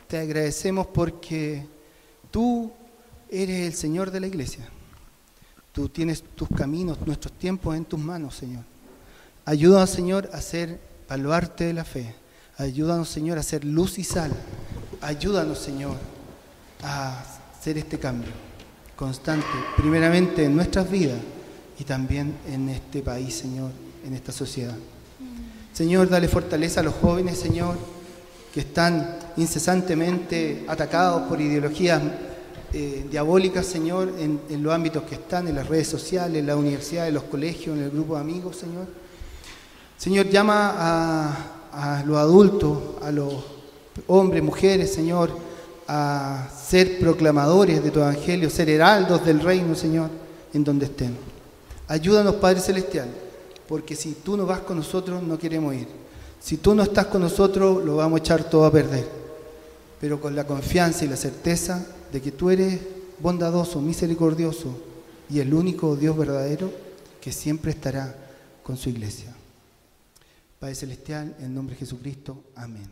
te 0.08 0.18
agradecemos 0.18 0.86
porque 0.86 1.64
tú 2.30 2.72
eres 3.30 3.66
el 3.66 3.74
Señor 3.74 4.10
de 4.10 4.20
la 4.20 4.26
iglesia. 4.26 4.66
Tú 5.72 5.88
tienes 5.88 6.24
tus 6.34 6.48
caminos, 6.48 6.98
nuestros 7.06 7.32
tiempos 7.34 7.76
en 7.76 7.84
tus 7.84 8.00
manos, 8.00 8.34
Señor. 8.34 8.64
Ayúdanos, 9.44 9.90
Señor, 9.90 10.28
a 10.32 10.40
ser 10.40 10.80
baluarte 11.08 11.64
de 11.64 11.74
la 11.74 11.84
fe. 11.84 12.14
Ayúdanos, 12.56 13.08
Señor, 13.08 13.38
a 13.38 13.42
ser 13.42 13.64
luz 13.64 13.98
y 13.98 14.04
sal. 14.04 14.32
Ayúdanos, 15.00 15.58
Señor, 15.58 15.96
a 16.82 17.22
hacer 17.56 17.78
este 17.78 17.98
cambio 17.98 18.32
constante, 18.96 19.46
primeramente 19.76 20.44
en 20.44 20.56
nuestras 20.56 20.90
vidas 20.90 21.20
y 21.78 21.84
también 21.84 22.34
en 22.48 22.68
este 22.68 23.00
país, 23.00 23.34
Señor, 23.34 23.70
en 24.04 24.14
esta 24.14 24.32
sociedad. 24.32 24.74
Señor, 25.72 26.08
dale 26.08 26.26
fortaleza 26.26 26.80
a 26.80 26.82
los 26.82 26.94
jóvenes, 26.94 27.38
Señor, 27.38 27.78
que 28.58 28.62
están 28.62 29.16
incesantemente 29.36 30.64
atacados 30.66 31.28
por 31.28 31.40
ideologías 31.40 32.02
eh, 32.72 33.06
diabólicas, 33.08 33.64
Señor, 33.64 34.12
en, 34.18 34.40
los 34.64 34.74
ámbitos 34.74 35.04
que 35.04 35.14
están, 35.14 35.46
en 35.46 35.54
las 35.54 35.68
redes 35.68 35.86
sociales, 35.86 36.40
en 36.40 36.46
la 36.48 36.56
universidad, 36.56 37.06
en 37.06 37.14
los 37.14 37.22
colegios, 37.22 37.76
en 37.76 37.84
el 37.84 37.90
grupo 37.90 38.16
de 38.16 38.20
amigos, 38.20 38.56
Señor. 38.56 38.88
Señor, 39.96 40.28
llama 40.28 40.74
a, 40.76 42.00
a 42.00 42.02
los 42.04 42.16
adultos, 42.16 42.78
a 43.00 43.12
los 43.12 43.32
hombres, 44.08 44.42
mujeres, 44.42 44.92
Señor, 44.92 45.30
a 45.86 46.48
ser 46.60 46.98
proclamadores 46.98 47.80
de 47.80 47.92
tu 47.92 48.00
evangelio, 48.00 48.50
ser 48.50 48.70
heraldos 48.70 49.24
del 49.24 49.38
reino, 49.38 49.76
Señor, 49.76 50.10
en 50.52 50.64
donde 50.64 50.86
estén. 50.86 51.16
Ayúdanos, 51.86 52.34
Padre 52.34 52.58
Celestial, 52.58 53.08
porque 53.68 53.94
si 53.94 54.14
tú 54.14 54.36
no 54.36 54.46
vas 54.46 54.58
con 54.62 54.78
nosotros, 54.78 55.22
no 55.22 55.38
queremos 55.38 55.76
ir. 55.76 55.97
Si 56.40 56.56
tú 56.56 56.74
no 56.74 56.82
estás 56.82 57.06
con 57.06 57.22
nosotros, 57.22 57.84
lo 57.84 57.96
vamos 57.96 58.20
a 58.20 58.22
echar 58.22 58.44
todo 58.44 58.64
a 58.64 58.72
perder. 58.72 59.06
Pero 60.00 60.20
con 60.20 60.36
la 60.36 60.46
confianza 60.46 61.04
y 61.04 61.08
la 61.08 61.16
certeza 61.16 61.86
de 62.12 62.20
que 62.22 62.32
tú 62.32 62.50
eres 62.50 62.80
bondadoso, 63.20 63.80
misericordioso 63.80 64.76
y 65.28 65.40
el 65.40 65.52
único 65.52 65.96
Dios 65.96 66.16
verdadero 66.16 66.72
que 67.20 67.32
siempre 67.32 67.72
estará 67.72 68.14
con 68.62 68.76
su 68.76 68.88
iglesia. 68.88 69.34
Padre 70.58 70.74
Celestial, 70.74 71.36
en 71.40 71.54
nombre 71.54 71.74
de 71.74 71.80
Jesucristo, 71.80 72.44
amén. 72.54 72.86